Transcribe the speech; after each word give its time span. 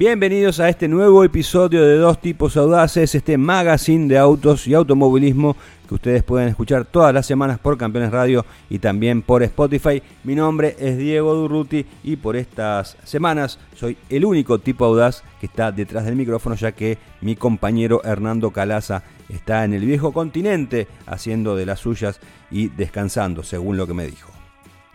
Bienvenidos 0.00 0.60
a 0.60 0.70
este 0.70 0.88
nuevo 0.88 1.24
episodio 1.24 1.84
de 1.84 1.98
Dos 1.98 2.22
Tipos 2.22 2.56
Audaces, 2.56 3.14
este 3.14 3.36
magazine 3.36 4.08
de 4.08 4.16
autos 4.16 4.66
y 4.66 4.72
automovilismo 4.72 5.58
que 5.86 5.94
ustedes 5.94 6.22
pueden 6.22 6.48
escuchar 6.48 6.86
todas 6.86 7.12
las 7.12 7.26
semanas 7.26 7.58
por 7.58 7.76
Campeones 7.76 8.10
Radio 8.10 8.46
y 8.70 8.78
también 8.78 9.20
por 9.20 9.42
Spotify. 9.42 10.02
Mi 10.24 10.34
nombre 10.34 10.74
es 10.78 10.96
Diego 10.96 11.34
Durruti 11.34 11.84
y 12.02 12.16
por 12.16 12.36
estas 12.36 12.96
semanas 13.04 13.58
soy 13.76 13.98
el 14.08 14.24
único 14.24 14.58
tipo 14.58 14.86
audaz 14.86 15.22
que 15.38 15.44
está 15.44 15.70
detrás 15.70 16.06
del 16.06 16.16
micrófono 16.16 16.56
ya 16.56 16.72
que 16.72 16.96
mi 17.20 17.36
compañero 17.36 18.00
Hernando 18.02 18.52
Calaza 18.52 19.02
está 19.28 19.66
en 19.66 19.74
el 19.74 19.84
viejo 19.84 20.14
continente 20.14 20.88
haciendo 21.04 21.56
de 21.56 21.66
las 21.66 21.80
suyas 21.80 22.20
y 22.50 22.68
descansando, 22.68 23.42
según 23.42 23.76
lo 23.76 23.86
que 23.86 23.92
me 23.92 24.06
dijo. 24.06 24.30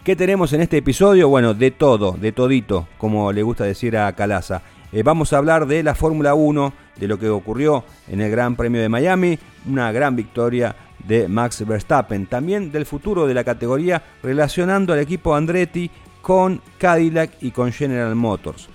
¿Qué 0.05 0.15
tenemos 0.15 0.53
en 0.53 0.61
este 0.61 0.77
episodio? 0.77 1.29
Bueno, 1.29 1.55
de 1.55 1.71
todo, 1.71 2.11
de 2.11 2.31
todito, 2.31 2.87
como 2.99 3.31
le 3.33 3.41
gusta 3.41 3.63
decir 3.63 3.97
a 3.97 4.13
Calaza. 4.13 4.61
Eh, 4.95 5.03
vamos 5.03 5.33
a 5.33 5.39
hablar 5.39 5.67
de 5.67 5.83
la 5.83 5.93
Fórmula 5.93 6.35
1, 6.35 6.73
de 6.95 7.07
lo 7.09 7.19
que 7.19 7.27
ocurrió 7.27 7.83
en 8.07 8.21
el 8.21 8.31
Gran 8.31 8.55
Premio 8.55 8.79
de 8.79 8.87
Miami, 8.87 9.37
una 9.67 9.91
gran 9.91 10.15
victoria 10.15 10.73
de 11.05 11.27
Max 11.27 11.67
Verstappen, 11.67 12.27
también 12.27 12.71
del 12.71 12.85
futuro 12.85 13.27
de 13.27 13.33
la 13.33 13.43
categoría 13.43 14.01
relacionando 14.23 14.93
al 14.93 14.99
equipo 14.99 15.35
Andretti 15.35 15.91
con 16.21 16.61
Cadillac 16.77 17.31
y 17.41 17.51
con 17.51 17.73
General 17.73 18.15
Motors. 18.15 18.69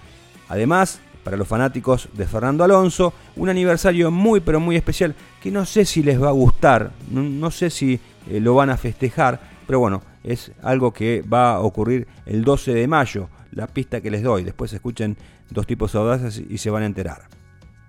Además, 0.50 1.00
para 1.24 1.38
los 1.38 1.48
fanáticos 1.48 2.10
de 2.12 2.26
Fernando 2.26 2.64
Alonso, 2.64 3.14
un 3.36 3.48
aniversario 3.48 4.10
muy 4.10 4.40
pero 4.40 4.60
muy 4.60 4.76
especial 4.76 5.14
que 5.42 5.50
no 5.50 5.64
sé 5.64 5.86
si 5.86 6.02
les 6.02 6.22
va 6.22 6.28
a 6.28 6.32
gustar, 6.32 6.90
no, 7.10 7.50
sé 7.50 7.70
si 7.70 7.98
eh, 8.28 8.40
lo 8.40 8.54
van 8.54 8.68
a 8.68 8.76
festejar, 8.76 9.40
pero 9.66 9.78
bueno, 9.78 10.02
es 10.22 10.52
algo 10.62 10.92
que 10.92 11.22
va 11.22 11.54
a 11.54 11.60
ocurrir 11.60 12.06
el 12.26 12.44
12 12.44 12.74
de 12.74 12.86
mayo 12.86 13.30
la 13.52 13.66
pista 13.66 14.00
que 14.00 14.10
les 14.10 14.22
doy. 14.22 14.44
Después 14.44 14.72
escuchen 14.72 15.16
dos 15.50 15.66
tipos 15.66 15.94
audaces 15.94 16.42
y 16.48 16.58
se 16.58 16.70
van 16.70 16.82
a 16.82 16.86
enterar. 16.86 17.28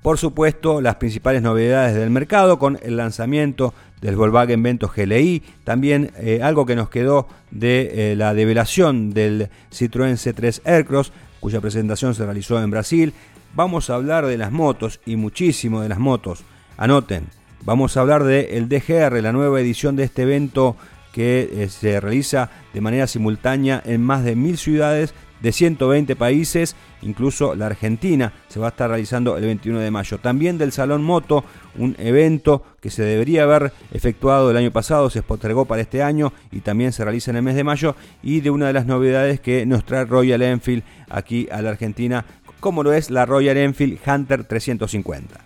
Por 0.02 0.18
supuesto, 0.18 0.82
las 0.82 0.96
principales 0.96 1.44
novedades 1.44 1.96
del 1.96 2.10
mercado 2.10 2.58
con 2.58 2.80
el 2.82 2.98
lanzamiento 2.98 3.74
del 4.02 4.16
Volkswagen 4.16 4.64
Vento 4.64 4.92
GLI, 4.96 5.44
también 5.64 6.12
eh, 6.18 6.40
algo 6.42 6.66
que 6.66 6.76
nos 6.76 6.90
quedó 6.90 7.28
de 7.52 8.14
eh, 8.14 8.16
la 8.16 8.34
develación 8.34 9.12
del 9.12 9.50
Citroën 9.72 10.14
C3 10.14 10.62
Aircross, 10.66 11.12
cuya 11.40 11.62
presentación 11.62 12.16
se 12.16 12.26
realizó 12.26 12.62
en 12.62 12.72
Brasil. 12.72 13.14
Vamos 13.54 13.92
a 13.92 13.96
hablar 13.96 14.26
de 14.26 14.40
las 14.40 14.52
motos 14.52 15.00
y 15.06 15.18
muchísimo 15.18 15.82
de 15.82 15.90
las 15.90 16.00
motos. 16.00 16.44
Anoten, 16.78 17.28
vamos 17.64 17.96
a 17.96 18.02
hablar 18.02 18.24
del 18.24 18.70
DGR, 18.70 19.22
la 19.22 19.34
nueva 19.34 19.62
edición 19.62 19.96
de 19.96 20.06
este 20.06 20.24
evento 20.24 20.78
que 21.12 21.48
eh, 21.54 21.70
se 21.70 22.00
realiza 22.00 22.50
de 22.74 22.82
manera 22.82 23.06
simultánea 23.06 23.84
en 23.86 24.02
más 24.02 24.24
de 24.24 24.36
mil 24.36 24.58
ciudades 24.58 25.14
de 25.42 25.52
120 25.52 26.16
países, 26.16 26.76
incluso 27.02 27.56
la 27.56 27.68
Argentina 27.68 28.34
se 28.48 28.60
va 28.60 28.68
a 28.68 28.70
estar 28.70 28.90
realizando 28.90 29.38
el 29.38 29.46
21 29.46 29.80
de 29.80 29.92
mayo. 29.92 30.18
También 30.20 30.58
del 30.58 30.72
Salón 30.72 31.04
Moto, 31.04 31.44
un 31.78 31.96
evento 32.00 32.64
que 32.80 32.90
se 32.90 33.04
debería 33.04 33.44
haber 33.44 33.74
efectuado 33.92 34.52
el 34.52 34.58
año 34.58 34.72
pasado, 34.72 35.10
se 35.10 35.24
postergó 35.24 35.66
para 35.66 35.82
este 35.82 36.04
año 36.04 36.34
y 36.52 36.62
también 36.62 36.92
se 36.92 37.04
realiza 37.04 37.32
en 37.32 37.38
el 37.38 37.44
mes 37.44 37.56
de 37.56 37.64
mayo. 37.64 37.96
Y 38.22 38.42
de 38.42 38.50
una 38.50 38.68
de 38.68 38.74
las 38.74 38.86
novedades 38.86 39.40
que 39.40 39.66
nos 39.66 39.86
trae 39.86 40.06
Royal 40.06 40.42
Enfield 40.42 40.84
aquí 41.10 41.48
a 41.52 41.62
la 41.62 41.72
Argentina, 41.72 42.26
como 42.60 42.84
lo 42.84 42.94
es 42.94 43.10
la 43.10 43.26
Royal 43.26 43.58
Enfield 43.58 44.00
Hunter 44.06 44.44
350. 44.44 45.40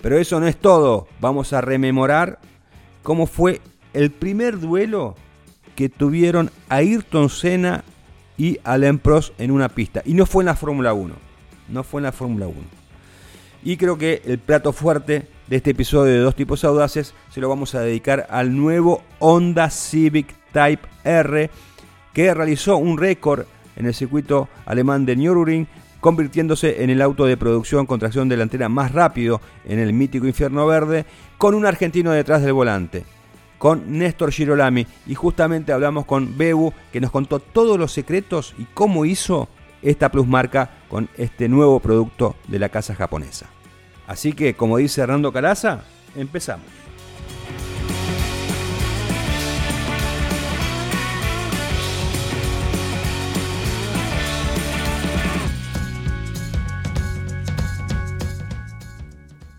Pero 0.00 0.18
eso 0.18 0.40
no 0.40 0.46
es 0.46 0.56
todo, 0.56 1.08
vamos 1.20 1.52
a 1.52 1.60
rememorar 1.60 2.38
cómo 3.02 3.26
fue 3.26 3.60
el 3.92 4.10
primer 4.10 4.58
duelo 4.58 5.16
que 5.74 5.88
tuvieron 5.88 6.50
Ayrton 6.68 7.28
Senna 7.28 7.84
y 8.40 8.58
Alain 8.64 8.98
Prost 8.98 9.38
en 9.38 9.50
una 9.50 9.68
pista. 9.68 10.00
Y 10.06 10.14
no 10.14 10.24
fue 10.24 10.42
en 10.42 10.46
la 10.46 10.56
Fórmula 10.56 10.94
1. 10.94 11.14
No 11.68 11.84
fue 11.84 12.00
en 12.00 12.04
la 12.04 12.12
Fórmula 12.12 12.46
1. 12.46 12.56
Y 13.62 13.76
creo 13.76 13.98
que 13.98 14.22
el 14.24 14.38
plato 14.38 14.72
fuerte 14.72 15.26
de 15.46 15.56
este 15.56 15.72
episodio 15.72 16.14
de 16.14 16.20
Dos 16.20 16.34
Tipos 16.34 16.64
Audaces 16.64 17.12
se 17.28 17.42
lo 17.42 17.50
vamos 17.50 17.74
a 17.74 17.82
dedicar 17.82 18.26
al 18.30 18.56
nuevo 18.56 19.02
Honda 19.18 19.68
Civic 19.68 20.34
Type 20.54 20.88
R 21.04 21.50
que 22.14 22.32
realizó 22.32 22.78
un 22.78 22.96
récord 22.96 23.44
en 23.76 23.84
el 23.84 23.92
circuito 23.92 24.48
alemán 24.64 25.04
de 25.04 25.16
Nürburgring 25.16 25.68
convirtiéndose 26.00 26.82
en 26.82 26.88
el 26.88 27.02
auto 27.02 27.26
de 27.26 27.36
producción 27.36 27.84
con 27.84 28.00
tracción 28.00 28.30
delantera 28.30 28.70
más 28.70 28.92
rápido 28.92 29.42
en 29.66 29.78
el 29.78 29.92
mítico 29.92 30.26
infierno 30.26 30.66
verde, 30.66 31.04
con 31.36 31.54
un 31.54 31.66
argentino 31.66 32.10
detrás 32.10 32.40
del 32.40 32.54
volante 32.54 33.04
con 33.60 33.98
Néstor 33.98 34.32
Girolami 34.32 34.86
y 35.06 35.14
justamente 35.14 35.70
hablamos 35.70 36.06
con 36.06 36.38
Bebu 36.38 36.72
que 36.90 36.98
nos 36.98 37.10
contó 37.10 37.40
todos 37.40 37.78
los 37.78 37.92
secretos 37.92 38.54
y 38.56 38.64
cómo 38.64 39.04
hizo 39.04 39.50
esta 39.82 40.10
plusmarca 40.10 40.70
con 40.88 41.10
este 41.18 41.46
nuevo 41.46 41.78
producto 41.78 42.36
de 42.48 42.58
la 42.58 42.70
casa 42.70 42.94
japonesa. 42.94 43.50
Así 44.06 44.32
que, 44.32 44.54
como 44.54 44.78
dice 44.78 45.02
Hernando 45.02 45.30
Calaza, 45.30 45.82
empezamos. 46.16 46.79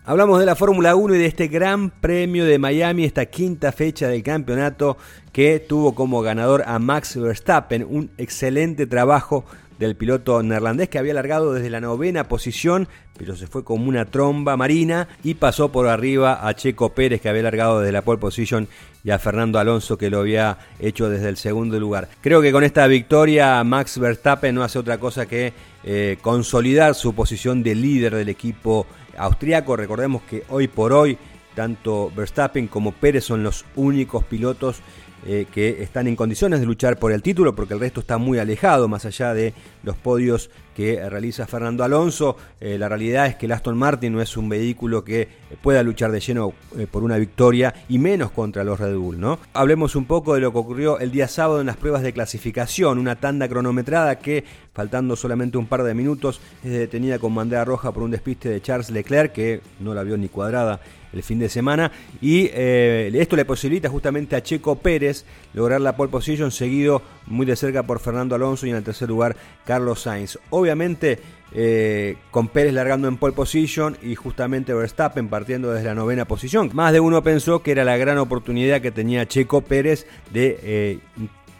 Hablamos 0.04 0.40
de 0.40 0.46
la 0.46 0.56
Fórmula 0.56 0.96
1 0.96 1.14
y 1.14 1.18
de 1.18 1.26
este 1.26 1.46
Gran 1.46 1.90
Premio 1.90 2.44
de 2.44 2.58
Miami, 2.58 3.04
esta 3.04 3.26
quinta 3.26 3.70
fecha 3.70 4.08
del 4.08 4.24
campeonato 4.24 4.96
que 5.32 5.60
tuvo 5.60 5.94
como 5.94 6.22
ganador 6.22 6.64
a 6.66 6.80
Max 6.80 7.16
Verstappen, 7.16 7.86
un 7.88 8.10
excelente 8.18 8.88
trabajo 8.88 9.44
del 9.78 9.94
piloto 9.94 10.42
neerlandés 10.42 10.88
que 10.88 10.98
había 10.98 11.14
largado 11.14 11.52
desde 11.54 11.70
la 11.70 11.80
novena 11.80 12.24
posición, 12.24 12.88
pero 13.16 13.36
se 13.36 13.46
fue 13.46 13.62
como 13.62 13.88
una 13.88 14.04
tromba 14.04 14.56
marina 14.56 15.06
y 15.22 15.34
pasó 15.34 15.70
por 15.70 15.86
arriba 15.86 16.48
a 16.48 16.52
Checo 16.54 16.94
Pérez 16.94 17.20
que 17.20 17.28
había 17.28 17.42
largado 17.42 17.78
desde 17.78 17.92
la 17.92 18.02
pole 18.02 18.18
position 18.18 18.66
y 19.04 19.10
a 19.10 19.20
Fernando 19.20 19.60
Alonso 19.60 19.98
que 19.98 20.10
lo 20.10 20.18
había 20.18 20.58
hecho 20.80 21.10
desde 21.10 21.28
el 21.28 21.36
segundo 21.36 21.78
lugar. 21.78 22.08
Creo 22.20 22.42
que 22.42 22.50
con 22.50 22.64
esta 22.64 22.88
victoria 22.88 23.62
Max 23.62 23.98
Verstappen 23.98 24.52
no 24.52 24.64
hace 24.64 24.80
otra 24.80 24.98
cosa 24.98 25.26
que 25.26 25.52
eh, 25.84 26.18
consolidar 26.22 26.96
su 26.96 27.14
posición 27.14 27.62
de 27.62 27.76
líder 27.76 28.16
del 28.16 28.28
equipo 28.28 28.86
austriaco. 29.16 29.76
Recordemos 29.76 30.22
que 30.22 30.44
hoy 30.48 30.68
por 30.68 30.92
hoy 30.92 31.18
tanto 31.54 32.10
Verstappen 32.14 32.66
como 32.66 32.92
Pérez 32.92 33.24
son 33.24 33.42
los 33.42 33.64
únicos 33.76 34.24
pilotos 34.24 34.80
eh, 35.24 35.46
que 35.52 35.82
están 35.82 36.08
en 36.08 36.16
condiciones 36.16 36.60
de 36.60 36.66
luchar 36.66 36.98
por 36.98 37.12
el 37.12 37.22
título, 37.22 37.54
porque 37.54 37.74
el 37.74 37.80
resto 37.80 38.00
está 38.00 38.18
muy 38.18 38.38
alejado, 38.38 38.88
más 38.88 39.04
allá 39.04 39.34
de 39.34 39.54
los 39.84 39.96
podios 39.96 40.50
que 40.74 41.08
realiza 41.08 41.46
Fernando 41.46 41.84
Alonso. 41.84 42.36
Eh, 42.60 42.76
la 42.78 42.88
realidad 42.88 43.26
es 43.26 43.36
que 43.36 43.46
el 43.46 43.52
Aston 43.52 43.76
Martin 43.76 44.12
no 44.12 44.20
es 44.20 44.36
un 44.36 44.48
vehículo 44.48 45.04
que 45.04 45.28
pueda 45.62 45.82
luchar 45.82 46.10
de 46.10 46.20
lleno 46.20 46.54
eh, 46.76 46.86
por 46.90 47.04
una 47.04 47.18
victoria 47.18 47.74
y 47.88 47.98
menos 47.98 48.30
contra 48.30 48.64
los 48.64 48.80
Red 48.80 48.96
Bull. 48.96 49.20
¿no? 49.20 49.38
Hablemos 49.52 49.94
un 49.96 50.06
poco 50.06 50.34
de 50.34 50.40
lo 50.40 50.52
que 50.52 50.58
ocurrió 50.58 50.98
el 50.98 51.12
día 51.12 51.28
sábado 51.28 51.60
en 51.60 51.66
las 51.66 51.76
pruebas 51.76 52.02
de 52.02 52.12
clasificación, 52.12 52.98
una 52.98 53.16
tanda 53.16 53.48
cronometrada 53.48 54.18
que, 54.18 54.44
faltando 54.72 55.14
solamente 55.14 55.58
un 55.58 55.66
par 55.66 55.82
de 55.82 55.94
minutos, 55.94 56.40
es 56.64 56.72
detenida 56.72 57.18
con 57.18 57.34
bandera 57.34 57.64
roja 57.64 57.92
por 57.92 58.02
un 58.02 58.10
despiste 58.10 58.48
de 58.48 58.60
Charles 58.60 58.90
Leclerc, 58.90 59.32
que 59.32 59.60
no 59.80 59.94
la 59.94 60.02
vio 60.02 60.16
ni 60.16 60.28
cuadrada 60.28 60.80
el 61.12 61.22
fin 61.22 61.38
de 61.38 61.48
semana. 61.48 61.92
Y 62.20 62.50
eh, 62.52 63.10
esto 63.14 63.36
le 63.36 63.44
posibilita 63.44 63.88
justamente 63.88 64.36
a 64.36 64.42
Checo 64.42 64.76
Pérez 64.76 65.24
lograr 65.54 65.80
la 65.80 65.96
pole 65.96 66.10
position, 66.10 66.50
seguido 66.50 67.02
muy 67.26 67.46
de 67.46 67.56
cerca 67.56 67.82
por 67.82 68.00
Fernando 68.00 68.34
Alonso 68.34 68.66
y 68.66 68.70
en 68.70 68.76
el 68.76 68.84
tercer 68.84 69.08
lugar 69.08 69.36
Carlos 69.64 70.02
Sainz. 70.02 70.38
Obviamente 70.50 71.18
eh, 71.54 72.16
con 72.30 72.48
Pérez 72.48 72.72
largando 72.72 73.08
en 73.08 73.18
pole 73.18 73.34
position 73.34 73.98
y 74.02 74.14
justamente 74.14 74.72
Verstappen 74.72 75.28
partiendo 75.28 75.70
desde 75.70 75.86
la 75.86 75.94
novena 75.94 76.24
posición. 76.24 76.70
Más 76.72 76.92
de 76.92 77.00
uno 77.00 77.22
pensó 77.22 77.62
que 77.62 77.72
era 77.72 77.84
la 77.84 77.98
gran 77.98 78.16
oportunidad 78.16 78.80
que 78.80 78.90
tenía 78.90 79.28
Checo 79.28 79.60
Pérez 79.60 80.06
de 80.32 80.58
eh, 80.62 80.98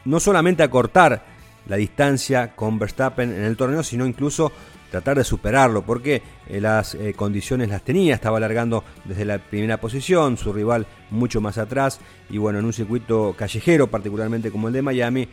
no 0.07 0.19
solamente 0.19 0.63
acortar 0.63 1.25
la 1.69 1.77
distancia 1.77 2.57
con 2.57 2.79
Verstappen 2.79 3.33
en 3.33 3.43
el 3.45 3.57
torneo, 3.57 3.83
sino 3.83 4.07
incluso 4.07 4.51
tratar 4.93 5.17
de 5.17 5.25
superarlo, 5.25 5.83
porque 5.83 6.23
eh, 6.47 6.61
las 6.61 6.95
eh, 6.95 7.15
condiciones 7.17 7.71
las 7.71 7.83
tenía, 7.83 8.15
estaba 8.15 8.39
largando 8.39 8.85
desde 9.07 9.25
la 9.25 9.39
primera 9.39 9.81
posición, 9.81 10.37
su 10.37 10.53
rival 10.53 10.87
mucho 11.11 11.41
más 11.41 11.57
atrás, 11.57 11.99
y 12.29 12.37
bueno, 12.37 12.59
en 12.59 12.67
un 12.67 12.75
circuito 12.75 13.35
callejero, 13.37 13.87
particularmente 13.87 14.51
como 14.51 14.69
el 14.69 14.75
de 14.75 14.83
Miami, 14.83 15.29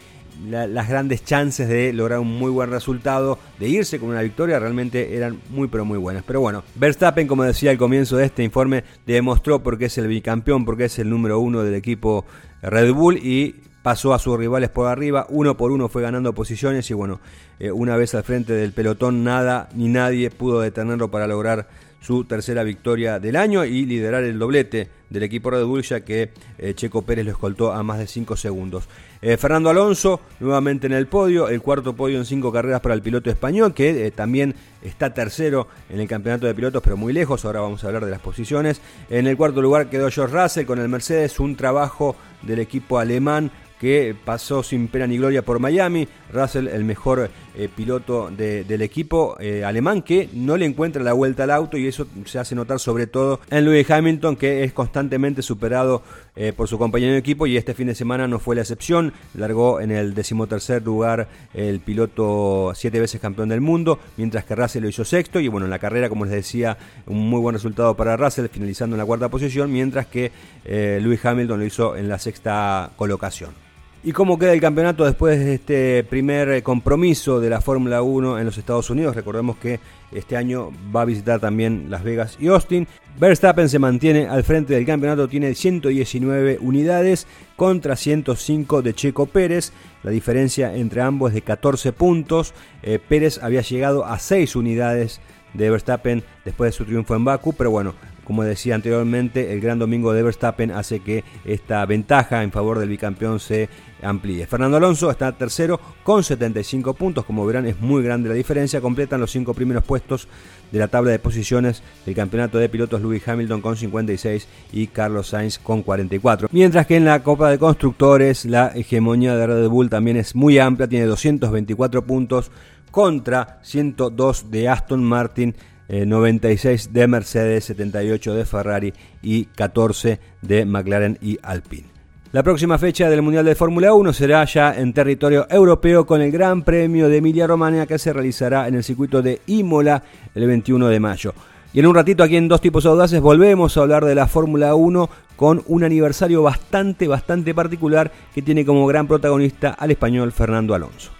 las 0.48 0.88
grandes 0.88 1.26
chances 1.26 1.68
de 1.68 1.92
lograr 1.92 2.20
un 2.20 2.40
muy 2.40 2.50
buen 2.50 2.70
resultado, 2.70 3.38
de 3.60 3.68
irse 3.68 4.00
con 4.00 4.10
una 4.10 4.22
victoria, 4.22 4.58
realmente 4.60 5.18
eran 5.18 5.38
muy 5.50 5.68
pero 5.68 5.84
muy 5.84 5.98
buenas. 5.98 6.24
Pero 6.26 6.40
bueno, 6.40 6.64
Verstappen, 6.76 7.28
como 7.28 7.44
decía 7.44 7.72
al 7.72 7.78
comienzo 7.78 8.16
de 8.16 8.26
este 8.26 8.44
informe, 8.44 8.86
demostró 9.06 9.62
porque 9.62 9.86
es 9.86 9.98
el 9.98 10.08
bicampeón, 10.08 10.64
porque 10.64 10.86
es 10.86 10.98
el 11.00 11.10
número 11.10 11.40
uno 11.40 11.64
del 11.64 11.76
equipo 11.76 12.26
Red 12.62 12.94
Bull 12.94 13.18
y 13.18 13.56
pasó 13.82 14.14
a 14.14 14.20
sus 14.20 14.38
rivales 14.38 14.70
por 14.70 14.88
arriba, 14.88 15.26
uno 15.30 15.56
por 15.58 15.72
uno 15.72 15.90
fue 15.90 16.02
ganando 16.02 16.34
posiciones 16.34 16.90
y 16.90 16.94
bueno, 16.94 17.20
eh, 17.60 17.72
una 17.72 17.96
vez 17.96 18.14
al 18.16 18.24
frente 18.24 18.54
del 18.54 18.74
pelotón 18.74 19.24
nada 19.24 19.70
ni 19.74 19.88
nadie 19.88 20.30
pudo 20.30 20.62
detenerlo 20.62 21.10
para 21.10 21.28
lograr 21.28 21.68
su 22.02 22.24
tercera 22.24 22.64
victoria 22.64 23.20
del 23.20 23.36
año 23.36 23.66
y 23.66 23.86
liderar 23.86 24.24
el 24.24 24.40
doblete 24.40 24.90
del 25.10 25.24
equipo 25.24 25.50
Red 25.50 25.66
Bull, 25.66 25.82
ya 25.82 26.02
que 26.02 26.30
eh, 26.58 26.74
Checo 26.74 27.02
Pérez 27.02 27.26
lo 27.26 27.32
escoltó 27.32 27.74
a 27.74 27.84
más 27.84 28.00
de 28.00 28.08
5 28.08 28.38
segundos. 28.38 28.88
Eh, 29.22 29.36
Fernando 29.36 29.70
Alonso, 29.70 30.22
nuevamente 30.40 30.88
en 30.88 30.94
el 30.94 31.08
podio, 31.08 31.50
el 31.50 31.62
cuarto 31.62 31.96
podio 31.96 32.18
en 32.18 32.26
5 32.26 32.54
carreras 32.54 32.80
para 32.80 32.96
el 32.96 33.02
piloto 33.02 33.30
español, 33.30 33.74
que 33.74 34.12
también 34.12 34.56
está 34.82 35.14
tercero 35.14 35.68
en 35.90 36.00
el 36.00 36.08
campeonato 36.08 36.48
de 36.48 36.54
pilotos, 36.54 36.82
pero 36.82 36.96
muy 36.96 37.12
lejos. 37.12 37.44
Ahora 37.44 37.60
vamos 37.60 37.84
a 37.84 37.88
hablar 37.88 38.06
de 38.06 38.12
las 38.12 38.22
posiciones. 38.22 38.82
En 39.10 39.28
el 39.28 39.36
cuarto 39.36 39.62
lugar 39.62 39.90
quedó 39.90 40.10
George 40.10 40.42
Russell 40.42 40.66
con 40.66 40.80
el 40.80 40.88
Mercedes, 40.88 41.40
un 41.40 41.58
trabajo 41.58 42.16
del 42.44 42.60
equipo 42.60 43.00
alemán 43.00 43.52
que 43.80 44.16
pasó 44.26 44.62
sin 44.62 44.88
pena 44.90 45.08
ni 45.08 45.18
gloria 45.18 45.44
por 45.44 45.60
Miami. 45.60 46.08
Russell, 46.32 46.68
el 46.68 46.84
mejor 46.84 47.30
eh, 47.56 47.70
piloto 47.74 48.30
del 48.30 48.82
equipo 48.82 49.36
eh, 49.40 49.64
alemán, 49.66 50.02
que 50.02 50.30
no 50.34 50.58
le 50.58 50.66
encuentra 50.66 51.02
la 51.02 51.14
vuelta 51.14 51.44
al 51.44 51.52
auto 51.52 51.78
y 51.78 51.88
eso 51.88 52.06
se 52.26 52.40
hace 52.40 52.56
notar 52.56 52.80
sobre 52.80 53.08
todo 53.08 53.40
en 53.50 53.66
Lewis 53.66 53.90
Hamilton, 53.90 54.36
que 54.36 54.64
es 54.64 54.74
constantemente 54.74 55.42
superado 55.42 56.04
eh, 56.36 56.54
por 56.56 56.68
su 56.68 56.78
compañero 56.78 57.14
de 57.14 57.18
equipo 57.18 57.48
y 57.48 57.58
este 57.58 57.74
fin 57.74 57.88
de 57.88 57.96
semana 57.96 58.28
no 58.28 58.38
fue 58.38 58.56
la 58.56 58.62
excepción. 58.62 59.14
Largó 59.34 59.82
en 59.82 59.92
el 59.92 60.14
decimotercer 60.14 60.84
lugar 60.84 61.28
el 61.54 61.80
piloto 61.80 62.74
siete 62.76 63.00
veces 63.00 63.20
campeón 63.20 63.50
del 63.50 63.62
mundo, 63.62 64.00
mientras 64.18 64.44
que 64.44 64.56
Russell 64.56 64.84
lo 64.84 64.90
hizo 64.90 65.06
sexto 65.06 65.40
y 65.40 65.48
bueno, 65.48 65.66
en 65.66 65.72
la 65.72 65.80
carrera, 65.80 66.10
como 66.10 66.26
les 66.26 66.34
decía, 66.34 66.78
un 67.08 67.30
muy 67.30 67.40
buen 67.40 67.56
resultado 67.56 67.96
para 67.96 68.18
Russell, 68.18 68.48
finalizando 68.52 68.96
en 68.96 69.00
la 69.00 69.06
cuarta 69.06 69.30
posición, 69.30 69.72
mientras 69.72 70.06
que 70.06 70.32
Lewis 70.66 71.26
Hamilton 71.26 71.60
lo 71.60 71.66
hizo 71.66 71.96
en 71.96 72.08
la 72.08 72.20
sexta 72.20 72.92
colocación. 72.96 73.69
¿Y 74.02 74.14
cómo 74.14 74.40
queda 74.40 74.54
el 74.54 74.62
campeonato 74.62 75.04
después 75.04 75.40
de 75.40 75.56
este 75.56 76.06
primer 76.06 76.48
eh, 76.50 76.64
compromiso 76.64 77.42
de 77.42 77.50
la 77.50 77.60
Fórmula 77.60 78.02
1 78.02 78.40
en 78.40 78.46
los 78.46 78.58
Estados 78.58 78.90
Unidos? 78.90 79.14
Recordemos 79.14 79.58
que 79.58 79.82
este 80.14 80.38
año 80.38 80.72
va 80.96 81.02
a 81.02 81.06
visitar 81.06 81.42
también 81.42 81.88
Las 81.90 82.02
Vegas 82.06 82.38
y 82.40 82.48
Austin. 82.48 82.88
Verstappen 83.20 83.68
se 83.68 83.78
mantiene 83.78 84.30
al 84.30 84.46
frente 84.46 84.74
del 84.74 84.86
campeonato, 84.86 85.28
tiene 85.28 85.54
119 85.54 86.60
unidades 86.62 87.28
contra 87.58 87.98
105 87.98 88.82
de 88.82 88.94
Checo 88.94 89.26
Pérez. 89.26 89.74
La 90.04 90.12
diferencia 90.12 90.74
entre 90.74 91.02
ambos 91.02 91.32
es 91.32 91.36
de 91.36 91.42
14 91.42 91.92
puntos. 91.92 92.54
Eh, 92.82 93.00
Pérez 93.06 93.38
había 93.44 93.62
llegado 93.62 94.06
a 94.06 94.18
6 94.18 94.56
unidades 94.56 95.20
de 95.54 95.70
Verstappen 95.70 96.24
después 96.46 96.72
de 96.72 96.78
su 96.78 96.86
triunfo 96.86 97.16
en 97.16 97.26
Baku, 97.26 97.52
pero 97.52 97.70
bueno, 97.70 97.96
como 98.30 98.44
decía 98.44 98.76
anteriormente, 98.76 99.52
el 99.52 99.60
gran 99.60 99.80
domingo 99.80 100.14
de 100.14 100.22
Verstappen 100.22 100.70
hace 100.70 101.00
que 101.00 101.24
esta 101.46 101.84
ventaja 101.88 102.44
en 102.44 102.52
favor 102.52 102.78
del 102.78 102.88
bicampeón 102.88 103.40
se 103.40 103.70
amplíe. 104.04 104.46
Fernando 104.46 104.78
Alonso 104.78 105.10
está 105.10 105.32
tercero 105.32 105.80
con 106.04 106.24
75 106.24 106.94
puntos, 106.94 107.26
como 107.26 107.44
verán 107.44 107.66
es 107.66 107.82
muy 107.82 108.04
grande 108.04 108.30
la 108.30 108.36
diferencia, 108.36 108.82
completan 108.82 109.20
los 109.20 109.32
cinco 109.32 109.56
primeros 109.56 109.84
puestos 109.84 110.28
de 110.72 110.78
la 110.78 110.88
tabla 110.88 111.10
de 111.10 111.18
posiciones 111.18 111.82
del 112.06 112.14
campeonato 112.14 112.60
de 112.60 112.70
pilotos 112.70 113.02
Lewis 113.02 113.28
Hamilton 113.28 113.62
con 113.62 113.76
56 113.76 114.48
y 114.74 114.86
Carlos 114.86 115.30
Sainz 115.30 115.58
con 115.58 115.82
44. 115.82 116.50
Mientras 116.52 116.86
que 116.86 116.98
en 116.98 117.06
la 117.06 117.24
Copa 117.24 117.50
de 117.50 117.58
Constructores 117.58 118.46
la 118.46 118.68
hegemonía 118.76 119.36
de 119.36 119.48
Red 119.48 119.70
Bull 119.70 119.90
también 119.90 120.18
es 120.18 120.36
muy 120.36 120.60
amplia, 120.60 120.88
tiene 120.88 121.08
224 121.08 122.06
puntos 122.06 122.52
contra 122.92 123.58
102 123.64 124.52
de 124.52 124.70
Aston 124.70 125.04
Martin 125.04 125.56
96 125.90 126.86
eh, 126.86 126.90
de 126.92 127.08
Mercedes, 127.08 127.66
78 127.66 128.34
de 128.34 128.46
Ferrari 128.46 128.94
y 129.22 129.46
14 129.46 130.20
de 130.42 130.66
McLaren 130.66 131.18
y 131.22 131.40
Alpine. 131.42 131.88
La 132.32 132.44
próxima 132.44 132.78
fecha 132.78 133.10
del 133.10 133.24
Mundial 133.24 133.44
de 133.44 133.56
Fórmula 133.56 133.92
1 133.94 134.14
será 134.14 134.46
ya 134.46 134.72
en 134.76 134.94
territorio 134.94 135.48
europeo 135.50 136.06
con 136.06 136.22
el 136.22 136.32
Gran 136.32 136.62
Premio 136.62 137.10
de 137.10 137.18
Emilia 137.18 137.48
Romagna 137.48 137.88
que 137.88 137.98
se 137.98 138.14
realizará 138.14 138.68
en 138.68 138.76
el 138.76 138.84
circuito 138.84 139.24
de 139.24 139.42
Imola 139.48 140.04
el 140.36 140.46
21 140.46 140.90
de 140.90 141.00
mayo. 141.00 141.34
Y 141.74 141.80
en 141.80 141.88
un 141.88 141.96
ratito 141.96 142.24
aquí 142.24 142.38
en 142.38 142.48
Dos 142.48 142.62
Tipos 142.62 142.86
Audaces 142.86 143.20
volvemos 143.20 143.76
a 143.76 143.82
hablar 143.82 144.06
de 144.06 144.14
la 144.14 144.28
Fórmula 144.28 144.76
1 144.76 145.10
con 145.36 145.64
un 145.66 145.84
aniversario 145.84 146.44
bastante, 146.44 147.08
bastante 147.08 147.56
particular 147.56 148.12
que 148.36 148.44
tiene 148.44 148.64
como 148.64 148.86
gran 148.86 149.08
protagonista 149.08 149.72
al 149.72 149.90
español 149.90 150.32
Fernando 150.32 150.76
Alonso. 150.76 151.19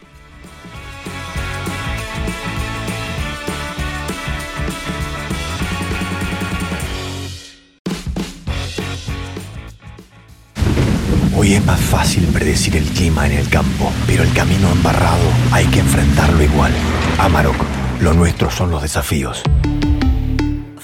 Hoy 11.40 11.54
es 11.54 11.66
más 11.66 11.80
fácil 11.80 12.28
predecir 12.34 12.76
el 12.76 12.84
clima 12.84 13.26
en 13.26 13.32
el 13.32 13.48
campo, 13.48 13.94
pero 14.06 14.24
el 14.24 14.34
camino 14.34 14.70
embarrado 14.74 15.24
hay 15.54 15.66
que 15.68 15.80
enfrentarlo 15.80 16.44
igual. 16.44 16.74
Amarok, 17.18 17.56
lo 18.02 18.14
nuestro 18.14 18.52
son 18.52 18.72
los 18.72 18.82
desafíos. 18.82 19.42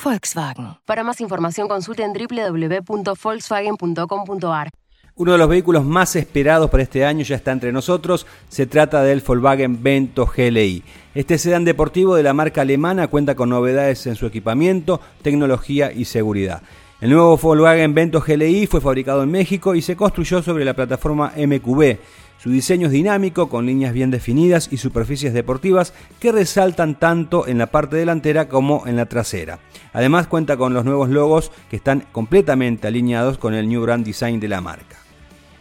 Volkswagen. 0.02 0.78
Para 0.86 1.04
más 1.04 1.20
información 1.20 1.68
consulten 1.68 2.14
www.volkswagen.com.ar. 2.14 4.70
Uno 5.16 5.32
de 5.34 5.38
los 5.38 5.50
vehículos 5.50 5.84
más 5.84 6.16
esperados 6.16 6.70
para 6.70 6.84
este 6.84 7.04
año 7.04 7.26
ya 7.26 7.36
está 7.36 7.52
entre 7.52 7.74
nosotros. 7.74 8.26
Se 8.48 8.66
trata 8.66 9.04
del 9.04 9.20
Volkswagen 9.20 9.84
Vento 9.84 10.26
GLI. 10.26 10.86
Este 11.16 11.38
sedán 11.38 11.66
deportivo 11.66 12.16
de 12.16 12.24
la 12.24 12.32
marca 12.32 12.62
alemana 12.62 13.10
cuenta 13.10 13.36
con 13.36 13.50
novedades 13.50 14.08
en 14.08 14.16
su 14.16 14.26
equipamiento, 14.26 15.02
tecnología 15.22 15.92
y 15.92 16.06
seguridad. 16.06 16.62
El 17.02 17.10
nuevo 17.10 17.36
Volkswagen 17.36 17.94
Vento 17.94 18.22
GLI 18.22 18.68
fue 18.68 18.80
fabricado 18.80 19.24
en 19.24 19.30
México 19.30 19.76
y 19.76 19.82
se 19.82 19.98
construyó 19.98 20.42
sobre 20.42 20.64
la 20.64 20.74
plataforma 20.74 21.34
MQB. 21.36 21.98
Su 22.38 22.50
diseño 22.50 22.88
es 22.88 22.94
dinámico, 22.94 23.50
con 23.50 23.66
líneas 23.66 23.92
bien 23.92 24.12
definidas 24.12 24.70
y 24.72 24.78
superficies 24.78 25.34
deportivas 25.34 25.94
que 26.22 26.32
resaltan 26.32 26.98
tanto 26.98 27.48
en 27.48 27.58
la 27.58 27.68
parte 27.68 27.98
delantera 27.98 28.48
como 28.48 28.88
en 28.88 28.96
la 28.96 29.08
trasera. 29.08 29.60
Además 29.92 30.28
cuenta 30.28 30.56
con 30.56 30.74
los 30.74 30.86
nuevos 30.86 31.10
logos 31.10 31.52
que 31.70 31.76
están 31.76 32.06
completamente 32.14 32.88
alineados 32.88 33.38
con 33.38 33.54
el 33.54 33.68
New 33.68 33.82
Brand 33.82 34.06
Design 34.06 34.40
de 34.40 34.48
la 34.48 34.62
marca. 34.62 35.05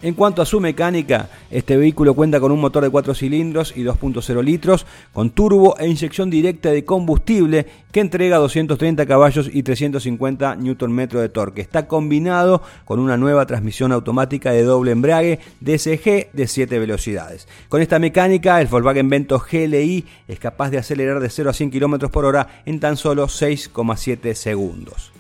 En 0.05 0.13
cuanto 0.13 0.43
a 0.43 0.45
su 0.45 0.61
mecánica, 0.61 1.31
este 1.51 1.79
vehículo 1.79 2.13
cuenta 2.13 2.39
con 2.39 2.53
un 2.53 2.61
motor 2.61 2.85
de 2.85 2.91
4 2.91 3.15
cilindros 3.15 3.73
y 3.75 3.85
2.0 3.85 4.45
litros, 4.45 4.85
con 5.15 5.31
turbo 5.31 5.79
e 5.79 5.89
inyección 5.89 6.29
directa 6.29 6.69
de 6.73 6.85
combustible 6.85 7.67
que 7.91 8.01
entrega 8.01 8.37
230 8.37 9.07
caballos 9.07 9.49
y 9.51 9.63
350 9.63 10.57
Nm 10.57 11.09
de 11.09 11.29
torque. 11.31 11.63
Está 11.63 11.89
combinado 11.89 12.61
con 12.85 13.01
una 13.01 13.17
nueva 13.17 13.47
transmisión 13.47 13.93
automática 13.93 14.53
de 14.53 14.65
doble 14.65 14.91
embrague 14.91 15.41
DSG 15.63 16.33
de 16.35 16.49
7 16.49 16.79
velocidades. 16.79 17.49
Con 17.71 17.81
esta 17.81 17.99
mecánica, 17.99 18.61
el 18.61 18.67
Volkswagen 18.67 19.09
Vento 19.09 19.43
GLI 19.51 20.05
es 20.29 20.39
capaz 20.39 20.69
de 20.69 20.77
acelerar 20.77 21.19
de 21.19 21.31
0 21.31 21.49
a 21.49 21.55
100 21.55 21.71
km 21.71 22.11
por 22.11 22.27
hora 22.27 22.63
en 22.67 22.79
tan 22.79 22.99
solo 22.99 23.27
6,7 23.27 24.35
segundos. 24.35 25.15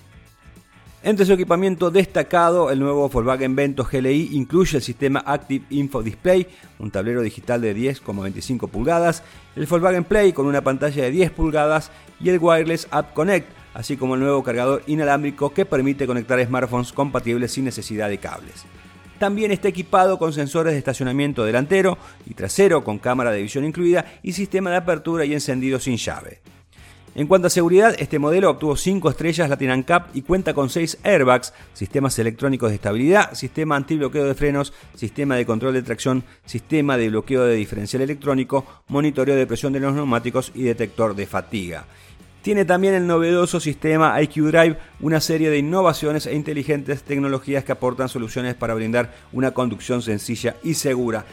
Entre 1.07 1.27
su 1.27 1.35
equipamiento 1.35 1.91
destacado, 1.91 2.71
el 2.71 2.81
nuevo 2.81 3.11
Volkswagen 3.11 3.55
Vento 3.55 3.85
GLI 3.85 4.31
incluye 4.33 4.79
el 4.79 4.83
sistema 4.83 5.23
Active 5.27 5.67
Info 5.69 6.03
Display, 6.03 6.47
un 6.79 6.91
tablero 6.91 7.21
digital 7.21 7.61
de 7.61 7.77
10,25 7.77 8.71
pulgadas, 8.71 9.23
el 9.55 9.67
Volkswagen 9.67 10.05
Play 10.05 10.33
con 10.33 10.47
una 10.47 10.65
pantalla 10.65 11.03
de 11.03 11.11
10 11.11 11.31
pulgadas 11.33 11.91
y 12.21 12.31
el 12.31 12.39
Wireless 12.39 12.89
App 12.91 13.13
Connect, 13.13 13.47
así 13.75 13.99
como 13.99 14.15
el 14.15 14.23
nuevo 14.23 14.43
cargador 14.43 14.83
inalámbrico 14.87 15.53
que 15.53 15.67
permite 15.67 16.07
conectar 16.07 16.43
smartphones 16.43 16.95
compatibles 16.95 17.53
sin 17.53 17.67
necesidad 17.67 18.09
de 18.09 18.17
cables. 18.17 18.65
También 19.19 19.51
está 19.51 19.69
equipado 19.69 20.19
con 20.19 20.33
sensores 20.33 20.73
de 20.73 20.79
estacionamiento 20.79 21.45
delantero 21.45 21.99
y 22.25 22.33
trasero 22.33 22.83
con 22.83 22.99
cámara 22.99 23.31
de 23.31 23.43
visión 23.43 23.67
incluida 23.67 24.07
y 24.23 24.33
sistema 24.33 24.71
de 24.71 24.77
apertura 24.77 25.27
y 25.27 25.35
encendido 25.35 25.79
sin 25.79 25.99
llave. 25.99 26.41
En 27.17 27.29
cuanto 27.29 27.47
a 27.47 27.51
seguridad, 27.51 27.95
este 27.99 28.19
modelo 28.19 28.51
obtuvo 28.51 28.77
5 28.77 29.09
estrellas 29.09 29.49
Latin 29.49 29.85
Cup 29.85 30.07
y 30.15 30.23
cuenta 30.23 30.53
con 30.53 30.69
6 30.69 30.99
airbags, 31.05 31.53
sistemas 31.73 32.19
electrónicos 32.19 32.71
de 32.71 32.75
estabilidad, 32.75 33.35
sistema 33.35 33.77
antibloqueo 33.77 34.25
de 34.25 34.35
frenos, 34.35 34.73
sistema 34.97 35.37
de 35.37 35.47
control 35.47 35.75
de 35.75 35.83
tracción, 35.83 36.25
sistema 36.45 36.97
de 36.97 37.11
bloqueo 37.11 37.45
de 37.45 37.55
diferencial 37.55 38.03
electrónico, 38.03 38.67
monitoreo 38.89 39.37
de 39.37 39.47
presión 39.47 39.73
de 39.73 39.79
los 39.79 39.95
neumáticos 39.95 40.51
y 40.57 40.65
detector 40.65 41.15
de 41.15 41.27
fatiga. 41.27 41.85
Tiene 42.43 42.65
también 42.65 42.95
el 42.95 43.07
novedoso 43.07 43.61
sistema 43.61 44.21
IQ 44.21 44.47
Drive, 44.49 44.79
una 44.99 45.21
serie 45.21 45.51
de 45.51 45.59
innovaciones 45.59 46.27
e 46.27 46.35
inteligentes 46.35 47.05
tecnologías 47.05 47.63
que 47.63 47.73
aportan 47.73 48.09
soluciones 48.09 48.57
para 48.57 48.75
brindar 48.75 49.15
una 49.33 49.53
conducción 49.53 50.03
sencilla 50.03 50.57
y 50.65 50.75
segura. 50.75 51.25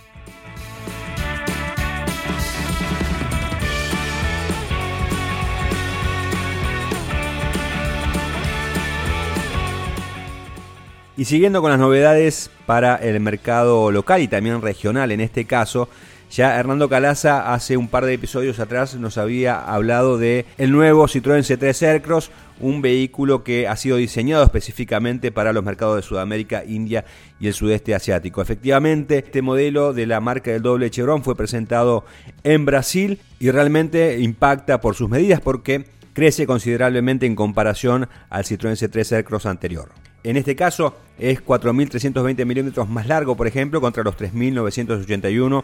Y 11.18 11.26
siguiendo 11.26 11.62
con 11.62 11.72
las 11.72 11.80
novedades 11.80 12.52
para 12.66 12.98
el 12.98 13.22
mercado 13.22 13.90
local 13.90 14.22
y 14.22 14.28
también 14.28 14.62
regional 14.62 15.12
en 15.12 15.22
este 15.22 15.46
caso, 15.46 15.88
Ya 16.36 16.60
Hernando 16.60 16.90
Calaza 16.90 17.54
hace 17.54 17.78
un 17.78 17.88
par 17.88 18.04
de 18.04 18.14
episodios 18.14 18.60
atrás 18.60 18.96
nos 18.96 19.18
había 19.18 19.58
hablado 19.58 20.18
de 20.18 20.46
el 20.58 20.74
nuevo 20.74 21.08
Citroën 21.08 21.46
C3 21.46 21.88
Aircross, 21.88 22.30
un 22.60 22.82
vehículo 22.82 23.46
que 23.46 23.70
ha 23.70 23.78
sido 23.78 23.96
diseñado 23.96 24.44
específicamente 24.44 25.32
para 25.32 25.54
los 25.54 25.64
mercados 25.64 25.96
de 25.96 26.02
Sudamérica, 26.02 26.66
India 26.66 27.06
y 27.40 27.48
el 27.48 27.54
sudeste 27.54 27.96
asiático. 27.96 28.42
Efectivamente, 28.42 29.20
este 29.20 29.42
modelo 29.42 29.94
de 29.94 30.08
la 30.08 30.20
marca 30.20 30.52
del 30.52 30.62
doble 30.62 30.90
Chevron 30.90 31.24
fue 31.24 31.38
presentado 31.38 32.04
en 32.44 32.66
Brasil 32.66 33.22
y 33.40 33.50
realmente 33.50 34.20
impacta 34.20 34.82
por 34.82 34.96
sus 34.96 35.10
medidas 35.10 35.40
porque 35.40 35.86
crece 36.12 36.46
considerablemente 36.46 37.26
en 37.26 37.36
comparación 37.36 38.10
al 38.30 38.44
Citroën 38.44 38.76
C3 38.76 39.14
Aircross 39.14 39.46
anterior. 39.46 39.88
En 40.26 40.36
este 40.36 40.58
caso 40.58 40.98
es 41.18 41.42
4.320 41.46 42.46
milímetros 42.46 42.90
más 42.90 43.08
largo, 43.08 43.38
por 43.38 43.48
ejemplo, 43.48 43.80
contra 43.80 44.04
los 44.04 44.18
3.981 44.18 45.64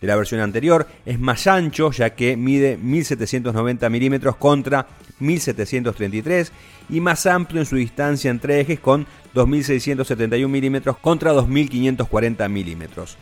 de 0.00 0.06
la 0.06 0.16
versión 0.16 0.40
anterior. 0.40 0.86
Es 1.04 1.18
más 1.18 1.46
ancho, 1.46 1.90
ya 1.90 2.14
que 2.14 2.36
mide 2.36 2.78
1.790 2.78 3.90
milímetros 3.90 4.36
contra 4.36 4.86
1.733 5.20 6.50
y 6.90 7.00
más 7.00 7.26
amplio 7.26 7.60
en 7.60 7.66
su 7.66 7.76
distancia 7.76 8.30
entre 8.30 8.60
ejes 8.60 8.80
con 8.80 9.06
2.671 9.34 10.48
milímetros 10.48 10.98
contra 10.98 11.32
2.540 11.32 12.48
milímetros. 12.48 13.18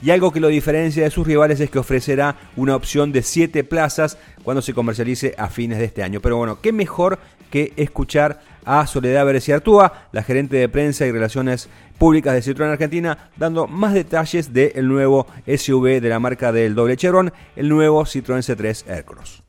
Y 0.00 0.10
algo 0.10 0.32
que 0.32 0.38
lo 0.38 0.48
diferencia 0.48 1.02
de 1.02 1.10
sus 1.10 1.26
rivales 1.26 1.58
es 1.58 1.70
que 1.70 1.80
ofrecerá 1.80 2.36
una 2.56 2.76
opción 2.76 3.10
de 3.10 3.22
7 3.22 3.64
plazas 3.64 4.16
cuando 4.44 4.62
se 4.62 4.72
comercialice 4.72 5.34
a 5.36 5.48
fines 5.48 5.78
de 5.78 5.86
este 5.86 6.04
año. 6.04 6.20
Pero 6.20 6.36
bueno, 6.36 6.60
qué 6.60 6.72
mejor 6.72 7.18
que 7.50 7.72
escuchar 7.76 8.40
a 8.68 8.86
Soledad 8.86 9.26
Artúa, 9.54 10.08
la 10.12 10.22
gerente 10.22 10.58
de 10.58 10.68
prensa 10.68 11.06
y 11.06 11.10
relaciones 11.10 11.70
públicas 11.96 12.34
de 12.34 12.42
Citroën 12.42 12.70
Argentina, 12.70 13.30
dando 13.36 13.66
más 13.66 13.94
detalles 13.94 14.52
del 14.52 14.86
nuevo 14.86 15.26
SUV 15.46 16.02
de 16.02 16.08
la 16.10 16.18
marca 16.18 16.52
del 16.52 16.74
doble 16.74 16.98
Chevron, 16.98 17.32
el 17.56 17.70
nuevo 17.70 18.04
Citroën 18.04 18.42
C3 18.42 18.90
Aircross 18.90 19.42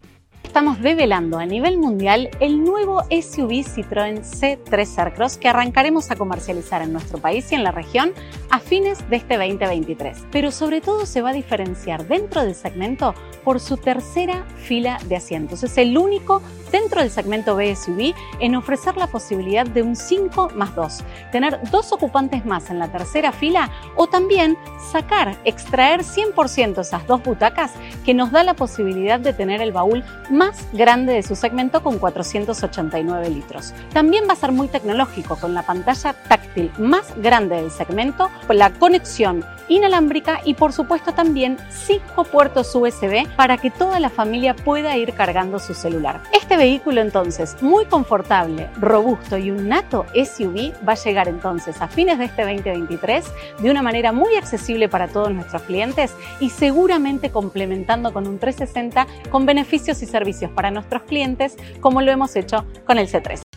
estamos 0.49 0.81
develando 0.81 1.37
a 1.37 1.45
nivel 1.45 1.77
mundial 1.77 2.27
el 2.39 2.63
nuevo 2.63 3.03
SUV 3.03 3.63
Citroën 3.63 4.21
C3 4.23 4.97
Aircross 4.97 5.37
que 5.37 5.47
arrancaremos 5.47 6.09
a 6.09 6.15
comercializar 6.15 6.81
en 6.81 6.91
nuestro 6.91 7.19
país 7.19 7.51
y 7.51 7.55
en 7.55 7.63
la 7.63 7.71
región 7.71 8.13
a 8.49 8.59
fines 8.59 9.07
de 9.11 9.17
este 9.17 9.37
2023. 9.37 10.25
Pero 10.31 10.49
sobre 10.49 10.81
todo 10.81 11.05
se 11.05 11.21
va 11.21 11.29
a 11.29 11.33
diferenciar 11.33 12.07
dentro 12.07 12.43
del 12.43 12.55
segmento 12.55 13.13
por 13.43 13.59
su 13.59 13.77
tercera 13.77 14.43
fila 14.57 14.97
de 15.07 15.17
asientos. 15.17 15.63
Es 15.63 15.77
el 15.77 15.95
único 15.95 16.41
dentro 16.71 17.01
del 17.01 17.11
segmento 17.11 17.55
BSUV 17.55 18.13
en 18.39 18.55
ofrecer 18.55 18.97
la 18.97 19.07
posibilidad 19.07 19.65
de 19.65 19.81
un 19.81 19.95
5 19.95 20.51
más 20.55 20.75
2, 20.75 21.03
tener 21.31 21.59
dos 21.71 21.91
ocupantes 21.91 22.45
más 22.45 22.69
en 22.69 22.79
la 22.79 22.91
tercera 22.91 23.31
fila 23.31 23.69
o 23.95 24.07
también 24.07 24.57
sacar, 24.91 25.37
extraer 25.45 26.01
100% 26.01 26.81
esas 26.81 27.05
dos 27.07 27.23
butacas 27.23 27.71
que 28.05 28.13
nos 28.13 28.31
da 28.31 28.43
la 28.43 28.53
posibilidad 28.53 29.19
de 29.19 29.33
tener 29.33 29.61
el 29.61 29.71
baúl 29.71 30.03
más 30.29 30.67
grande 30.73 31.13
de 31.13 31.23
su 31.23 31.35
segmento 31.35 31.83
con 31.83 31.99
489 31.99 33.29
litros. 33.29 33.73
También 33.93 34.25
va 34.27 34.33
a 34.33 34.37
ser 34.37 34.51
muy 34.51 34.67
tecnológico 34.67 35.35
con 35.37 35.53
la 35.53 35.63
pantalla 35.63 36.13
táctil 36.13 36.71
más 36.77 37.13
grande 37.17 37.55
del 37.57 37.71
segmento, 37.71 38.29
la 38.49 38.71
conexión 38.71 39.45
inalámbrica 39.69 40.41
y 40.43 40.55
por 40.55 40.73
supuesto 40.73 41.13
también 41.13 41.57
5 41.69 42.23
puertos 42.25 42.73
USB 42.75 43.27
para 43.35 43.57
que 43.57 43.71
toda 43.71 43.99
la 43.99 44.09
familia 44.09 44.55
pueda 44.55 44.97
ir 44.97 45.13
cargando 45.13 45.59
su 45.59 45.73
celular. 45.73 46.21
Este 46.33 46.57
vehículo 46.57 47.01
entonces 47.01 47.55
muy 47.61 47.85
confortable, 47.85 48.69
robusto 48.79 49.37
y 49.37 49.51
un 49.51 49.69
nato 49.69 50.05
SUV 50.13 50.73
va 50.87 50.93
a 50.93 50.95
llegar 50.95 51.27
entonces 51.27 51.81
a 51.81 51.87
fines 51.87 52.17
de 52.17 52.25
este 52.25 52.41
2023 52.43 53.25
de 53.59 53.71
una 53.71 53.81
manera 53.81 54.11
muy 54.11 54.35
accesible 54.35 54.89
para 54.89 55.07
todos 55.07 55.31
nuestros 55.31 55.61
clientes 55.63 56.13
y 56.39 56.49
seguramente 56.49 57.31
complementando 57.31 58.11
con 58.11 58.27
un 58.27 58.39
360 58.39 59.07
con 59.29 59.45
beneficios 59.45 60.01
y 60.01 60.05
servicios 60.05 60.51
para 60.51 60.71
nuestros 60.71 61.03
clientes 61.03 61.55
como 61.79 62.01
lo 62.01 62.11
hemos 62.11 62.35
hecho 62.35 62.65
con 62.85 62.97
el 62.97 63.07
C3. 63.07 63.48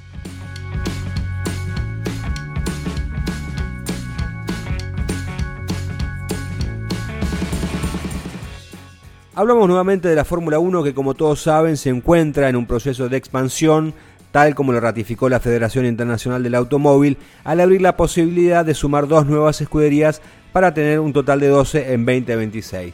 Hablamos 9.34 9.66
nuevamente 9.66 10.08
de 10.08 10.14
la 10.14 10.26
Fórmula 10.26 10.58
1 10.58 10.82
que 10.82 10.92
como 10.92 11.14
todos 11.14 11.40
saben 11.40 11.78
se 11.78 11.88
encuentra 11.88 12.50
en 12.50 12.56
un 12.56 12.66
proceso 12.66 13.08
de 13.08 13.16
expansión, 13.16 13.94
tal 14.30 14.54
como 14.54 14.72
lo 14.72 14.80
ratificó 14.80 15.30
la 15.30 15.40
Federación 15.40 15.86
Internacional 15.86 16.42
del 16.42 16.54
Automóvil 16.54 17.16
al 17.42 17.60
abrir 17.60 17.80
la 17.80 17.96
posibilidad 17.96 18.62
de 18.62 18.74
sumar 18.74 19.08
dos 19.08 19.24
nuevas 19.24 19.58
escuderías 19.62 20.20
para 20.52 20.74
tener 20.74 21.00
un 21.00 21.14
total 21.14 21.40
de 21.40 21.48
12 21.48 21.94
en 21.94 22.04
2026. 22.04 22.92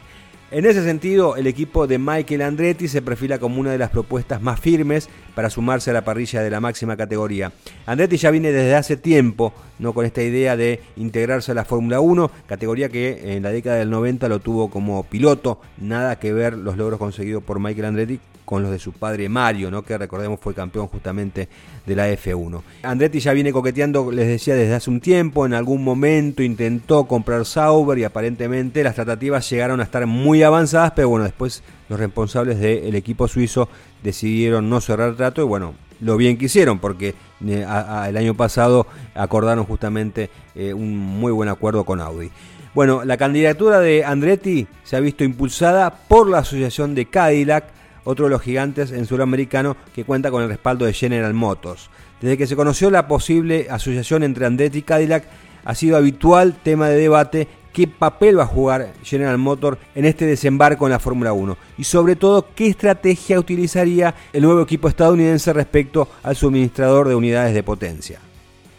En 0.50 0.64
ese 0.64 0.82
sentido, 0.82 1.36
el 1.36 1.46
equipo 1.46 1.86
de 1.86 1.98
Michael 1.98 2.40
Andretti 2.40 2.88
se 2.88 3.02
perfila 3.02 3.38
como 3.38 3.60
una 3.60 3.70
de 3.70 3.76
las 3.76 3.90
propuestas 3.90 4.40
más 4.40 4.58
firmes 4.58 5.10
para 5.34 5.50
sumarse 5.50 5.90
a 5.90 5.92
la 5.92 6.04
parrilla 6.04 6.40
de 6.40 6.48
la 6.48 6.58
máxima 6.58 6.96
categoría. 6.96 7.52
Andretti 7.84 8.16
ya 8.16 8.30
viene 8.30 8.50
desde 8.50 8.74
hace 8.74 8.96
tiempo 8.96 9.52
no 9.78 9.92
con 9.92 10.06
esta 10.06 10.22
idea 10.22 10.56
de 10.56 10.80
integrarse 10.96 11.52
a 11.52 11.54
la 11.54 11.66
Fórmula 11.66 12.00
1, 12.00 12.30
categoría 12.46 12.88
que 12.88 13.36
en 13.36 13.42
la 13.42 13.50
década 13.50 13.76
del 13.76 13.90
90 13.90 14.26
lo 14.30 14.38
tuvo 14.40 14.70
como 14.70 15.02
piloto, 15.04 15.60
nada 15.76 16.18
que 16.18 16.32
ver 16.32 16.54
los 16.54 16.78
logros 16.78 16.98
conseguidos 16.98 17.42
por 17.42 17.60
Michael 17.60 17.84
Andretti 17.84 18.18
con 18.48 18.62
los 18.62 18.70
de 18.70 18.78
su 18.78 18.92
padre 18.92 19.28
Mario, 19.28 19.70
¿no? 19.70 19.82
que 19.82 19.98
recordemos 19.98 20.40
fue 20.40 20.54
campeón 20.54 20.86
justamente 20.86 21.50
de 21.84 21.94
la 21.94 22.10
F1. 22.10 22.62
Andretti 22.82 23.20
ya 23.20 23.34
viene 23.34 23.52
coqueteando, 23.52 24.10
les 24.10 24.26
decía, 24.26 24.54
desde 24.54 24.74
hace 24.74 24.88
un 24.88 25.00
tiempo, 25.00 25.44
en 25.44 25.52
algún 25.52 25.84
momento 25.84 26.42
intentó 26.42 27.04
comprar 27.04 27.44
Sauber 27.44 27.98
y 27.98 28.04
aparentemente 28.04 28.82
las 28.82 28.94
tratativas 28.94 29.50
llegaron 29.50 29.80
a 29.80 29.82
estar 29.82 30.06
muy 30.06 30.42
avanzadas, 30.42 30.92
pero 30.96 31.10
bueno, 31.10 31.26
después 31.26 31.62
los 31.90 32.00
responsables 32.00 32.58
del 32.58 32.94
equipo 32.94 33.28
suizo 33.28 33.68
decidieron 34.02 34.70
no 34.70 34.80
cerrar 34.80 35.10
el 35.10 35.16
trato 35.16 35.42
y 35.42 35.44
bueno, 35.44 35.74
lo 36.00 36.16
bien 36.16 36.38
que 36.38 36.46
hicieron, 36.46 36.78
porque 36.78 37.14
eh, 37.46 37.66
el 38.08 38.16
año 38.16 38.32
pasado 38.32 38.86
acordaron 39.14 39.66
justamente 39.66 40.30
eh, 40.54 40.72
un 40.72 40.96
muy 40.96 41.32
buen 41.32 41.50
acuerdo 41.50 41.84
con 41.84 42.00
Audi. 42.00 42.30
Bueno, 42.74 43.04
la 43.04 43.18
candidatura 43.18 43.80
de 43.80 44.06
Andretti 44.06 44.66
se 44.84 44.96
ha 44.96 45.00
visto 45.00 45.22
impulsada 45.22 45.90
por 45.90 46.30
la 46.30 46.38
Asociación 46.38 46.94
de 46.94 47.04
Cadillac, 47.04 47.76
otro 48.08 48.24
de 48.24 48.30
los 48.30 48.40
gigantes 48.40 48.90
en 48.90 49.04
sudamericano 49.04 49.76
que 49.94 50.04
cuenta 50.04 50.30
con 50.30 50.42
el 50.42 50.48
respaldo 50.48 50.86
de 50.86 50.94
General 50.94 51.34
Motors. 51.34 51.90
Desde 52.22 52.38
que 52.38 52.46
se 52.46 52.56
conoció 52.56 52.90
la 52.90 53.06
posible 53.06 53.66
asociación 53.68 54.22
entre 54.22 54.46
Andretti 54.46 54.78
y 54.78 54.82
Cadillac, 54.82 55.24
ha 55.62 55.74
sido 55.74 55.98
habitual 55.98 56.56
tema 56.62 56.88
de 56.88 56.98
debate 56.98 57.48
qué 57.70 57.86
papel 57.86 58.38
va 58.38 58.44
a 58.44 58.46
jugar 58.46 58.94
General 59.02 59.36
Motors 59.36 59.76
en 59.94 60.06
este 60.06 60.24
desembarco 60.24 60.86
en 60.86 60.92
la 60.92 60.98
Fórmula 60.98 61.34
1 61.34 61.58
y 61.76 61.84
sobre 61.84 62.16
todo 62.16 62.46
qué 62.54 62.68
estrategia 62.68 63.38
utilizaría 63.38 64.14
el 64.32 64.42
nuevo 64.42 64.62
equipo 64.62 64.88
estadounidense 64.88 65.52
respecto 65.52 66.08
al 66.22 66.34
suministrador 66.34 67.08
de 67.08 67.14
unidades 67.14 67.52
de 67.52 67.62
potencia. 67.62 68.20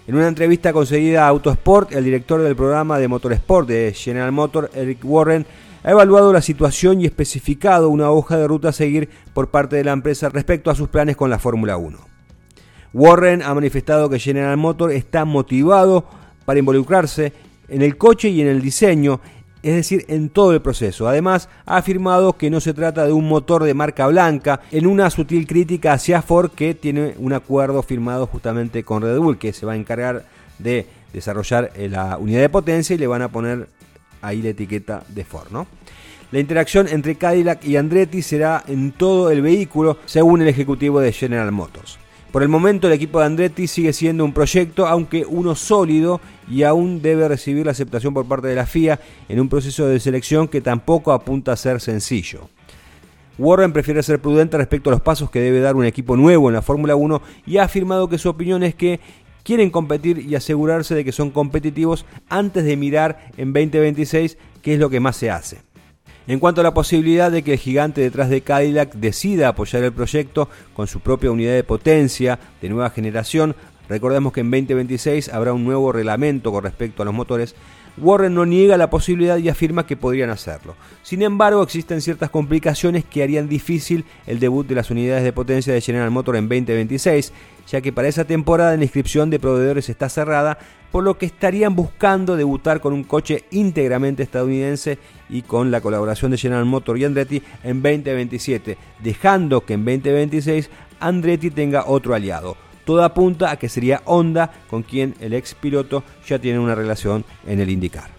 En 0.07 0.15
una 0.15 0.27
entrevista 0.27 0.73
concedida 0.73 1.25
a 1.25 1.27
Autosport, 1.27 1.91
el 1.91 2.03
director 2.03 2.41
del 2.41 2.55
programa 2.55 2.97
de 2.97 3.07
Motorsport 3.07 3.67
de 3.67 3.93
General 3.93 4.31
Motors, 4.31 4.75
Eric 4.75 5.01
Warren, 5.03 5.45
ha 5.83 5.91
evaluado 5.91 6.33
la 6.33 6.41
situación 6.41 7.01
y 7.01 7.05
especificado 7.05 7.89
una 7.89 8.11
hoja 8.11 8.37
de 8.37 8.47
ruta 8.47 8.69
a 8.69 8.73
seguir 8.73 9.09
por 9.33 9.49
parte 9.49 9.75
de 9.75 9.83
la 9.83 9.93
empresa 9.93 10.29
respecto 10.29 10.71
a 10.71 10.75
sus 10.75 10.89
planes 10.89 11.15
con 11.15 11.29
la 11.29 11.39
Fórmula 11.39 11.77
1. 11.77 11.97
Warren 12.93 13.43
ha 13.43 13.53
manifestado 13.53 14.09
que 14.09 14.19
General 14.19 14.57
Motors 14.57 14.95
está 14.95 15.25
motivado 15.25 16.05
para 16.45 16.59
involucrarse 16.59 17.33
en 17.67 17.81
el 17.81 17.97
coche 17.97 18.29
y 18.29 18.41
en 18.41 18.47
el 18.47 18.61
diseño, 18.61 19.21
es 19.61 19.75
decir, 19.75 20.05
en 20.07 20.29
todo 20.29 20.53
el 20.53 20.61
proceso. 20.61 21.07
Además, 21.07 21.49
ha 21.65 21.77
afirmado 21.77 22.33
que 22.33 22.49
no 22.49 22.59
se 22.59 22.73
trata 22.73 23.05
de 23.05 23.11
un 23.11 23.27
motor 23.27 23.63
de 23.63 23.73
marca 23.73 24.07
blanca, 24.07 24.61
en 24.71 24.87
una 24.87 25.09
sutil 25.09 25.45
crítica 25.45 25.93
hacia 25.93 26.21
Ford 26.21 26.51
que 26.51 26.73
tiene 26.73 27.13
un 27.19 27.33
acuerdo 27.33 27.83
firmado 27.83 28.25
justamente 28.25 28.83
con 28.83 29.03
Red 29.03 29.19
Bull, 29.19 29.37
que 29.37 29.53
se 29.53 29.65
va 29.65 29.73
a 29.73 29.77
encargar 29.77 30.25
de 30.57 30.87
desarrollar 31.13 31.71
eh, 31.75 31.89
la 31.89 32.17
unidad 32.17 32.41
de 32.41 32.49
potencia 32.49 32.93
y 32.93 32.97
le 32.97 33.07
van 33.07 33.21
a 33.21 33.29
poner 33.29 33.67
ahí 34.21 34.41
la 34.41 34.49
etiqueta 34.49 35.03
de 35.07 35.23
Ford, 35.23 35.51
¿no? 35.51 35.67
La 36.31 36.39
interacción 36.39 36.87
entre 36.87 37.15
Cadillac 37.15 37.65
y 37.65 37.75
Andretti 37.75 38.21
será 38.21 38.63
en 38.67 38.91
todo 38.91 39.31
el 39.31 39.41
vehículo, 39.41 39.97
según 40.05 40.41
el 40.41 40.47
ejecutivo 40.47 40.99
de 40.99 41.11
General 41.11 41.51
Motors. 41.51 41.97
Por 42.31 42.43
el 42.43 42.49
momento 42.49 42.85
el 42.85 42.93
equipo 42.93 43.19
de 43.19 43.25
Andretti 43.25 43.65
sigue 43.65 43.91
siendo 43.91 44.23
un 44.23 44.33
proyecto, 44.33 44.85
aunque 44.85 45.25
uno 45.25 45.55
sólido 45.55 46.21
y 46.47 46.61
aún 46.61 47.01
debe 47.01 47.27
recibir 47.27 47.65
la 47.65 47.71
aceptación 47.71 48.13
por 48.13 48.27
parte 48.27 48.47
de 48.47 48.55
la 48.55 48.67
FIA 48.67 48.99
en 49.27 49.39
un 49.39 49.49
proceso 49.49 49.87
de 49.87 49.99
selección 49.99 50.47
que 50.47 50.61
tampoco 50.61 51.11
apunta 51.11 51.53
a 51.53 51.57
ser 51.57 51.81
sencillo. 51.81 52.47
Warren 53.39 53.73
prefiere 53.73 54.03
ser 54.03 54.19
prudente 54.19 54.57
respecto 54.57 54.91
a 54.91 54.93
los 54.93 55.01
pasos 55.01 55.31
que 55.31 55.41
debe 55.41 55.61
dar 55.61 55.75
un 55.75 55.85
equipo 55.85 56.15
nuevo 56.15 56.49
en 56.49 56.53
la 56.53 56.61
Fórmula 56.61 56.95
1 56.95 57.21
y 57.47 57.57
ha 57.57 57.63
afirmado 57.63 58.07
que 58.07 58.19
su 58.19 58.29
opinión 58.29 58.61
es 58.61 58.75
que 58.75 58.99
quieren 59.49 59.71
competir 59.71 60.19
y 60.19 60.35
asegurarse 60.35 60.93
de 60.93 61.03
que 61.03 61.11
son 61.11 61.31
competitivos 61.31 62.05
antes 62.29 62.63
de 62.65 62.77
mirar 62.77 63.31
en 63.35 63.51
2026 63.51 64.37
qué 64.61 64.75
es 64.75 64.79
lo 64.79 64.91
que 64.91 64.99
más 64.99 65.15
se 65.15 65.31
hace. 65.31 65.57
En 66.27 66.37
cuanto 66.39 66.61
a 66.61 66.63
la 66.63 66.75
posibilidad 66.75 67.31
de 67.31 67.41
que 67.41 67.53
el 67.53 67.57
gigante 67.57 67.99
detrás 67.99 68.29
de 68.29 68.41
Cadillac 68.41 68.93
decida 68.93 69.47
apoyar 69.47 69.83
el 69.83 69.91
proyecto 69.91 70.49
con 70.75 70.85
su 70.85 70.99
propia 70.99 71.31
unidad 71.31 71.55
de 71.55 71.63
potencia 71.63 72.37
de 72.61 72.69
nueva 72.69 72.91
generación, 72.91 73.55
recordemos 73.87 74.33
que 74.33 74.41
en 74.41 74.51
2026 74.51 75.29
habrá 75.29 75.51
un 75.51 75.65
nuevo 75.65 75.91
reglamento 75.91 76.51
con 76.51 76.63
respecto 76.63 77.01
a 77.01 77.05
los 77.05 77.15
motores, 77.15 77.55
Warren 78.01 78.33
no 78.33 78.45
niega 78.45 78.77
la 78.77 78.89
posibilidad 78.89 79.37
y 79.37 79.49
afirma 79.49 79.85
que 79.85 79.97
podrían 79.97 80.29
hacerlo. 80.29 80.75
Sin 81.03 81.21
embargo, 81.21 81.63
existen 81.63 82.01
ciertas 82.01 82.29
complicaciones 82.29 83.05
que 83.05 83.23
harían 83.23 83.49
difícil 83.49 84.05
el 84.27 84.39
debut 84.39 84.67
de 84.67 84.75
las 84.75 84.91
unidades 84.91 85.23
de 85.23 85.33
potencia 85.33 85.73
de 85.73 85.81
General 85.81 86.09
Motors 86.11 86.39
en 86.39 86.49
2026, 86.49 87.33
ya 87.67 87.81
que 87.81 87.93
para 87.93 88.07
esa 88.07 88.25
temporada 88.25 88.75
la 88.75 88.83
inscripción 88.83 89.29
de 89.29 89.39
proveedores 89.39 89.89
está 89.89 90.09
cerrada, 90.09 90.57
por 90.91 91.03
lo 91.03 91.17
que 91.17 91.27
estarían 91.27 91.75
buscando 91.75 92.35
debutar 92.35 92.81
con 92.81 92.93
un 92.93 93.03
coche 93.03 93.45
íntegramente 93.51 94.23
estadounidense 94.23 94.97
y 95.29 95.43
con 95.43 95.69
la 95.69 95.81
colaboración 95.81 96.31
de 96.31 96.37
General 96.37 96.65
Motors 96.65 96.99
y 96.99 97.05
Andretti 97.05 97.43
en 97.63 97.81
2027, 97.81 98.77
dejando 99.03 99.65
que 99.65 99.73
en 99.73 99.85
2026 99.85 100.69
Andretti 100.99 101.51
tenga 101.51 101.85
otro 101.85 102.15
aliado. 102.15 102.68
Todo 102.89 103.03
apunta 103.03 103.51
a 103.51 103.57
que 103.57 103.69
sería 103.69 104.01
Honda 104.05 104.49
con 104.67 104.81
quien 104.81 105.13
el 105.19 105.35
ex 105.35 105.53
piloto 105.53 106.03
ya 106.27 106.39
tiene 106.39 106.57
una 106.57 106.73
relación 106.73 107.23
en 107.45 107.59
el 107.59 107.69
IndyCar. 107.69 108.09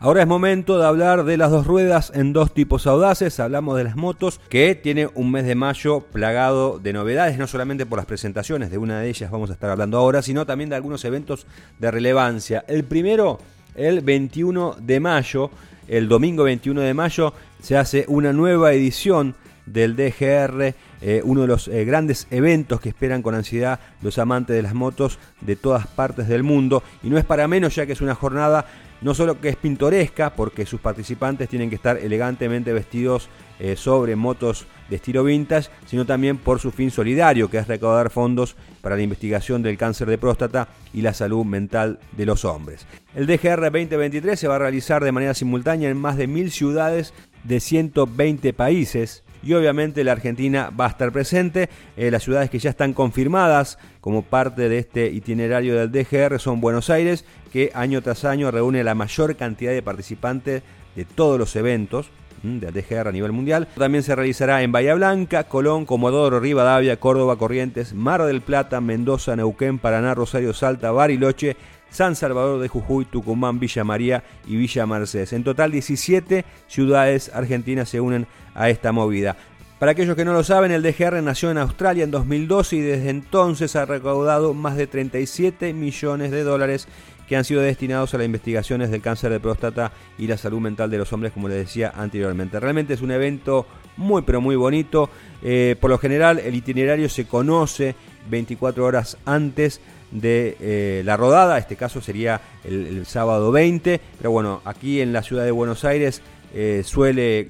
Ahora 0.00 0.22
es 0.22 0.26
momento 0.26 0.78
de 0.78 0.86
hablar 0.86 1.24
de 1.24 1.36
las 1.36 1.52
dos 1.52 1.64
ruedas 1.64 2.10
en 2.12 2.32
dos 2.32 2.52
tipos 2.52 2.88
audaces. 2.88 3.38
Hablamos 3.38 3.76
de 3.76 3.84
las 3.84 3.94
motos, 3.94 4.40
que 4.48 4.74
tiene 4.74 5.08
un 5.14 5.30
mes 5.30 5.46
de 5.46 5.54
mayo 5.54 6.00
plagado 6.00 6.80
de 6.80 6.92
novedades, 6.92 7.38
no 7.38 7.46
solamente 7.46 7.86
por 7.86 7.98
las 7.98 8.06
presentaciones, 8.06 8.72
de 8.72 8.78
una 8.78 8.98
de 8.98 9.08
ellas 9.08 9.30
vamos 9.30 9.50
a 9.50 9.52
estar 9.52 9.70
hablando 9.70 9.96
ahora, 9.96 10.22
sino 10.22 10.44
también 10.44 10.70
de 10.70 10.76
algunos 10.76 11.04
eventos 11.04 11.46
de 11.78 11.90
relevancia. 11.92 12.64
El 12.66 12.82
primero, 12.84 13.38
el 13.76 14.00
21 14.00 14.76
de 14.80 15.00
mayo, 15.00 15.50
el 15.88 16.08
domingo 16.08 16.44
21 16.44 16.80
de 16.80 16.94
mayo, 16.94 17.32
se 17.60 17.76
hace 17.76 18.04
una 18.08 18.32
nueva 18.32 18.72
edición 18.72 19.34
del 19.66 19.96
DGR, 19.96 20.74
eh, 21.02 21.20
uno 21.24 21.42
de 21.42 21.46
los 21.46 21.68
eh, 21.68 21.84
grandes 21.84 22.26
eventos 22.30 22.80
que 22.80 22.88
esperan 22.88 23.22
con 23.22 23.34
ansiedad 23.34 23.80
los 24.00 24.18
amantes 24.18 24.56
de 24.56 24.62
las 24.62 24.74
motos 24.74 25.18
de 25.40 25.56
todas 25.56 25.86
partes 25.86 26.28
del 26.28 26.42
mundo. 26.42 26.82
Y 27.02 27.10
no 27.10 27.18
es 27.18 27.24
para 27.24 27.48
menos 27.48 27.74
ya 27.74 27.86
que 27.86 27.92
es 27.92 28.00
una 28.00 28.14
jornada 28.14 28.66
no 29.00 29.14
solo 29.14 29.40
que 29.40 29.48
es 29.48 29.56
pintoresca, 29.56 30.34
porque 30.34 30.66
sus 30.66 30.80
participantes 30.80 31.48
tienen 31.48 31.68
que 31.68 31.76
estar 31.76 31.96
elegantemente 31.98 32.72
vestidos 32.72 33.28
eh, 33.58 33.76
sobre 33.76 34.16
motos 34.16 34.66
de 34.88 34.96
estilo 34.96 35.24
vintage, 35.24 35.70
sino 35.86 36.04
también 36.04 36.38
por 36.38 36.60
su 36.60 36.70
fin 36.70 36.90
solidario, 36.90 37.50
que 37.50 37.58
es 37.58 37.66
recaudar 37.66 38.10
fondos 38.10 38.56
para 38.80 38.96
la 38.96 39.02
investigación 39.02 39.62
del 39.62 39.78
cáncer 39.78 40.08
de 40.08 40.18
próstata 40.18 40.68
y 40.92 41.02
la 41.02 41.14
salud 41.14 41.44
mental 41.44 41.98
de 42.16 42.26
los 42.26 42.44
hombres. 42.44 42.86
El 43.14 43.26
DGR 43.26 43.62
2023 43.62 44.38
se 44.38 44.48
va 44.48 44.56
a 44.56 44.60
realizar 44.60 45.02
de 45.02 45.12
manera 45.12 45.34
simultánea 45.34 45.90
en 45.90 45.96
más 45.96 46.16
de 46.16 46.26
mil 46.26 46.50
ciudades 46.50 47.14
de 47.44 47.60
120 47.60 48.52
países 48.52 49.24
y 49.42 49.54
obviamente 49.54 50.04
la 50.04 50.12
Argentina 50.12 50.70
va 50.70 50.86
a 50.86 50.90
estar 50.90 51.12
presente. 51.12 51.68
Eh, 51.96 52.10
las 52.10 52.22
ciudades 52.22 52.50
que 52.50 52.58
ya 52.58 52.70
están 52.70 52.92
confirmadas 52.92 53.78
como 54.00 54.22
parte 54.22 54.68
de 54.68 54.78
este 54.78 55.06
itinerario 55.10 55.74
del 55.74 55.92
DGR 55.92 56.38
son 56.38 56.60
Buenos 56.60 56.90
Aires, 56.90 57.24
que 57.52 57.70
año 57.74 58.02
tras 58.02 58.24
año 58.24 58.50
reúne 58.50 58.84
la 58.84 58.94
mayor 58.94 59.36
cantidad 59.36 59.72
de 59.72 59.82
participantes 59.82 60.62
de 60.94 61.04
todos 61.04 61.38
los 61.38 61.54
eventos 61.56 62.10
del 62.42 62.72
DGR 62.72 63.08
a 63.08 63.12
nivel 63.12 63.32
mundial. 63.32 63.68
También 63.76 64.02
se 64.02 64.14
realizará 64.14 64.62
en 64.62 64.72
Bahía 64.72 64.94
Blanca, 64.94 65.44
Colón, 65.44 65.84
Comodoro, 65.84 66.40
Rivadavia, 66.40 66.98
Córdoba, 66.98 67.36
Corrientes, 67.36 67.94
Mar 67.94 68.22
del 68.22 68.40
Plata, 68.40 68.80
Mendoza, 68.80 69.36
Neuquén, 69.36 69.78
Paraná, 69.78 70.14
Rosario, 70.14 70.52
Salta, 70.52 70.92
Bariloche, 70.92 71.56
San 71.90 72.16
Salvador 72.16 72.60
de 72.60 72.68
Jujuy, 72.68 73.04
Tucumán, 73.04 73.58
Villa 73.58 73.84
María 73.84 74.24
y 74.46 74.56
Villa 74.56 74.86
Mercedes. 74.86 75.32
En 75.32 75.44
total 75.44 75.72
17 75.72 76.44
ciudades 76.68 77.30
argentinas 77.32 77.88
se 77.88 78.00
unen 78.00 78.26
a 78.54 78.68
esta 78.70 78.92
movida. 78.92 79.36
Para 79.78 79.92
aquellos 79.92 80.16
que 80.16 80.24
no 80.24 80.32
lo 80.32 80.42
saben, 80.42 80.72
el 80.72 80.82
DGR 80.82 81.22
nació 81.22 81.50
en 81.50 81.58
Australia 81.58 82.04
en 82.04 82.10
2012 82.10 82.76
y 82.76 82.80
desde 82.80 83.10
entonces 83.10 83.76
ha 83.76 83.84
recaudado 83.84 84.54
más 84.54 84.76
de 84.76 84.86
37 84.86 85.74
millones 85.74 86.30
de 86.30 86.44
dólares 86.44 86.88
que 87.28 87.36
han 87.36 87.44
sido 87.44 87.60
destinados 87.60 88.14
a 88.14 88.18
las 88.18 88.24
investigaciones 88.24 88.90
del 88.90 89.02
cáncer 89.02 89.32
de 89.32 89.40
próstata 89.40 89.92
y 90.16 90.28
la 90.28 90.38
salud 90.38 90.60
mental 90.60 90.90
de 90.90 90.98
los 90.98 91.12
hombres, 91.12 91.32
como 91.32 91.48
les 91.48 91.58
decía 91.58 91.92
anteriormente. 91.94 92.58
Realmente 92.58 92.94
es 92.94 93.02
un 93.02 93.10
evento 93.10 93.66
muy 93.96 94.22
pero 94.22 94.40
muy 94.40 94.56
bonito. 94.56 95.10
Eh, 95.42 95.76
por 95.80 95.90
lo 95.90 95.98
general 95.98 96.38
el 96.38 96.54
itinerario 96.54 97.08
se 97.08 97.26
conoce 97.26 97.94
24 98.30 98.84
horas 98.84 99.18
antes 99.26 99.80
de 100.10 100.56
eh, 100.60 101.02
la 101.04 101.16
rodada, 101.16 101.58
este 101.58 101.76
caso 101.76 102.00
sería 102.00 102.40
el, 102.64 103.06
sábado 103.06 103.52
20, 103.52 104.00
pero 104.18 104.30
bueno, 104.30 104.62
aquí 104.64 105.00
en 105.00 105.12
la 105.12 105.22
ciudad 105.22 105.44
de 105.44 105.50
Buenos 105.50 105.84
Aires 105.84 106.22
eh, 106.54 106.82
suele, 106.84 107.40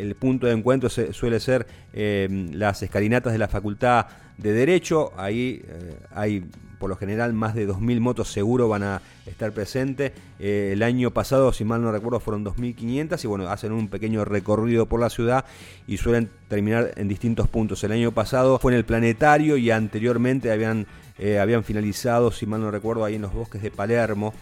el 0.00 0.14
punto 0.14 0.46
de 0.46 0.52
encuentro 0.52 0.88
suele 0.88 1.40
ser 1.40 1.66
las 1.92 2.82
escalinatas 2.82 3.32
de 3.32 3.38
la 3.38 3.48
Facultad 3.48 4.06
de 4.38 4.52
Derecho, 4.52 5.12
ahí 5.16 5.62
hay 6.12 6.44
por 6.84 6.90
lo 6.90 6.96
general 6.96 7.32
más 7.32 7.54
de 7.54 7.66
2.000 7.66 7.98
motos 8.00 8.28
seguro 8.30 8.68
van 8.68 8.82
a 8.82 9.00
estar 9.24 9.52
presentes. 9.52 10.12
Eh, 10.38 10.72
el 10.74 10.82
año 10.82 11.12
pasado, 11.12 11.50
si 11.50 11.64
mal 11.64 11.80
no 11.80 11.90
recuerdo, 11.90 12.20
fueron 12.20 12.44
2.500 12.44 13.24
y 13.24 13.26
bueno, 13.26 13.48
hacen 13.48 13.72
un 13.72 13.88
pequeño 13.88 14.22
recorrido 14.26 14.84
por 14.84 15.00
la 15.00 15.08
ciudad 15.08 15.46
y 15.86 15.96
suelen 15.96 16.28
terminar 16.48 16.92
en 16.96 17.08
distintos 17.08 17.48
puntos. 17.48 17.82
El 17.84 17.92
año 17.92 18.12
pasado 18.12 18.58
fue 18.58 18.72
en 18.72 18.76
el 18.76 18.84
planetario 18.84 19.56
y 19.56 19.70
anteriormente 19.70 20.52
habían, 20.52 20.86
eh, 21.18 21.38
habían 21.38 21.64
finalizado, 21.64 22.30
si 22.30 22.44
mal 22.44 22.60
no 22.60 22.70
recuerdo, 22.70 23.06
ahí 23.06 23.14
en 23.14 23.22
los 23.22 23.32
bosques 23.32 23.62
de 23.62 23.70
Palermo, 23.70 24.34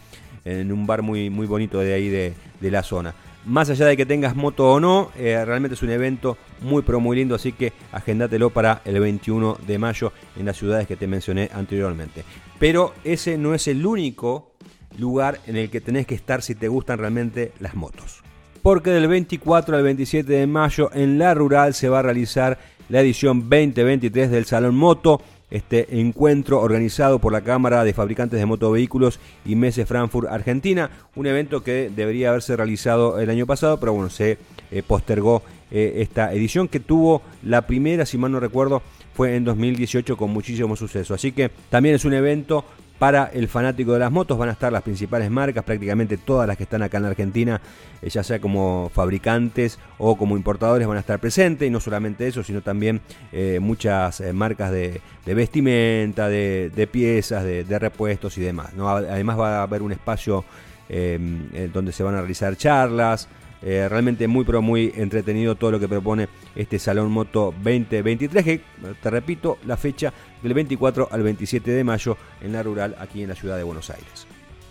en 0.43 0.69
un 0.73 0.85
bar 0.85 1.01
muy, 1.01 1.29
muy 1.29 1.47
bonito 1.47 1.79
de 1.79 1.93
ahí 1.93 2.09
de 2.09 2.33
la 2.59 2.83
zona 2.83 3.15
más 3.45 3.69
allá 3.69 3.85
de 3.85 3.97
que 3.97 4.05
tengas 4.05 4.35
moto 4.35 4.71
o 4.71 4.79
no, 4.79 5.11
eh, 5.17 5.43
realmente 5.45 5.75
es 5.75 5.83
un 5.83 5.89
evento 5.89 6.37
muy 6.61 6.81
pero 6.81 6.99
muy 6.99 7.17
lindo, 7.17 7.35
así 7.35 7.51
que 7.51 7.73
agéndatelo 7.91 8.49
para 8.49 8.81
el 8.85 8.99
21 8.99 9.57
de 9.65 9.77
mayo 9.77 10.13
en 10.37 10.45
las 10.45 10.57
ciudades 10.57 10.87
que 10.87 10.95
te 10.95 11.07
mencioné 11.07 11.49
anteriormente. 11.53 12.23
Pero 12.59 12.93
ese 13.03 13.37
no 13.37 13.53
es 13.53 13.67
el 13.67 13.85
único 13.85 14.53
lugar 14.97 15.39
en 15.47 15.57
el 15.57 15.69
que 15.69 15.81
tenés 15.81 16.07
que 16.07 16.15
estar 16.15 16.41
si 16.41 16.55
te 16.55 16.67
gustan 16.67 16.99
realmente 16.99 17.51
las 17.59 17.75
motos. 17.75 18.21
Porque 18.61 18.91
del 18.91 19.07
24 19.07 19.75
al 19.75 19.83
27 19.83 20.31
de 20.31 20.47
mayo 20.47 20.89
en 20.93 21.17
la 21.17 21.33
rural 21.33 21.73
se 21.73 21.89
va 21.89 21.99
a 21.99 22.03
realizar 22.03 22.57
la 22.89 23.01
edición 23.01 23.49
2023 23.49 24.31
del 24.31 24.45
Salón 24.45 24.75
Moto 24.75 25.21
este 25.53 25.99
encuentro 25.99 26.59
organizado 26.59 27.19
por 27.19 27.31
la 27.31 27.41
Cámara 27.41 27.83
de 27.83 27.93
Fabricantes 27.93 28.39
de 28.39 28.45
Motovehículos 28.45 29.19
y 29.45 29.55
Mese 29.55 29.85
Frankfurt 29.85 30.27
Argentina, 30.27 30.89
un 31.15 31.27
evento 31.27 31.63
que 31.63 31.91
debería 31.95 32.29
haberse 32.29 32.57
realizado 32.57 33.19
el 33.19 33.29
año 33.29 33.45
pasado, 33.45 33.79
pero 33.79 33.93
bueno, 33.93 34.09
se 34.09 34.39
eh, 34.71 34.81
postergó 34.81 35.43
eh, 35.69 36.01
esta 36.01 36.33
edición 36.33 36.67
que 36.67 36.79
tuvo 36.79 37.21
la 37.43 37.67
primera, 37.67 38.05
si 38.07 38.17
mal 38.17 38.31
no 38.31 38.39
recuerdo, 38.39 38.81
fue 39.13 39.35
en 39.35 39.43
2018 39.43 40.17
con 40.17 40.31
muchísimo 40.31 40.75
suceso. 40.75 41.13
Así 41.13 41.31
que 41.31 41.51
también 41.69 41.93
es 41.95 42.03
un 42.03 42.13
evento 42.13 42.65
para 43.03 43.29
el 43.33 43.49
fanático 43.49 43.91
de 43.91 43.99
las 43.99 44.13
motos 44.13 44.37
van 44.37 44.47
a 44.47 44.53
estar 44.53 44.71
las 44.71 44.81
principales 44.81 45.29
marcas, 45.29 45.65
prácticamente 45.65 46.15
todas 46.15 46.47
las 46.47 46.55
que 46.55 46.63
están 46.63 46.83
acá 46.83 46.95
en 46.95 47.03
la 47.03 47.09
Argentina, 47.09 47.59
eh, 48.01 48.09
ya 48.09 48.23
sea 48.23 48.39
como 48.39 48.89
fabricantes 48.93 49.77
o 49.97 50.15
como 50.15 50.37
importadores, 50.37 50.87
van 50.87 50.95
a 50.95 51.01
estar 51.01 51.19
presentes. 51.19 51.67
Y 51.67 51.69
no 51.69 51.81
solamente 51.81 52.25
eso, 52.25 52.43
sino 52.43 52.61
también 52.61 53.01
eh, 53.33 53.59
muchas 53.61 54.21
eh, 54.21 54.31
marcas 54.31 54.71
de, 54.71 55.01
vestimenta, 55.25 56.29
de, 56.29 56.89
piezas, 56.89 57.43
de, 57.43 57.77
repuestos 57.77 58.37
y 58.37 58.41
demás. 58.41 58.71
Además 58.79 59.37
va 59.37 59.57
a 59.57 59.63
haber 59.63 59.81
un 59.81 59.91
espacio 59.91 60.45
donde 60.87 61.91
se 61.91 62.03
van 62.03 62.15
a 62.15 62.19
realizar 62.19 62.55
charlas, 62.55 63.27
eh, 63.65 63.87
realmente 63.89 64.27
muy 64.27 64.43
pero 64.45 64.61
muy 64.61 64.91
entretenido 64.95 65.55
todo 65.55 65.71
lo 65.71 65.79
que 65.79 65.87
propone 65.87 66.27
este 66.55 66.79
Salón 66.79 67.11
Moto 67.11 67.53
2023, 67.63 68.43
que 68.43 68.61
te 69.01 69.09
repito, 69.09 69.57
la 69.65 69.77
fecha 69.77 70.13
del 70.41 70.53
24 70.53 71.09
al 71.11 71.23
27 71.23 71.71
de 71.71 71.83
mayo 71.83 72.17
en 72.41 72.53
la 72.53 72.63
rural 72.63 72.95
aquí 72.99 73.23
en 73.23 73.29
la 73.29 73.35
ciudad 73.35 73.57
de 73.57 73.63
Buenos 73.63 73.89
Aires. 73.89 74.27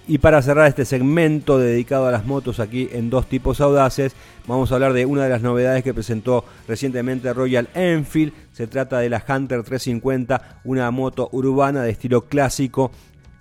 Y 0.09 0.19
para 0.19 0.43
cerrar 0.43 0.67
este 0.67 0.85
segmento 0.85 1.59
dedicado 1.59 2.09
a 2.09 2.11
las 2.11 2.27
motos 2.27 2.59
aquí 2.59 2.89
en 2.93 3.09
dos 3.09 3.29
tipos 3.29 3.61
audaces, 3.61 4.15
vamos 4.49 4.73
a 4.73 4.75
hablar 4.75 4.95
de 4.95 5.07
una 5.07 5.23
de 5.23 5.31
las 5.31 5.43
novedades 5.43 5.85
que 5.85 5.95
presentó 5.95 6.45
recientemente 6.67 7.33
Royal 7.33 7.69
Enfield. 7.75 8.33
Se 8.53 8.67
trata 8.67 8.99
de 8.99 9.09
la 9.09 9.25
Hunter 9.27 9.63
350, 9.63 10.61
una 10.65 10.91
moto 10.91 11.29
urbana 11.31 11.83
de 11.83 11.93
estilo 11.93 12.23
clásico 12.23 12.91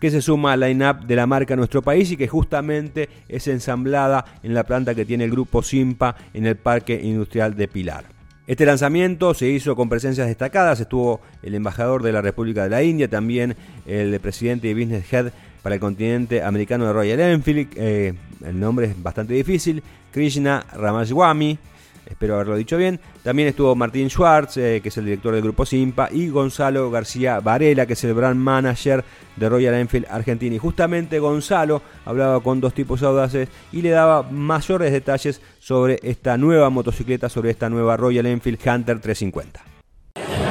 que 0.01 0.09
se 0.09 0.21
suma 0.21 0.53
al 0.53 0.61
line-up 0.61 1.05
de 1.05 1.15
la 1.15 1.27
marca 1.27 1.55
nuestro 1.55 1.83
país 1.83 2.11
y 2.11 2.17
que 2.17 2.27
justamente 2.27 3.07
es 3.29 3.47
ensamblada 3.47 4.25
en 4.41 4.55
la 4.55 4.63
planta 4.63 4.95
que 4.95 5.05
tiene 5.05 5.25
el 5.25 5.31
grupo 5.31 5.61
Simpa 5.61 6.15
en 6.33 6.47
el 6.47 6.55
Parque 6.55 6.99
Industrial 7.01 7.55
de 7.55 7.67
Pilar. 7.67 8.05
Este 8.47 8.65
lanzamiento 8.65 9.35
se 9.35 9.47
hizo 9.47 9.75
con 9.75 9.89
presencias 9.89 10.27
destacadas, 10.27 10.79
estuvo 10.79 11.21
el 11.43 11.53
embajador 11.53 12.01
de 12.01 12.11
la 12.11 12.21
República 12.21 12.63
de 12.63 12.71
la 12.71 12.81
India, 12.81 13.07
también 13.07 13.55
el 13.85 14.19
presidente 14.19 14.67
de 14.67 14.73
Business 14.73 15.13
Head 15.13 15.31
para 15.61 15.75
el 15.75 15.79
continente 15.79 16.41
americano 16.41 16.87
de 16.87 16.93
Royal 16.93 17.19
Enfield, 17.19 17.67
eh, 17.75 18.13
el 18.43 18.59
nombre 18.59 18.87
es 18.87 19.03
bastante 19.03 19.35
difícil, 19.35 19.83
Krishna 20.11 20.65
Ramaswamy, 20.73 21.59
espero 22.05 22.35
haberlo 22.35 22.55
dicho 22.55 22.77
bien. 22.77 22.99
También 23.23 23.47
estuvo 23.47 23.75
Martín 23.75 24.09
Schwartz, 24.09 24.57
eh, 24.57 24.79
que 24.81 24.89
es 24.89 24.97
el 24.97 25.05
director 25.05 25.33
del 25.33 25.43
grupo 25.43 25.65
Simpa, 25.65 26.09
y 26.11 26.29
Gonzalo 26.29 26.89
García 26.91 27.39
Varela, 27.39 27.85
que 27.85 27.93
es 27.93 28.03
el 28.03 28.13
brand 28.13 28.39
manager 28.39 29.03
de 29.35 29.49
Royal 29.49 29.73
Enfield 29.75 30.07
Argentina. 30.09 30.55
Y 30.55 30.59
justamente 30.59 31.19
Gonzalo 31.19 31.81
hablaba 32.05 32.41
con 32.41 32.61
dos 32.61 32.73
tipos 32.73 33.03
audaces 33.03 33.49
y 33.71 33.81
le 33.81 33.89
daba 33.91 34.23
mayores 34.23 34.91
detalles 34.91 35.41
sobre 35.59 35.99
esta 36.03 36.37
nueva 36.37 36.69
motocicleta, 36.69 37.29
sobre 37.29 37.51
esta 37.51 37.69
nueva 37.69 37.97
Royal 37.97 38.25
Enfield 38.25 38.59
Hunter 38.65 38.99
350. 38.99 39.70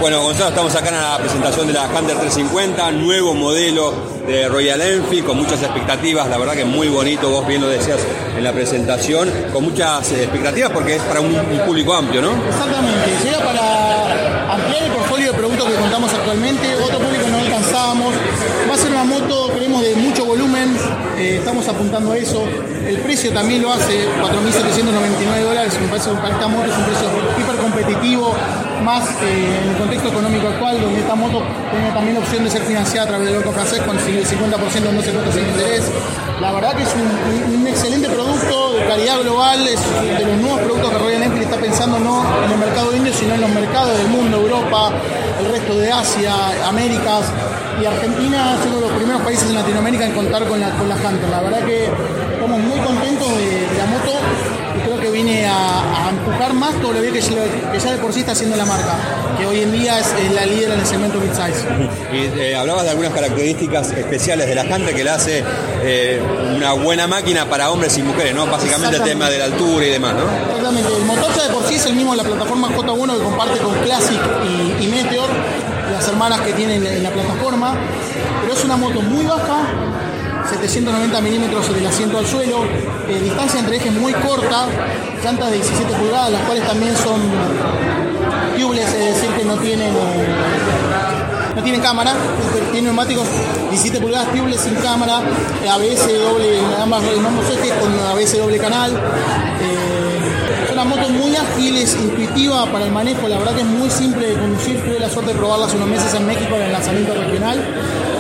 Bueno, 0.01 0.23
Gonzalo, 0.23 0.49
estamos 0.49 0.75
acá 0.75 0.89
en 0.89 0.95
la 0.95 1.19
presentación 1.19 1.67
de 1.67 1.75
la 1.75 1.85
Hunter 1.85 2.17
350, 2.17 2.91
nuevo 2.93 3.35
modelo 3.35 3.93
de 4.27 4.49
Royal 4.49 4.81
Enfield, 4.81 5.27
con 5.27 5.37
muchas 5.37 5.63
expectativas, 5.63 6.27
la 6.27 6.39
verdad 6.39 6.55
que 6.55 6.65
muy 6.65 6.89
bonito, 6.89 7.29
vos 7.29 7.47
bien 7.47 7.61
lo 7.61 7.69
decías 7.69 7.99
en 8.35 8.43
la 8.43 8.51
presentación, 8.51 9.31
con 9.53 9.63
muchas 9.63 10.11
expectativas 10.13 10.71
porque 10.71 10.97
es 10.97 11.03
para 11.03 11.21
un, 11.21 11.35
público 11.67 11.93
amplio, 11.93 12.23
¿no? 12.23 12.31
Exactamente, 12.49 13.11
llega 13.23 13.41
para 13.41 14.55
ampliar 14.55 14.85
el 14.85 14.91
portfolio 14.91 15.33
de 15.33 15.39
productos 15.39 15.69
que 15.69 15.75
contamos 15.75 16.15
actualmente, 16.15 16.77
eh, 21.21 21.37
estamos 21.37 21.69
apuntando 21.69 22.13
a 22.13 22.17
eso, 22.17 22.47
el 22.87 22.97
precio 23.01 23.31
también 23.31 23.61
lo 23.61 23.71
hace, 23.71 24.09
4.799 24.23 25.43
dólares, 25.45 25.79
me 25.79 25.89
parece 25.89 26.11
que 26.11 26.17
para 26.17 26.35
esta 26.35 26.49
moto 26.49 26.65
es 26.65 26.79
un 26.79 26.85
precio 26.85 27.09
hiper 27.39 27.57
competitivo, 27.57 28.35
más 28.83 29.05
eh, 29.23 29.61
en 29.63 29.69
el 29.69 29.77
contexto 29.77 30.09
económico 30.09 30.49
actual, 30.49 30.81
donde 30.81 31.01
esta 31.01 31.15
moto 31.15 31.43
tiene 31.71 31.91
también 31.93 32.15
la 32.15 32.21
opción 32.21 32.43
de 32.43 32.51
ser 32.51 32.63
financiada 32.63 33.05
a 33.05 33.09
través 33.09 33.29
del 33.29 33.37
Banco 33.37 33.53
Francés 33.53 33.83
con 33.83 33.99
el 33.99 34.03
50% 34.03 34.93
no 34.93 35.03
se 35.03 35.13
cuesta 35.13 35.33
sin 35.33 35.47
interés. 35.47 35.85
La 36.41 36.53
verdad 36.53 36.75
que 36.75 36.85
es 36.85 36.95
un, 36.95 37.67
excelente 37.69 38.09
producto 38.09 38.73
de 38.73 38.87
calidad 38.87 39.21
global, 39.21 39.69
es 39.69 39.81
de 40.19 40.25
los 40.25 40.39
nuevos 40.39 40.61
productos 40.61 40.91
que 40.91 40.99
Royal 40.99 41.23
Enfield 41.23 41.45
está 41.45 41.61
pensando 41.61 41.99
no 41.99 42.25
en 42.45 42.51
el 42.51 42.59
mercado 42.59 42.97
indio, 42.97 43.13
sino 43.13 43.35
en 43.35 43.43
los 43.43 43.51
mercados 43.51 43.97
del 43.99 44.09
mundo, 44.09 44.39
Europa, 44.39 44.91
el 45.39 45.53
resto 45.53 45.77
de 45.77 45.93
Asia, 45.93 46.35
Américas 46.67 47.27
y 47.81 47.85
Argentina 47.85 48.57
es 48.59 48.67
uno 48.67 48.77
de 48.77 48.81
los 48.83 48.93
primeros 48.93 49.23
países 49.23 49.49
en 49.49 49.55
Latinoamérica 49.55 50.07
en 50.07 50.13
contar 50.13 50.47
con 50.47 50.61
la, 50.61 50.71
con 50.71 50.89
la 50.89 50.97
Hunter. 50.97 51.29
La 51.31 51.41
verdad 51.41 51.65
que 51.65 51.85
estamos 52.33 52.61
muy 52.61 52.79
contentos 52.81 53.29
de 53.37 53.69
la 53.79 53.87
moto 53.87 54.19
creo 54.85 55.01
que 55.01 55.11
viene 55.11 55.47
a, 55.47 56.11
empujar 56.11 56.55
más 56.55 56.75
todo 56.81 56.93
lo 56.93 57.03
que, 57.03 57.13
que 57.13 57.21
ya 57.21 57.93
de 57.93 57.99
por 57.99 58.13
sí 58.13 58.21
está 58.21 58.33
haciendo 58.33 58.57
la 58.57 58.65
marca, 58.65 58.97
que 59.39 59.47
hoy 59.47 59.61
en 59.61 59.73
día 59.73 59.99
es, 59.99 60.13
la 60.35 60.45
líder 60.45 60.73
en 60.73 60.81
el 60.81 60.87
segmento 60.87 61.19
mid-size. 61.21 61.67
Y 62.13 62.41
eh, 62.41 62.57
hablabas 62.57 62.85
de 62.85 62.91
algunas 62.91 63.13
características 63.13 63.93
especiales 63.93 64.49
de 64.49 64.55
la 64.55 64.63
Hunter 64.63 64.95
que 64.95 65.05
la 65.05 65.15
hace 65.15 65.45
eh, 65.83 66.21
una 66.57 66.73
buena 66.73 67.07
máquina 67.07 67.49
para 67.49 67.71
hombres 67.71 67.97
y 67.99 68.03
mujeres, 68.03 68.35
¿no? 68.35 68.47
Básicamente 68.47 68.97
el 68.97 69.03
tema 69.05 69.31
de 69.31 69.39
la 69.39 69.45
altura 69.45 69.87
y 69.87 69.91
demás, 69.91 70.15
¿no? 70.15 70.23
Exactamente, 70.23 70.89
el 70.97 71.05
motor 71.05 71.33
ya 71.37 71.43
de 71.45 71.55
por 71.55 71.65
sí 71.65 71.75
es 71.77 71.87
el 71.87 71.95
mismo 71.95 72.13
de 72.13 72.19
la 72.19 72.25
plataforma 72.25 72.69
J1 72.69 73.17
que 73.17 73.23
comparte 73.23 73.59
con 73.61 73.75
Classic 73.85 74.21
y, 74.45 74.85
y 74.85 74.89
Meteor, 74.89 75.29
las 76.01 76.09
hermanas 76.09 76.41
que 76.41 76.55
tienen 76.55 76.87
en 76.87 77.03
la 77.03 77.11
plataforma, 77.11 77.75
pero 78.41 78.55
es 78.55 78.65
una 78.65 78.75
moto 78.75 79.03
muy 79.03 79.23
baja, 79.27 79.67
790 80.49 81.21
milímetros 81.21 81.75
del 81.75 81.87
asiento 81.87 82.17
al 82.17 82.27
suelo, 82.27 82.65
eh, 83.07 83.21
distancia 83.23 83.61
entre 83.61 83.77
ejes 83.77 83.93
muy 83.93 84.15
corta, 84.15 84.65
llantas 85.23 85.51
de 85.51 85.57
17 85.57 85.93
pulgadas, 85.93 86.33
las 86.33 86.41
cuales 86.45 86.67
también 86.67 86.97
son 86.97 87.21
tubeless, 88.59 88.95
es 88.95 89.15
decir, 89.15 89.29
que 89.37 89.45
no 89.45 89.59
tienen, 89.59 89.93
no 91.55 91.63
tienen 91.63 91.83
cámara, 91.83 92.15
tienen 92.73 92.85
neumáticos 92.85 93.27
17 93.69 94.01
pulgadas 94.01 94.33
tubeless 94.33 94.63
sin 94.63 94.77
cámara, 94.77 95.19
ABS 95.19 96.19
doble, 96.19 96.61
ambas, 96.81 97.03
ambos 97.27 97.45
ejes 97.51 97.75
con 97.75 97.93
ABS 97.93 98.39
doble 98.39 98.57
canal. 98.57 98.91
Eh, 99.61 99.80
una 100.83 100.97
moto 100.97 101.11
muy 101.11 101.37
ágil, 101.37 101.77
es 101.77 101.95
intuitiva 101.95 102.65
para 102.73 102.87
el 102.87 102.91
manejo, 102.91 103.29
la 103.29 103.39
verdad 103.39 103.55
que 103.55 103.61
es 103.61 103.67
muy 103.67 103.91
simple 103.91 104.29
de 104.29 104.35
conducir, 104.35 104.83
tuve 104.83 104.99
la 104.99 105.11
suerte 105.11 105.33
de 105.33 105.39
probarla 105.39 105.67
hace 105.67 105.77
unos 105.77 105.89
meses 105.89 106.15
en 106.15 106.27
México 106.27 106.55
en 106.57 106.63
el 106.63 106.73
lanzamiento 106.73 107.13
regional 107.13 107.59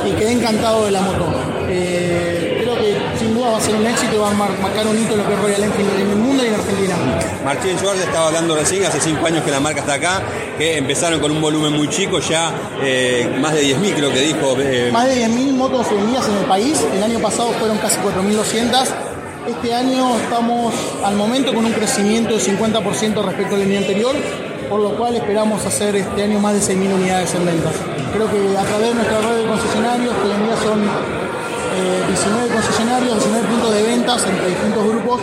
y 0.07 0.11
quedé 0.12 0.33
encantado 0.33 0.85
de 0.85 0.90
la 0.90 1.01
moto. 1.01 1.33
Eh, 1.70 2.61
creo 2.62 2.77
que 2.77 2.96
sin 3.18 3.33
duda 3.33 3.51
va 3.51 3.59
a 3.59 3.61
ser 3.61 3.75
un 3.77 3.87
éxito 3.87 4.14
y 4.14 4.18
va 4.18 4.31
a 4.31 4.35
marcar 4.35 4.87
un 4.87 4.99
hito 4.99 5.12
en 5.12 5.18
lo 5.20 5.27
que 5.27 5.35
es 5.35 5.40
Royal 5.40 5.64
Enfield 5.64 6.01
en 6.01 6.11
el 6.11 6.16
mundo 6.16 6.44
y 6.44 6.49
en 6.49 6.55
Argentina. 6.55 6.96
Martín 7.44 7.79
Schwartz 7.79 8.03
estaba 8.03 8.27
hablando 8.27 8.55
recién, 8.55 8.85
hace 8.85 9.01
cinco 9.01 9.25
años 9.25 9.42
que 9.42 9.51
la 9.51 9.61
marca 9.61 9.81
está 9.81 9.94
acá, 9.94 10.23
que 10.59 10.77
empezaron 10.77 11.18
con 11.20 11.31
un 11.31 11.40
volumen 11.40 11.73
muy 11.73 11.88
chico, 11.88 12.18
ya 12.20 12.53
eh, 12.83 13.38
más 13.40 13.55
de 13.55 13.62
10.000 13.62 13.94
creo 13.94 14.12
que 14.12 14.20
dijo. 14.20 14.55
Eh. 14.59 14.90
Más 14.92 15.07
de 15.07 15.27
10.000 15.27 15.53
motos 15.55 15.90
vendidas 15.90 16.29
en 16.29 16.37
el 16.37 16.44
país, 16.44 16.85
el 16.94 17.03
año 17.03 17.20
pasado 17.20 17.53
fueron 17.53 17.79
casi 17.79 17.96
4.200. 18.01 19.10
Este 19.46 19.74
año 19.74 20.16
estamos 20.16 20.74
al 21.05 21.16
momento 21.16 21.55
con 21.55 21.64
un 21.64 21.72
crecimiento 21.72 22.35
de 22.35 22.40
50% 22.40 23.24
respecto 23.24 23.55
al 23.55 23.62
año 23.62 23.79
anterior, 23.79 24.14
por 24.68 24.81
lo 24.81 24.96
cual 24.96 25.16
esperamos 25.16 25.64
hacer 25.64 25.96
este 25.96 26.22
año 26.22 26.38
más 26.40 26.55
de 26.55 26.74
6.000 26.74 26.94
unidades 26.94 27.35
en 27.35 27.46
ventas. 27.46 27.74
Creo 28.12 28.31
que 28.31 28.57
a 28.57 28.62
través 28.62 28.88
de 28.88 28.94
nuestra 28.94 29.20
red 29.20 29.37
de 29.38 29.46
concesionarios, 29.46 30.14
que 30.14 30.29
hoy 30.29 30.33
en 30.33 30.44
día 30.44 30.57
son 30.57 30.81
19 32.09 32.46
eh, 32.46 32.53
concesionarios, 32.53 33.14
19 33.14 33.48
puntos 33.48 33.74
de 33.74 33.83
ventas 33.83 34.26
entre 34.26 34.48
distintos 34.48 34.85
grupos, 34.87 35.20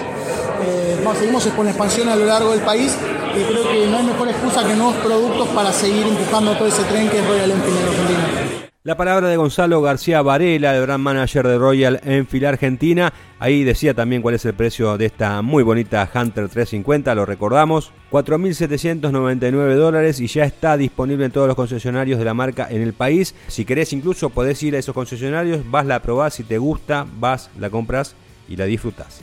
eh, 0.66 0.98
seguimos 1.20 1.46
con 1.48 1.68
expansión 1.68 2.10
a 2.10 2.16
lo 2.16 2.26
largo 2.26 2.52
del 2.52 2.62
país 2.62 2.96
y 3.36 3.44
creo 3.44 3.70
que 3.70 3.88
no 3.88 3.98
hay 3.98 4.04
mejor 4.04 4.30
excusa 4.30 4.66
que 4.66 4.74
nuevos 4.76 4.96
productos 4.96 5.48
para 5.50 5.72
seguir 5.72 6.08
empujando 6.08 6.54
todo 6.58 6.68
ese 6.68 6.84
tren 6.84 7.10
que 7.10 7.20
es 7.20 7.28
Royal 7.28 7.52
Enfield 7.52 7.78
en 7.78 7.88
Argentina. 7.88 8.70
La 8.88 8.96
palabra 8.96 9.28
de 9.28 9.36
Gonzalo 9.36 9.82
García 9.82 10.22
Varela, 10.22 10.74
el 10.74 10.84
brand 10.84 11.04
manager 11.04 11.46
de 11.46 11.58
Royal 11.58 12.00
Enfield 12.06 12.46
Argentina. 12.46 13.12
Ahí 13.38 13.66
decía 13.66 13.94
también 13.94 14.22
cuál 14.22 14.36
es 14.36 14.46
el 14.46 14.54
precio 14.54 14.98
de 14.98 15.08
esta 15.08 15.42
muy 15.42 15.62
bonita 15.62 16.10
Hunter 16.10 16.48
350, 16.48 17.14
lo 17.14 17.26
recordamos. 17.26 17.92
4.799 18.12 19.76
dólares 19.76 20.22
y 20.22 20.28
ya 20.28 20.46
está 20.46 20.78
disponible 20.78 21.26
en 21.26 21.34
todos 21.34 21.48
los 21.48 21.58
concesionarios 21.58 22.18
de 22.18 22.24
la 22.24 22.34
marca 22.34 22.66
en 22.70 22.82
el 22.82 22.94
país. 22.94 23.36
Si 23.50 23.66
querés 23.66 23.92
incluso 23.92 24.30
podés 24.30 24.64
ir 24.64 24.74
a 24.74 24.80
esos 24.80 24.96
concesionarios, 24.96 25.70
vas, 25.70 25.86
la 25.86 26.02
probás, 26.02 26.36
si 26.36 26.46
te 26.46 26.58
gusta, 26.58 27.06
vas, 27.20 27.50
la 27.60 27.70
compras 27.70 28.16
y 28.48 28.56
la 28.56 28.64
disfrutas. 28.64 29.22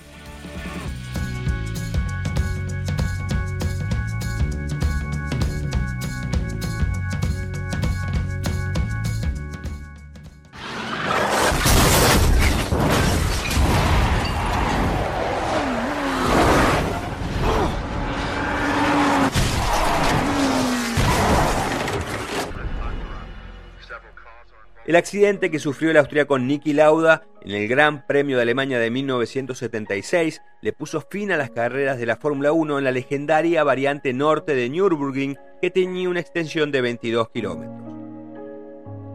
El 24.86 24.96
accidente 24.96 25.50
que 25.50 25.58
sufrió 25.58 25.90
el 25.90 25.96
austríaco 25.96 26.38
Niki 26.38 26.74
Lauda 26.74 27.22
en 27.42 27.52
el 27.52 27.68
Gran 27.68 28.06
Premio 28.06 28.36
de 28.36 28.42
Alemania 28.42 28.78
de 28.78 28.90
1976 28.90 30.42
le 30.60 30.72
puso 30.74 31.00
fin 31.00 31.32
a 31.32 31.38
las 31.38 31.50
carreras 31.50 31.98
de 31.98 32.04
la 32.04 32.16
Fórmula 32.16 32.52
1 32.52 32.78
en 32.78 32.84
la 32.84 32.90
legendaria 32.90 33.64
variante 33.64 34.12
norte 34.12 34.54
de 34.54 34.68
Nürburgring 34.68 35.38
que 35.62 35.70
tenía 35.70 36.10
una 36.10 36.20
extensión 36.20 36.70
de 36.70 36.82
22 36.82 37.30
kilómetros. 37.30 37.94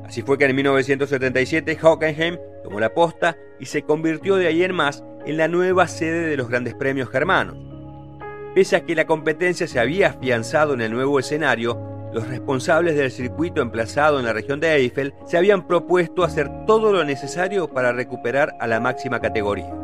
Así 0.05 0.23
fue 0.23 0.39
que 0.39 0.45
en 0.45 0.55
1977 0.55 1.77
Hockenheim 1.79 2.39
tomó 2.63 2.79
la 2.79 2.95
posta 2.95 3.37
y 3.59 3.67
se 3.67 3.83
convirtió 3.83 4.37
de 4.37 4.47
ahí 4.47 4.63
en 4.63 4.73
más 4.73 5.03
en 5.27 5.37
la 5.37 5.47
nueva 5.47 5.87
sede 5.87 6.27
de 6.27 6.37
los 6.37 6.49
grandes 6.49 6.73
premios 6.73 7.09
germanos. 7.11 7.57
Pese 8.55 8.75
a 8.75 8.85
que 8.87 8.95
la 8.95 9.05
competencia 9.05 9.67
se 9.67 9.79
había 9.79 10.07
afianzado 10.07 10.73
en 10.73 10.81
el 10.81 10.91
nuevo 10.91 11.19
escenario, 11.19 11.79
los 12.11 12.27
responsables 12.27 12.95
del 12.95 13.11
circuito 13.11 13.61
emplazado 13.61 14.19
en 14.19 14.25
la 14.25 14.33
región 14.33 14.59
de 14.59 14.73
Eiffel 14.75 15.13
se 15.25 15.37
habían 15.37 15.67
propuesto 15.67 16.23
hacer 16.23 16.49
todo 16.65 16.91
lo 16.91 17.03
necesario 17.03 17.67
para 17.67 17.91
recuperar 17.91 18.55
a 18.59 18.67
la 18.67 18.79
máxima 18.79 19.19
categoría. 19.19 19.78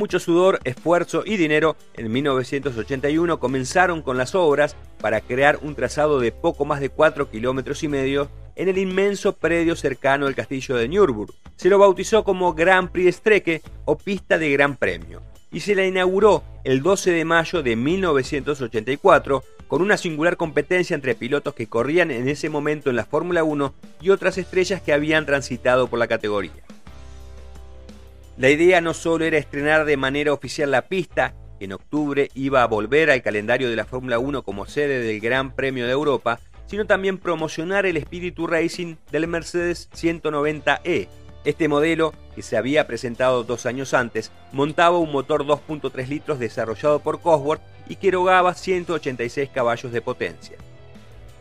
Mucho 0.00 0.18
sudor, 0.18 0.60
esfuerzo 0.64 1.24
y 1.26 1.36
dinero, 1.36 1.76
en 1.92 2.10
1981 2.10 3.38
comenzaron 3.38 4.00
con 4.00 4.16
las 4.16 4.34
obras 4.34 4.74
para 4.98 5.20
crear 5.20 5.58
un 5.60 5.74
trazado 5.74 6.20
de 6.20 6.32
poco 6.32 6.64
más 6.64 6.80
de 6.80 6.88
4 6.88 7.30
kilómetros 7.30 7.82
y 7.82 7.88
medio 7.88 8.30
en 8.56 8.70
el 8.70 8.78
inmenso 8.78 9.34
predio 9.34 9.76
cercano 9.76 10.26
al 10.26 10.34
castillo 10.34 10.76
de 10.76 10.88
Nürburgring. 10.88 11.38
Se 11.56 11.68
lo 11.68 11.78
bautizó 11.78 12.24
como 12.24 12.54
Grand 12.54 12.90
Prix 12.90 13.16
Strecke 13.16 13.60
o 13.84 13.98
pista 13.98 14.38
de 14.38 14.50
Gran 14.50 14.76
Premio 14.76 15.20
y 15.52 15.60
se 15.60 15.74
la 15.74 15.84
inauguró 15.84 16.44
el 16.64 16.80
12 16.80 17.10
de 17.10 17.24
mayo 17.26 17.62
de 17.62 17.76
1984 17.76 19.44
con 19.68 19.82
una 19.82 19.98
singular 19.98 20.38
competencia 20.38 20.94
entre 20.94 21.14
pilotos 21.14 21.54
que 21.54 21.66
corrían 21.66 22.10
en 22.10 22.26
ese 22.26 22.48
momento 22.48 22.88
en 22.88 22.96
la 22.96 23.04
Fórmula 23.04 23.44
1 23.44 23.74
y 24.00 24.08
otras 24.08 24.38
estrellas 24.38 24.80
que 24.80 24.94
habían 24.94 25.26
transitado 25.26 25.88
por 25.88 25.98
la 25.98 26.08
categoría. 26.08 26.64
La 28.40 28.48
idea 28.48 28.80
no 28.80 28.94
solo 28.94 29.26
era 29.26 29.36
estrenar 29.36 29.84
de 29.84 29.98
manera 29.98 30.32
oficial 30.32 30.70
la 30.70 30.88
pista, 30.88 31.34
que 31.58 31.66
en 31.66 31.74
octubre 31.74 32.30
iba 32.32 32.62
a 32.62 32.66
volver 32.66 33.10
al 33.10 33.20
calendario 33.20 33.68
de 33.68 33.76
la 33.76 33.84
Fórmula 33.84 34.18
1 34.18 34.44
como 34.44 34.64
sede 34.64 35.02
del 35.02 35.20
Gran 35.20 35.54
Premio 35.54 35.84
de 35.84 35.92
Europa, 35.92 36.40
sino 36.64 36.86
también 36.86 37.18
promocionar 37.18 37.84
el 37.84 37.98
espíritu 37.98 38.46
racing 38.46 38.96
del 39.12 39.28
Mercedes 39.28 39.90
190E. 39.92 41.08
Este 41.44 41.68
modelo, 41.68 42.14
que 42.34 42.40
se 42.40 42.56
había 42.56 42.86
presentado 42.86 43.44
dos 43.44 43.66
años 43.66 43.92
antes, 43.92 44.32
montaba 44.52 44.96
un 44.96 45.12
motor 45.12 45.44
2.3 45.44 46.08
litros 46.08 46.38
desarrollado 46.38 47.00
por 47.00 47.20
Cosworth 47.20 47.60
y 47.90 47.96
que 47.96 48.08
erogaba 48.08 48.54
186 48.54 49.50
caballos 49.50 49.92
de 49.92 50.00
potencia. 50.00 50.56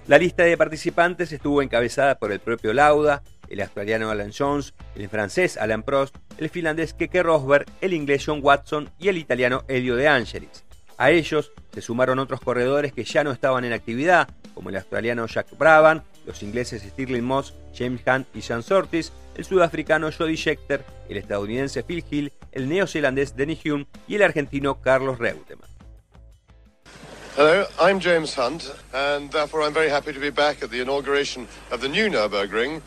La 0.06 0.18
lista 0.18 0.44
de 0.44 0.58
participantes 0.58 1.32
estuvo 1.32 1.62
encabezada 1.62 2.20
por 2.20 2.34
el 2.34 2.42
propio 2.42 2.74
Lauda, 2.74 3.24
el 3.50 3.62
australiano 3.62 4.10
Alan 4.10 4.32
Jones, 4.38 4.74
el 4.96 5.10
francés 5.10 5.58
Alan 5.58 5.84
Prost, 5.84 6.16
el 6.38 6.50
finlandés 6.50 6.94
Keke 6.94 7.24
Rosberg, 7.24 7.66
el 7.82 7.94
inglés 7.94 8.24
John 8.26 8.40
Watson 8.42 8.90
y 9.00 9.10
el 9.10 9.18
italiano 9.18 9.64
Elio 9.68 9.96
De 9.96 10.08
Angelis. 10.08 10.64
A 10.98 11.12
ellos 11.12 11.52
se 11.74 11.82
sumaron 11.82 12.20
otros 12.20 12.42
corredores 12.42 12.94
que 12.94 13.04
ya 13.04 13.24
no 13.24 13.32
estaban 13.32 13.64
en 13.66 13.74
actividad, 13.74 14.30
como 14.54 14.70
el 14.70 14.76
australiano 14.76 15.26
Jack 15.28 15.58
Brabham, 15.58 16.04
los 16.26 16.44
ingleses 16.44 16.84
Stirling 16.84 17.24
Moss, 17.24 17.54
James 17.74 18.02
Hunt 18.06 18.28
y 18.34 18.42
Sean 18.42 18.64
Sortis, 18.64 19.14
el 19.36 19.46
sudafricano 19.46 20.10
Jody 20.12 20.36
Scheckter, 20.36 20.84
el 21.08 21.18
estadounidense 21.18 21.84
Phil 21.84 22.04
Hill, 22.10 22.34
el 22.52 22.68
neozelandés 22.68 23.36
Denny 23.36 23.58
Hume 23.64 23.88
y 24.08 24.16
el 24.16 24.24
argentino 24.24 24.82
Carlos 24.82 25.18
Reutemann. 25.18 25.70
Hello, 27.38 27.66
I'm 27.80 28.02
James 28.02 28.36
Hunt, 28.38 28.64
and 28.94 29.32
therefore 29.32 29.64
I'm 29.64 29.74
very 29.74 29.90
happy 29.90 30.12
to 30.12 30.20
be 30.20 30.30
back 30.30 30.62
at 30.62 30.72
the 30.72 30.82
inauguration 30.82 31.48
of 31.72 31.80
the 31.80 31.88
new 31.88 32.10
Nürburgring. 32.10 32.82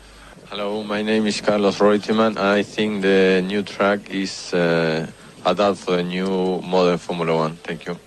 Hello, 0.55 0.83
my 0.83 1.01
name 1.01 1.25
is 1.25 1.41
Carlos 1.41 1.79
Reutemann. 1.79 2.37
I 2.37 2.61
think 2.61 3.01
the 3.01 3.41
new 3.43 3.63
track 3.63 4.11
is 4.11 4.53
uh, 4.53 5.07
adapted 5.43 5.79
for 5.79 5.95
the 5.95 6.03
new 6.03 6.61
modern 6.61 6.99
Formula 6.99 7.35
One. 7.35 7.55
Thank 7.55 7.87
you. 7.87 7.97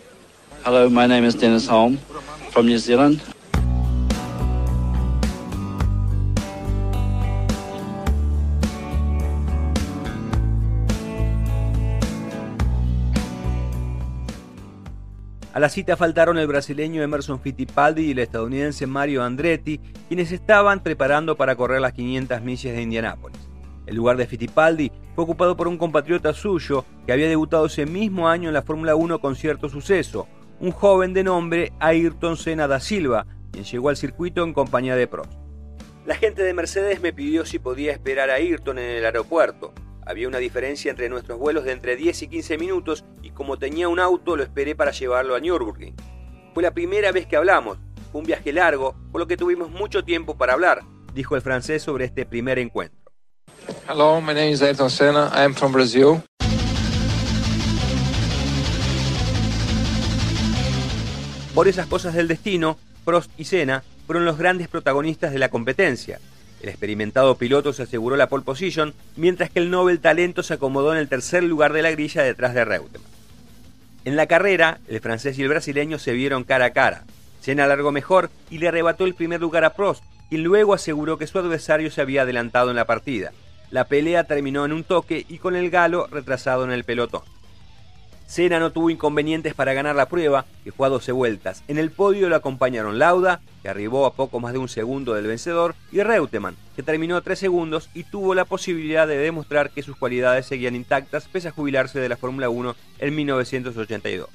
Hello, 0.63 0.89
my 0.89 1.09
name 1.09 1.25
is 1.25 1.35
Dennis 1.35 1.67
Holm 1.67 1.97
from 2.53 2.67
New 2.67 2.79
Zealand. 2.79 3.21
A 15.57 15.59
la 15.59 15.71
cita 15.71 15.97
faltaron 15.97 16.37
el 16.37 16.47
brasileño 16.47 17.03
Emerson 17.03 17.41
Fittipaldi 17.41 18.09
y 18.09 18.11
el 18.11 18.19
estadounidense 18.19 18.87
Mario 18.87 19.25
Andretti, 19.25 19.81
quienes 20.07 20.31
estaban 20.31 20.83
preparando 20.83 21.35
para 21.39 21.57
correr 21.57 21.81
las 21.81 21.95
500 21.95 22.43
millas 22.43 22.77
de 22.77 22.83
Indianápolis. 22.83 23.39
El 23.87 23.97
lugar 23.97 24.19
de 24.19 24.27
Fittipaldi 24.27 24.93
fue 25.15 25.25
ocupado 25.25 25.57
por 25.57 25.67
un 25.67 25.79
compatriota 25.79 26.35
suyo 26.35 26.85
que 27.07 27.13
había 27.15 27.31
debutado 27.31 27.65
ese 27.65 27.87
mismo 27.87 28.29
año 28.29 28.49
en 28.49 28.53
la 28.53 28.61
Fórmula 28.61 28.97
1 28.97 29.19
con 29.19 29.35
cierto 29.35 29.71
suceso, 29.71 30.29
un 30.61 30.73
joven 30.73 31.15
de 31.15 31.25
nombre 31.25 31.73
Ayrton 31.81 32.37
Senna 32.37 32.69
da 32.69 32.79
Silva, 32.79 33.27
quien 33.51 33.65
llegó 33.65 33.89
al 33.89 33.97
circuito 33.97 34.45
en 34.45 34.53
compañía 34.53 34.95
de 34.95 35.07
Prost. 35.07 35.33
La 36.05 36.17
gente 36.17 36.43
de 36.43 36.53
Mercedes 36.53 37.01
me 37.01 37.15
pidió 37.15 37.47
si 37.47 37.59
podía 37.59 37.93
esperar 37.93 38.29
a 38.29 38.35
Ayrton 38.35 38.79
en 38.79 38.91
el 38.99 39.07
aeropuerto. 39.07 39.73
Había 40.09 40.29
una 40.29 40.39
diferencia 40.39 40.93
entre 40.93 41.09
nuestros 41.09 41.37
vuelos 41.37 41.65
de 41.65 41.73
entre 41.73 41.97
10 41.97 42.23
y 42.23 42.29
15 42.29 42.59
minutos 42.59 43.05
y 43.23 43.31
como 43.31 43.59
tenía 43.59 43.89
un 43.89 43.99
auto 43.99 44.37
lo 44.37 44.45
esperé 44.45 44.77
para 44.77 44.93
llevarlo 44.93 45.35
a 45.35 45.41
Nürburgring. 45.41 45.97
Fue 46.55 46.63
la 46.63 46.73
primera 46.73 47.11
vez 47.11 47.27
que 47.27 47.35
hablamos, 47.35 47.79
fue 48.13 48.21
un 48.21 48.27
viaje 48.27 48.53
largo, 48.53 48.95
por 49.11 49.21
lo 49.21 49.27
que 49.27 49.37
tuvimos 49.37 49.69
mucho 49.69 50.05
tiempo 50.05 50.39
para 50.39 50.53
hablar, 50.53 50.83
dijo 51.13 51.35
el 51.35 51.43
francés 51.43 51.83
sobre 51.83 52.05
este 52.05 52.25
primer 52.25 52.61
encuentro. 52.61 53.01
Hello, 53.89 54.21
my 54.21 54.29
name 54.33 54.51
is 54.51 54.63
Ayrton 54.63 54.91
Senna. 54.91 55.29
I 55.35 55.41
am 55.41 55.55
from 55.55 55.73
Brazil. 55.73 56.23
Por 61.53 61.67
esas 61.67 61.89
cosas 61.89 62.15
del 62.15 62.29
destino, 62.29 62.79
Prost 63.05 63.33
y 63.37 63.45
Senna 63.45 63.83
fueron 64.07 64.25
los 64.25 64.39
grandes 64.39 64.69
protagonistas 64.69 65.33
de 65.33 65.41
la 65.41 65.49
competencia. 65.49 66.21
El 66.63 66.69
experimentado 66.69 67.37
piloto 67.37 67.73
se 67.73 67.83
aseguró 67.83 68.17
la 68.17 68.29
pole 68.29 68.45
position, 68.45 68.95
mientras 69.17 69.51
que 69.51 69.59
el 69.59 69.71
Nobel 69.71 70.01
talento 70.01 70.43
se 70.43 70.55
acomodó 70.55 70.93
en 70.93 70.99
el 70.99 71.09
tercer 71.09 71.43
lugar 71.43 71.73
de 71.73 71.83
la 71.83 71.91
grilla 71.91 72.23
detrás 72.23 72.55
de 72.55 72.65
Reutemann. 72.65 73.11
En 74.05 74.17
la 74.17 74.27
carrera, 74.27 74.79
el 74.89 75.01
francés 75.01 75.39
y 75.39 75.43
el 75.43 75.49
brasileño 75.49 75.99
se 75.99 76.13
vieron 76.13 76.45
cara 76.45 76.67
a 76.67 76.71
cara. 76.71 77.05
Senna 77.41 77.67
largó 77.67 77.93
mejor 77.93 78.31
y 78.51 78.59
le 78.59 78.69
arrebató 78.69 79.05
el 79.05 79.15
primer 79.15 79.41
lugar 79.41 79.65
a 79.65 79.75
Prost, 79.75 80.03
quien 80.29 80.43
luego 80.43 80.75
aseguró 80.75 81.19
que 81.19 81.27
su 81.27 81.39
adversario 81.39 81.91
se 81.91 82.01
había 82.01 82.23
adelantado 82.23 82.71
en 82.71 82.77
la 82.77 82.87
partida. 82.87 83.33
La 83.71 83.85
pelea 83.85 84.25
terminó 84.25 84.65
en 84.65 84.73
un 84.73 84.85
toque 84.85 85.27
y 85.29 85.39
con 85.39 85.57
el 85.57 85.71
galo 85.71 86.07
retrasado 86.07 86.65
en 86.65 86.71
el 86.71 86.85
pelotón. 86.85 87.23
Senna 88.27 88.59
no 88.59 88.73
tuvo 88.73 88.91
inconvenientes 88.91 89.55
para 89.55 89.73
ganar 89.73 89.95
la 89.95 90.09
prueba, 90.09 90.45
que 90.65 90.73
fue 90.73 90.87
a 90.87 90.91
12 90.91 91.13
vueltas. 91.13 91.63
En 91.69 91.79
el 91.79 91.93
podio 91.93 92.29
lo 92.29 92.37
acompañaron 92.37 92.99
Lauda, 92.99 93.41
que 93.63 93.69
arribó 93.69 94.05
a 94.05 94.15
poco 94.15 94.41
más 94.41 94.53
de 94.53 94.59
un 94.59 94.69
segundo 94.69 95.15
del 95.15 95.27
vencedor, 95.27 95.75
y 95.93 96.03
Reutemann, 96.03 96.57
que 96.75 96.83
terminó 96.83 97.17
a 97.17 97.21
3 97.21 97.39
segundos 97.39 97.89
y 97.95 98.05
tuvo 98.05 98.35
la 98.35 98.45
posibilidad 98.45 99.07
de 99.07 99.17
demostrar 99.17 99.71
que 99.71 99.83
sus 99.83 99.97
cualidades 99.97 100.47
seguían 100.47 100.75
intactas 100.75 101.29
pese 101.29 101.49
a 101.49 101.53
jubilarse 101.53 102.01
de 102.01 102.09
la 102.09 102.17
Fórmula 102.17 102.49
1 102.49 102.75
en 102.99 103.15
1982. 103.15 104.29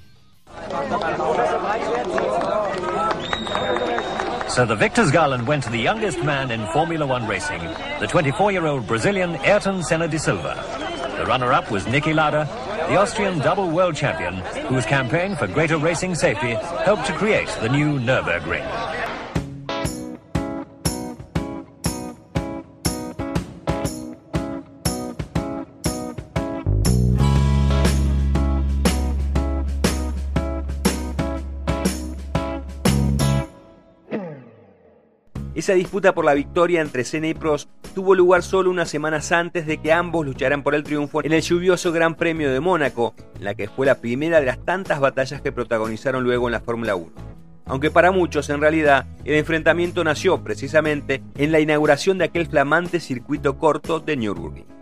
So 4.47 4.65
the 4.65 4.75
Victor's 4.75 5.11
Garland 5.11 5.47
went 5.47 5.63
to 5.63 5.69
the 5.69 5.79
youngest 5.79 6.19
man 6.23 6.51
in 6.51 6.67
Formula 6.73 7.05
One 7.05 7.25
racing, 7.25 7.61
the 8.01 8.07
24-year-old 8.07 8.85
Brazilian 8.85 9.37
Ayrton 9.45 9.81
Senna 9.81 10.09
de 10.09 10.19
Silva. 10.19 10.55
The 11.15 11.25
runner-up 11.25 11.71
was 11.71 11.85
Niki 11.85 12.13
Lauda, 12.13 12.49
the 12.91 12.97
Austrian 12.97 13.39
double 13.39 13.69
world 13.69 13.95
champion, 13.95 14.33
whose 14.65 14.85
campaign 14.85 15.33
for 15.37 15.47
greater 15.47 15.77
racing 15.77 16.13
safety 16.13 16.55
helped 16.83 17.05
to 17.05 17.13
create 17.13 17.47
the 17.61 17.69
new 17.69 17.97
Nürburgring. 17.97 19.00
Esa 35.61 35.73
disputa 35.73 36.15
por 36.15 36.25
la 36.25 36.33
victoria 36.33 36.81
entre 36.81 37.03
Senna 37.03 37.27
y 37.27 37.35
Prost 37.35 37.69
tuvo 37.93 38.15
lugar 38.15 38.41
solo 38.41 38.71
unas 38.71 38.89
semanas 38.89 39.31
antes 39.31 39.67
de 39.67 39.77
que 39.77 39.93
ambos 39.93 40.25
lucharan 40.25 40.63
por 40.63 40.73
el 40.73 40.81
triunfo 40.81 41.23
en 41.23 41.33
el 41.33 41.43
lluvioso 41.43 41.91
Gran 41.91 42.15
Premio 42.15 42.51
de 42.51 42.59
Mónaco, 42.59 43.13
en 43.35 43.43
la 43.43 43.53
que 43.53 43.67
fue 43.67 43.85
la 43.85 44.01
primera 44.01 44.39
de 44.39 44.47
las 44.47 44.65
tantas 44.65 44.99
batallas 44.99 45.39
que 45.39 45.51
protagonizaron 45.51 46.23
luego 46.23 46.47
en 46.47 46.53
la 46.53 46.61
Fórmula 46.61 46.95
1. 46.95 47.11
Aunque 47.65 47.91
para 47.91 48.11
muchos 48.11 48.49
en 48.49 48.59
realidad 48.59 49.05
el 49.23 49.35
enfrentamiento 49.35 50.03
nació 50.03 50.43
precisamente 50.43 51.21
en 51.37 51.51
la 51.51 51.59
inauguración 51.59 52.17
de 52.17 52.25
aquel 52.25 52.47
flamante 52.47 52.99
circuito 52.99 53.59
corto 53.59 53.99
de 53.99 54.17
Nürburgring. 54.17 54.80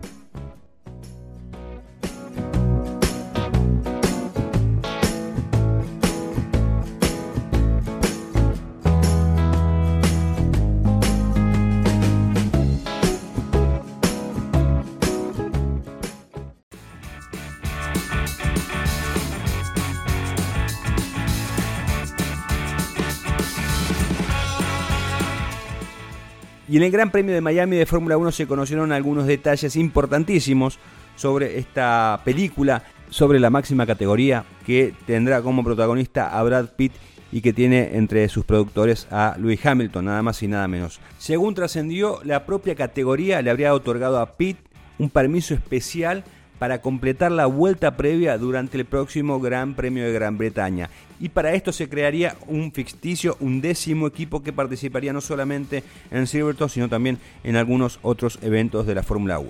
En 26.79 26.85
el 26.85 26.91
Gran 26.91 27.11
Premio 27.11 27.35
de 27.35 27.41
Miami 27.41 27.75
de 27.75 27.85
Fórmula 27.85 28.15
1 28.15 28.31
se 28.31 28.47
conocieron 28.47 28.93
algunos 28.93 29.27
detalles 29.27 29.75
importantísimos 29.75 30.79
sobre 31.17 31.59
esta 31.59 32.21
película, 32.23 32.83
sobre 33.09 33.41
la 33.41 33.49
máxima 33.49 33.85
categoría 33.85 34.45
que 34.65 34.93
tendrá 35.05 35.41
como 35.41 35.61
protagonista 35.61 36.39
a 36.39 36.41
Brad 36.41 36.69
Pitt 36.77 36.93
y 37.33 37.41
que 37.41 37.51
tiene 37.51 37.97
entre 37.97 38.29
sus 38.29 38.45
productores 38.45 39.09
a 39.11 39.35
Louis 39.37 39.59
Hamilton, 39.65 40.05
nada 40.05 40.23
más 40.23 40.41
y 40.41 40.47
nada 40.47 40.69
menos. 40.69 41.01
Según 41.17 41.53
trascendió, 41.53 42.21
la 42.23 42.45
propia 42.45 42.75
categoría 42.75 43.41
le 43.41 43.49
habría 43.49 43.73
otorgado 43.73 44.17
a 44.17 44.37
Pitt 44.37 44.57
un 44.99 45.09
permiso 45.09 45.53
especial 45.53 46.23
para 46.60 46.82
completar 46.82 47.32
la 47.32 47.45
vuelta 47.45 47.98
previa 47.98 48.38
durante 48.38 48.78
el 48.78 48.86
próximo 48.86 49.39
Gran 49.39 49.74
Premio 49.74 50.04
de 50.06 50.13
Gran 50.13 50.38
Bretaña. 50.38 50.89
Y 51.19 51.30
para 51.30 51.54
esto 51.54 51.72
se 51.72 51.89
crearía 51.89 52.36
un 52.48 52.72
ficticio, 52.72 53.38
un 53.39 53.62
décimo 53.62 54.08
equipo 54.08 54.43
que 54.43 54.54
participaría 54.54 55.13
no 55.13 55.22
solamente 55.22 55.84
en 56.12 56.28
Silverstone, 56.28 56.69
sino 56.69 56.89
también 56.89 57.17
en 57.43 57.56
algunos 57.56 58.00
otros 58.02 58.38
eventos 58.41 58.86
de 58.86 58.95
la 58.95 59.04
Fórmula 59.04 59.39
1. 59.39 59.50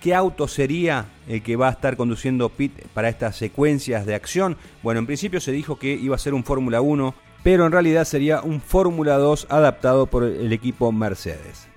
¿Qué 0.00 0.14
auto 0.14 0.48
sería 0.48 1.06
el 1.28 1.42
que 1.42 1.56
va 1.56 1.68
a 1.68 1.72
estar 1.72 1.96
conduciendo 1.96 2.48
Pitt 2.48 2.72
para 2.94 3.08
estas 3.08 3.36
secuencias 3.36 4.06
de 4.06 4.14
acción? 4.14 4.56
Bueno, 4.82 5.00
en 5.00 5.06
principio 5.06 5.40
se 5.40 5.52
dijo 5.52 5.78
que 5.78 5.92
iba 5.92 6.14
a 6.14 6.18
ser 6.18 6.34
un 6.34 6.44
Fórmula 6.44 6.80
1 6.80 7.14
pero 7.42 7.66
en 7.66 7.72
realidad 7.72 8.04
sería 8.04 8.42
un 8.42 8.60
Fórmula 8.60 9.16
2 9.16 9.46
adaptado 9.48 10.06
por 10.06 10.24
el 10.24 10.52
equipo 10.52 10.92
Mercedes. 10.92 11.69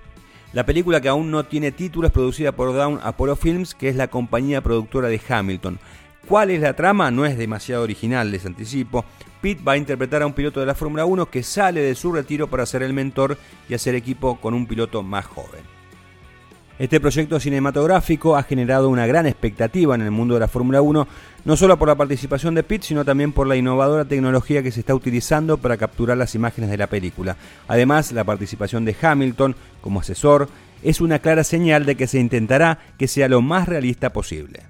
La 0.54 0.64
película 0.64 1.00
que 1.00 1.08
aún 1.08 1.32
no 1.32 1.44
tiene 1.44 1.72
título 1.72 2.06
es 2.06 2.12
producida 2.12 2.52
por 2.52 2.72
Down 2.72 3.00
Apollo 3.02 3.34
Films, 3.34 3.74
que 3.74 3.88
es 3.88 3.96
la 3.96 4.06
compañía 4.06 4.60
productora 4.60 5.08
de 5.08 5.20
Hamilton. 5.28 5.80
¿Cuál 6.28 6.52
es 6.52 6.60
la 6.60 6.76
trama? 6.76 7.10
No 7.10 7.26
es 7.26 7.36
demasiado 7.36 7.82
original, 7.82 8.30
les 8.30 8.46
anticipo. 8.46 9.04
Pete 9.42 9.64
va 9.64 9.72
a 9.72 9.76
interpretar 9.76 10.22
a 10.22 10.26
un 10.26 10.32
piloto 10.32 10.60
de 10.60 10.66
la 10.66 10.76
Fórmula 10.76 11.06
1 11.06 11.26
que 11.26 11.42
sale 11.42 11.80
de 11.80 11.96
su 11.96 12.12
retiro 12.12 12.46
para 12.46 12.66
ser 12.66 12.84
el 12.84 12.92
mentor 12.92 13.36
y 13.68 13.74
hacer 13.74 13.96
equipo 13.96 14.40
con 14.40 14.54
un 14.54 14.68
piloto 14.68 15.02
más 15.02 15.26
joven. 15.26 15.73
Este 16.76 16.98
proyecto 16.98 17.38
cinematográfico 17.38 18.36
ha 18.36 18.42
generado 18.42 18.88
una 18.88 19.06
gran 19.06 19.26
expectativa 19.26 19.94
en 19.94 20.00
el 20.00 20.10
mundo 20.10 20.34
de 20.34 20.40
la 20.40 20.48
Fórmula 20.48 20.82
1, 20.82 21.06
no 21.44 21.56
solo 21.56 21.78
por 21.78 21.86
la 21.86 21.94
participación 21.94 22.56
de 22.56 22.64
Pitt, 22.64 22.82
sino 22.82 23.04
también 23.04 23.30
por 23.30 23.46
la 23.46 23.54
innovadora 23.54 24.04
tecnología 24.04 24.60
que 24.60 24.72
se 24.72 24.80
está 24.80 24.92
utilizando 24.92 25.56
para 25.56 25.76
capturar 25.76 26.18
las 26.18 26.34
imágenes 26.34 26.70
de 26.70 26.76
la 26.76 26.88
película. 26.88 27.36
Además, 27.68 28.10
la 28.10 28.24
participación 28.24 28.84
de 28.84 28.96
Hamilton 29.00 29.54
como 29.80 30.00
asesor 30.00 30.48
es 30.82 31.00
una 31.00 31.20
clara 31.20 31.44
señal 31.44 31.86
de 31.86 31.94
que 31.94 32.08
se 32.08 32.18
intentará 32.18 32.80
que 32.98 33.06
sea 33.06 33.28
lo 33.28 33.40
más 33.40 33.68
realista 33.68 34.10
posible. 34.12 34.64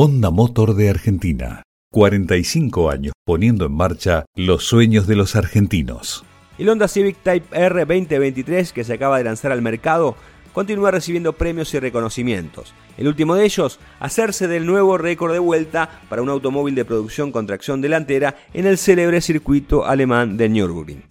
Honda 0.00 0.30
Motor 0.30 0.76
de 0.76 0.90
Argentina. 0.90 1.64
45 1.90 2.88
años 2.88 3.12
poniendo 3.26 3.66
en 3.66 3.72
marcha 3.72 4.26
los 4.36 4.62
sueños 4.62 5.08
de 5.08 5.16
los 5.16 5.34
argentinos. 5.34 6.24
El 6.56 6.68
Honda 6.68 6.86
Civic 6.86 7.16
Type 7.24 7.48
R 7.50 7.84
2023 7.84 8.72
que 8.72 8.84
se 8.84 8.92
acaba 8.92 9.18
de 9.18 9.24
lanzar 9.24 9.50
al 9.50 9.60
mercado 9.60 10.14
continúa 10.52 10.92
recibiendo 10.92 11.32
premios 11.32 11.74
y 11.74 11.80
reconocimientos. 11.80 12.74
El 12.96 13.08
último 13.08 13.34
de 13.34 13.44
ellos, 13.44 13.80
hacerse 13.98 14.46
del 14.46 14.66
nuevo 14.66 14.98
récord 14.98 15.32
de 15.32 15.40
vuelta 15.40 15.90
para 16.08 16.22
un 16.22 16.28
automóvil 16.28 16.76
de 16.76 16.84
producción 16.84 17.32
con 17.32 17.48
tracción 17.48 17.80
delantera 17.80 18.36
en 18.54 18.66
el 18.66 18.78
célebre 18.78 19.20
circuito 19.20 19.84
alemán 19.84 20.36
de 20.36 20.48
Nürburgring. 20.48 21.02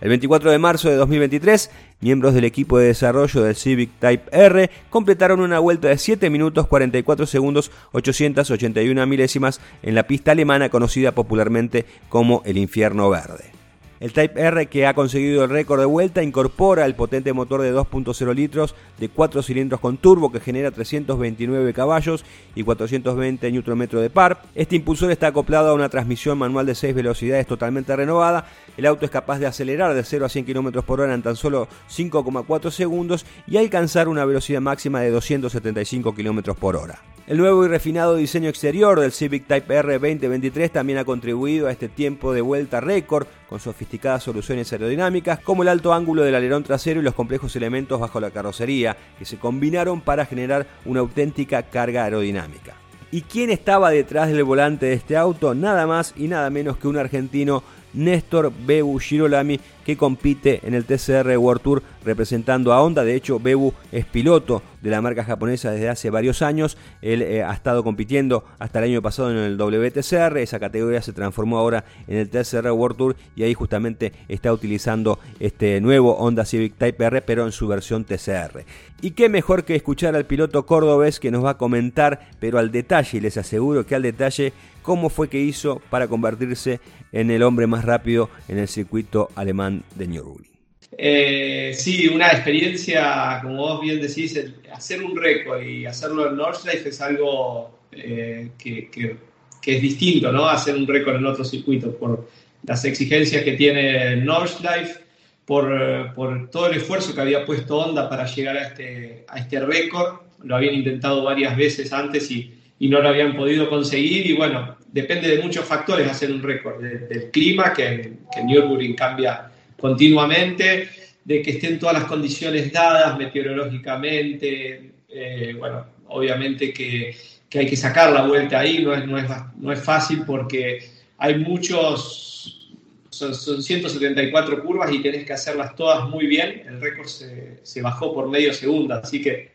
El 0.00 0.10
24 0.10 0.50
de 0.50 0.58
marzo 0.58 0.90
de 0.90 0.96
2023, 0.96 1.70
miembros 2.00 2.34
del 2.34 2.44
equipo 2.44 2.78
de 2.78 2.88
desarrollo 2.88 3.42
del 3.42 3.56
Civic 3.56 3.90
Type 3.98 4.24
R 4.30 4.70
completaron 4.90 5.40
una 5.40 5.58
vuelta 5.58 5.88
de 5.88 5.96
7 5.96 6.28
minutos 6.28 6.66
44 6.66 7.26
segundos 7.26 7.70
881 7.92 9.06
milésimas 9.06 9.60
en 9.82 9.94
la 9.94 10.06
pista 10.06 10.32
alemana 10.32 10.68
conocida 10.68 11.12
popularmente 11.12 11.86
como 12.10 12.42
el 12.44 12.58
Infierno 12.58 13.08
Verde. 13.08 13.55
El 13.98 14.12
Type 14.12 14.38
R 14.38 14.66
que 14.66 14.86
ha 14.86 14.92
conseguido 14.92 15.44
el 15.44 15.50
récord 15.50 15.80
de 15.80 15.86
vuelta 15.86 16.22
incorpora 16.22 16.84
el 16.84 16.94
potente 16.94 17.32
motor 17.32 17.62
de 17.62 17.74
2.0 17.74 18.34
litros 18.34 18.74
de 18.98 19.08
4 19.08 19.42
cilindros 19.42 19.80
con 19.80 19.96
turbo 19.96 20.30
que 20.30 20.40
genera 20.40 20.70
329 20.70 21.72
caballos 21.72 22.24
y 22.54 22.62
420 22.62 23.50
Nm 23.50 23.86
de 23.86 24.10
par. 24.10 24.42
Este 24.54 24.76
impulsor 24.76 25.10
está 25.10 25.28
acoplado 25.28 25.70
a 25.70 25.74
una 25.74 25.88
transmisión 25.88 26.36
manual 26.36 26.66
de 26.66 26.74
6 26.74 26.94
velocidades 26.94 27.46
totalmente 27.46 27.96
renovada. 27.96 28.46
El 28.76 28.84
auto 28.84 29.06
es 29.06 29.10
capaz 29.10 29.38
de 29.38 29.46
acelerar 29.46 29.94
de 29.94 30.04
0 30.04 30.26
a 30.26 30.28
100 30.28 30.44
km 30.44 30.82
por 30.82 31.00
hora 31.00 31.14
en 31.14 31.22
tan 31.22 31.36
solo 31.36 31.66
5,4 31.90 32.70
segundos 32.70 33.24
y 33.46 33.56
alcanzar 33.56 34.08
una 34.08 34.26
velocidad 34.26 34.60
máxima 34.60 35.00
de 35.00 35.10
275 35.10 36.14
km 36.14 36.54
por 36.54 36.76
hora. 36.76 37.00
El 37.26 37.38
nuevo 37.38 37.64
y 37.64 37.68
refinado 37.68 38.14
diseño 38.14 38.48
exterior 38.48 39.00
del 39.00 39.10
Civic 39.10 39.48
Type 39.48 39.74
R 39.74 39.94
2023 39.94 40.70
también 40.70 41.00
ha 41.00 41.04
contribuido 41.04 41.66
a 41.66 41.72
este 41.72 41.88
tiempo 41.88 42.32
de 42.32 42.40
vuelta 42.40 42.80
récord 42.80 43.26
con 43.48 43.60
sofisticadas 43.60 44.22
soluciones 44.22 44.72
aerodinámicas 44.72 45.40
como 45.40 45.62
el 45.62 45.68
alto 45.68 45.92
ángulo 45.92 46.22
del 46.22 46.34
alerón 46.34 46.64
trasero 46.64 47.00
y 47.00 47.02
los 47.02 47.14
complejos 47.14 47.54
elementos 47.56 48.00
bajo 48.00 48.20
la 48.20 48.30
carrocería 48.30 48.96
que 49.18 49.24
se 49.24 49.38
combinaron 49.38 50.00
para 50.00 50.26
generar 50.26 50.66
una 50.84 51.00
auténtica 51.00 51.62
carga 51.62 52.04
aerodinámica. 52.04 52.74
¿Y 53.12 53.22
quién 53.22 53.50
estaba 53.50 53.90
detrás 53.90 54.28
del 54.28 54.42
volante 54.42 54.86
de 54.86 54.94
este 54.94 55.16
auto? 55.16 55.54
Nada 55.54 55.86
más 55.86 56.12
y 56.16 56.26
nada 56.26 56.50
menos 56.50 56.76
que 56.76 56.88
un 56.88 56.98
argentino 56.98 57.62
Néstor 57.96 58.52
Bebu 58.64 59.00
Girolami, 59.00 59.58
que 59.84 59.96
compite 59.96 60.60
en 60.64 60.74
el 60.74 60.84
TCR 60.84 61.36
World 61.36 61.62
Tour 61.62 61.82
representando 62.04 62.72
a 62.72 62.82
Honda. 62.82 63.04
De 63.04 63.14
hecho, 63.14 63.40
Bebu 63.40 63.72
es 63.92 64.04
piloto 64.04 64.62
de 64.80 64.90
la 64.90 65.00
marca 65.00 65.24
japonesa 65.24 65.70
desde 65.70 65.88
hace 65.88 66.10
varios 66.10 66.42
años. 66.42 66.76
Él 67.02 67.22
eh, 67.22 67.42
ha 67.42 67.52
estado 67.52 67.82
compitiendo 67.82 68.44
hasta 68.58 68.78
el 68.78 68.92
año 68.92 69.02
pasado 69.02 69.30
en 69.30 69.38
el 69.38 69.56
WTCR. 69.56 70.38
Esa 70.38 70.60
categoría 70.60 71.02
se 71.02 71.12
transformó 71.12 71.58
ahora 71.58 71.84
en 72.06 72.18
el 72.18 72.28
TCR 72.28 72.70
World 72.70 72.96
Tour 72.96 73.16
y 73.34 73.42
ahí 73.42 73.54
justamente 73.54 74.12
está 74.28 74.52
utilizando 74.52 75.18
este 75.40 75.80
nuevo 75.80 76.16
Honda 76.16 76.44
Civic 76.44 76.74
Type 76.76 77.04
R, 77.04 77.22
pero 77.22 77.44
en 77.44 77.52
su 77.52 77.66
versión 77.66 78.04
TCR. 78.04 78.64
Y 79.02 79.10
qué 79.12 79.28
mejor 79.28 79.64
que 79.64 79.74
escuchar 79.74 80.16
al 80.16 80.24
piloto 80.24 80.66
cordobés 80.66 81.20
que 81.20 81.30
nos 81.30 81.44
va 81.44 81.50
a 81.50 81.58
comentar, 81.58 82.28
pero 82.40 82.58
al 82.58 82.72
detalle, 82.72 83.18
y 83.18 83.20
les 83.20 83.36
aseguro 83.36 83.84
que 83.86 83.94
al 83.94 84.02
detalle, 84.02 84.52
cómo 84.82 85.10
fue 85.10 85.28
que 85.28 85.40
hizo 85.40 85.82
para 85.90 86.06
convertirse 86.06 86.80
en 87.16 87.30
el 87.30 87.42
hombre 87.42 87.66
más 87.66 87.84
rápido 87.84 88.28
en 88.46 88.58
el 88.58 88.68
circuito 88.68 89.30
alemán 89.34 89.82
de 89.94 90.06
Nürburgring. 90.06 90.50
Eh, 90.98 91.72
sí, 91.74 92.08
una 92.08 92.28
experiencia, 92.28 93.40
como 93.42 93.56
vos 93.56 93.80
bien 93.80 94.02
decís, 94.02 94.38
hacer 94.70 95.02
un 95.02 95.16
récord 95.16 95.62
y 95.62 95.86
hacerlo 95.86 96.28
en 96.28 96.36
Nordschleife 96.36 96.90
es 96.90 97.00
algo 97.00 97.78
eh, 97.92 98.50
que, 98.58 99.16
es 99.64 99.82
distinto, 99.82 100.30
¿no? 100.30 100.46
Hacer 100.46 100.76
un 100.76 100.86
récord 100.86 101.16
en 101.16 101.26
otro 101.26 101.44
circuito 101.44 101.96
por 101.96 102.28
las 102.64 102.84
exigencias 102.84 103.42
que 103.42 103.52
tiene 103.52 104.16
Nordschleife, 104.16 105.00
por, 105.46 106.14
por, 106.14 106.50
todo 106.50 106.68
el 106.68 106.76
esfuerzo 106.76 107.14
que 107.14 107.20
había 107.22 107.46
puesto 107.46 107.78
Honda 107.78 108.10
para 108.10 108.26
llegar 108.26 108.58
a 108.58 108.68
este, 108.68 109.24
a 109.28 109.38
este 109.38 109.60
récord. 109.60 110.20
Lo 110.44 110.56
habían 110.56 110.74
intentado 110.74 111.24
varias 111.24 111.56
veces 111.56 111.92
antes 111.92 112.30
y, 112.30 112.54
y 112.78 112.88
no 112.88 113.00
lo 113.00 113.08
habían 113.08 113.34
podido 113.36 113.70
conseguir 113.70 114.26
y 114.26 114.34
bueno, 114.34 114.76
depende 114.96 115.28
de 115.28 115.42
muchos 115.42 115.66
factores 115.66 116.10
hacer 116.10 116.32
un 116.32 116.42
récord, 116.42 116.80
del 116.82 117.30
clima, 117.30 117.70
que, 117.74 118.12
que 118.32 118.42
Nürburgring 118.42 118.94
cambia 118.96 119.50
continuamente, 119.78 120.88
de 121.22 121.42
que 121.42 121.50
estén 121.50 121.78
todas 121.78 121.96
las 121.98 122.04
condiciones 122.04 122.72
dadas 122.72 123.18
meteorológicamente, 123.18 124.92
eh, 125.10 125.54
bueno, 125.58 125.84
obviamente 126.08 126.72
que, 126.72 127.14
que, 127.46 127.58
hay 127.58 127.66
que 127.66 127.76
sacar 127.76 128.10
la 128.10 128.26
vuelta 128.26 128.60
ahí, 128.60 128.82
no 128.82 128.94
es, 128.94 129.06
no 129.06 129.18
es, 129.18 129.26
no 129.58 129.70
es 129.70 129.80
fácil 129.80 130.22
porque 130.26 130.88
hay 131.18 131.34
muchos, 131.40 132.72
son, 133.10 133.34
174 133.62 134.62
curvas 134.62 134.90
y 134.94 135.02
tenés 135.02 135.26
que 135.26 135.34
hacerlas 135.34 135.76
todas 135.76 136.08
muy 136.08 136.26
bien, 136.26 136.62
el 136.66 136.80
récord 136.80 137.08
se, 137.08 137.58
se 137.62 137.82
bajó 137.82 138.14
por 138.14 138.30
medio 138.30 138.54
segundo, 138.54 138.94
así 138.94 139.20
que 139.20 139.50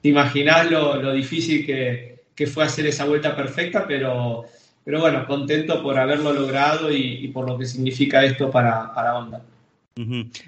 te 0.00 0.08
imaginás 0.08 0.70
lo, 0.70 1.02
lo 1.02 1.12
difícil 1.12 1.66
que, 1.66 2.14
que 2.32 2.46
fue 2.46 2.62
hacer 2.62 2.86
esa 2.86 3.06
vuelta 3.06 3.34
perfecta, 3.34 3.86
pero 3.88 4.44
pero 4.84 5.00
bueno, 5.00 5.26
contento 5.26 5.82
por 5.82 5.98
haberlo 5.98 6.32
logrado 6.32 6.92
y, 6.92 7.28
por 7.28 7.48
lo 7.48 7.58
que 7.58 7.66
significa 7.66 8.24
esto 8.24 8.50
para, 8.50 8.92
para 8.92 9.16
Honda. 9.16 9.42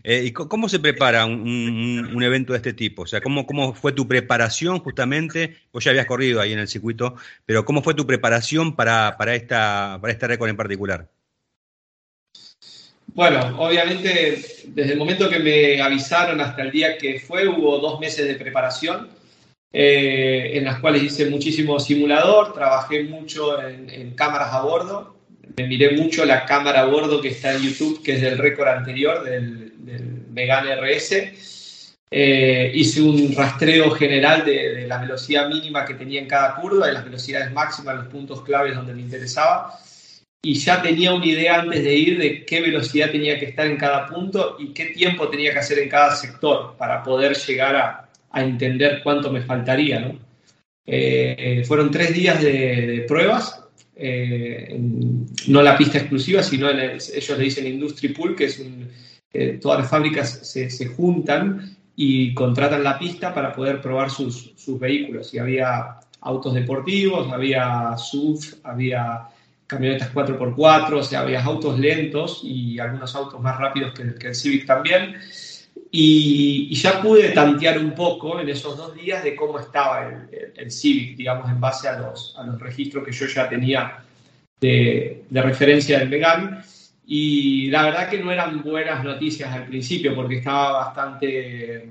Eh, 0.02 0.24
¿Y 0.24 0.32
cómo 0.32 0.68
se 0.68 0.80
prepara 0.80 1.24
un, 1.24 2.22
evento 2.22 2.52
de 2.52 2.58
este 2.58 2.72
tipo? 2.72 3.02
O 3.02 3.06
sea, 3.06 3.20
¿cómo, 3.20 3.46
¿cómo 3.46 3.74
fue 3.74 3.92
tu 3.92 4.06
preparación 4.06 4.80
justamente? 4.80 5.56
Vos 5.72 5.84
ya 5.84 5.90
habías 5.90 6.06
corrido 6.06 6.40
ahí 6.40 6.52
en 6.52 6.58
el 6.58 6.68
circuito, 6.68 7.14
pero 7.46 7.64
¿cómo 7.64 7.82
fue 7.82 7.94
tu 7.94 8.06
preparación 8.06 8.74
para, 8.74 9.16
para, 9.16 9.34
esta, 9.34 9.98
para 10.00 10.12
este 10.12 10.26
récord 10.26 10.50
en 10.50 10.56
particular? 10.56 11.08
Bueno, 13.14 13.56
obviamente 13.58 14.64
desde 14.66 14.92
el 14.92 14.98
momento 14.98 15.30
que 15.30 15.38
me 15.38 15.80
avisaron 15.80 16.40
hasta 16.40 16.62
el 16.62 16.70
día 16.70 16.98
que 16.98 17.20
fue, 17.20 17.48
hubo 17.48 17.78
dos 17.78 17.98
meses 18.00 18.26
de 18.26 18.34
preparación 18.34 19.08
eh, 19.78 20.56
en 20.56 20.64
las 20.64 20.80
cuales 20.80 21.02
hice 21.02 21.28
muchísimo 21.28 21.78
simulador, 21.78 22.54
trabajé 22.54 23.04
mucho 23.04 23.62
en, 23.62 24.14
cámaras 24.14 24.54
a 24.54 24.62
bordo, 24.62 25.16
me 25.54 25.66
miré 25.66 25.90
mucho 25.90 26.24
la 26.24 26.46
cámara 26.46 26.80
a 26.80 26.84
bordo 26.86 27.20
que 27.20 27.28
está 27.28 27.52
en 27.52 27.60
YouTube, 27.60 28.02
que 28.02 28.14
es 28.14 28.22
del 28.22 28.38
récord 28.38 28.68
anterior, 28.68 29.22
del, 29.22 29.74
del 29.76 30.80
RS. 30.80 32.06
Eh, 32.10 32.72
hice 32.74 33.02
un 33.02 33.34
rastreo 33.36 33.90
general 33.90 34.46
de, 34.46 34.86
la 34.86 34.96
velocidad 34.96 35.46
mínima 35.46 35.84
que 35.84 35.92
tenía 35.92 36.22
en 36.22 36.26
cada 36.26 36.56
curva, 36.56 36.86
de 36.86 36.94
las 36.94 37.04
velocidades 37.04 37.52
máximas, 37.52 37.96
los 37.96 38.06
puntos 38.06 38.40
claves 38.44 38.74
donde 38.74 38.94
me 38.94 39.02
interesaba. 39.02 39.78
Y 40.42 40.54
ya 40.54 40.80
tenía 40.80 41.12
una 41.12 41.26
idea 41.26 41.60
antes 41.60 41.84
de 41.84 41.94
ir 41.94 42.18
de 42.18 42.46
qué 42.46 42.62
velocidad 42.62 43.10
tenía 43.10 43.38
que 43.38 43.44
estar 43.44 43.66
en 43.66 43.76
cada 43.76 44.06
punto 44.06 44.56
y 44.58 44.72
qué 44.72 44.86
tiempo 44.86 45.28
tenía 45.28 45.52
que 45.52 45.58
hacer 45.58 45.80
en 45.80 45.90
cada 45.90 46.16
sector 46.16 46.76
para 46.78 47.02
poder 47.02 47.36
llegar 47.36 47.76
a, 47.76 48.05
a 48.36 48.44
entender 48.44 49.00
cuánto 49.02 49.32
me 49.32 49.40
faltaría. 49.40 50.00
¿no? 50.00 50.18
Eh, 50.84 51.64
fueron 51.66 51.90
tres 51.90 52.12
días 52.12 52.42
de, 52.42 53.04
pruebas, 53.08 53.64
eh, 53.96 54.78
no 55.48 55.62
la 55.62 55.78
pista 55.78 55.98
exclusiva, 55.98 56.42
sino 56.42 56.68
en 56.68 56.80
ellos 56.80 57.38
le 57.38 57.44
dicen 57.44 57.66
Industry 57.66 58.10
Pool, 58.10 58.36
que 58.36 58.44
es 58.44 58.58
un, 58.58 58.90
todas 59.60 59.80
las 59.80 59.90
fábricas 59.90 60.46
se, 60.46 60.68
se, 60.68 60.86
juntan 60.86 61.76
y 61.96 62.34
contratan 62.34 62.84
la 62.84 62.98
pista 62.98 63.32
para 63.34 63.54
poder 63.54 63.80
probar 63.80 64.10
sus, 64.10 64.52
sus, 64.56 64.78
vehículos. 64.78 65.32
Y 65.32 65.38
había 65.38 65.98
autos 66.20 66.52
deportivos, 66.52 67.32
había 67.32 67.96
SUV, 67.96 68.58
había 68.64 69.28
camionetas 69.66 70.12
4x4, 70.12 70.92
o 70.92 71.02
sea, 71.02 71.20
había 71.20 71.42
autos 71.42 71.78
lentos 71.78 72.42
y 72.44 72.78
algunos 72.78 73.14
autos 73.16 73.40
más 73.40 73.58
rápidos 73.58 73.94
que, 73.94 74.26
el 74.26 74.34
Civic 74.34 74.66
también. 74.66 75.16
Y, 75.90 76.74
ya 76.74 77.00
pude 77.00 77.30
tantear 77.30 77.78
un 77.78 77.92
poco 77.92 78.40
en 78.40 78.48
esos 78.48 78.76
dos 78.76 78.94
días 78.94 79.22
de 79.24 79.34
cómo 79.34 79.58
estaba 79.58 80.28
el, 80.54 80.70
Civic, 80.70 81.16
digamos, 81.16 81.50
en 81.50 81.60
base 81.60 81.88
a 81.88 81.98
los, 81.98 82.34
a 82.36 82.44
los 82.44 82.60
registros 82.60 83.04
que 83.04 83.12
yo 83.12 83.26
ya 83.26 83.48
tenía 83.48 84.04
de, 84.60 85.24
de 85.28 85.42
referencia 85.42 85.98
del 85.98 86.08
Megane. 86.08 86.58
Y 87.06 87.68
la 87.70 87.84
verdad 87.84 88.10
que 88.10 88.18
no 88.18 88.32
eran 88.32 88.62
buenas 88.62 89.04
noticias 89.04 89.52
al 89.52 89.66
principio 89.66 90.14
porque 90.14 90.38
estaba 90.38 90.86
bastante, 90.86 91.88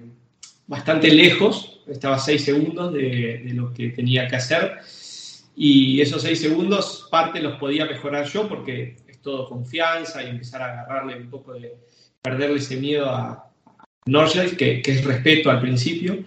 bastante 0.67 1.09
lejos, 1.09 1.79
estaba 1.88 2.15
a 2.15 2.19
6 2.19 2.43
segundos 2.43 2.93
de, 2.93 3.41
de, 3.45 3.53
lo 3.53 3.73
que 3.73 3.89
tenía 3.89 4.27
que 4.27 4.36
hacer. 4.36 4.79
Y 5.55 6.01
esos 6.01 6.21
6 6.21 6.41
segundos, 6.41 7.07
parte 7.09 7.39
los 7.39 7.57
podía 7.57 7.86
mejorar 7.86 8.25
yo 8.25 8.47
porque 8.49 8.97
es 9.07 9.21
todo 9.21 9.47
confianza 9.47 10.21
y 10.21 10.29
empezar 10.29 10.61
a 10.61 10.81
agarrarle 10.81 11.15
un 11.15 11.29
poco 11.29 11.53
de 11.53 11.75
perderle 12.21 12.57
ese 12.57 12.75
miedo 12.75 13.09
a, 13.09 13.44
Northlight, 14.06 14.56
que, 14.56 14.82
que, 14.82 14.91
es 14.91 15.03
respeto 15.03 15.49
al 15.49 15.62
principio. 15.62 16.24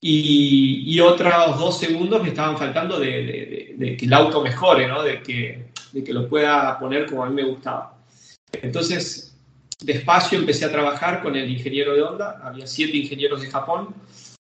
Y, 0.00 0.84
y, 0.86 1.00
otros 1.00 1.58
dos 1.58 1.78
segundos 1.78 2.22
me 2.22 2.28
estaban 2.28 2.58
faltando 2.58 3.00
de, 3.00 3.10
de, 3.10 3.74
de, 3.76 3.96
que 3.96 4.04
el 4.04 4.12
auto 4.12 4.42
mejore, 4.42 4.86
¿no? 4.86 5.02
de, 5.02 5.22
que, 5.22 5.72
de 5.92 6.04
que 6.04 6.12
lo 6.12 6.28
pueda 6.28 6.78
poner 6.78 7.06
como 7.06 7.24
a 7.24 7.28
mí 7.28 7.34
me 7.34 7.44
gustaba. 7.44 7.98
Entonces, 8.52 9.36
despacio 9.80 10.38
empecé 10.38 10.64
a 10.64 10.72
trabajar 10.72 11.22
con 11.22 11.36
el 11.36 11.50
ingeniero 11.50 11.94
de 11.94 12.02
Honda, 12.02 12.40
había 12.42 12.66
siete 12.66 12.96
ingenieros 12.96 13.40
de 13.40 13.50
Japón. 13.50 13.94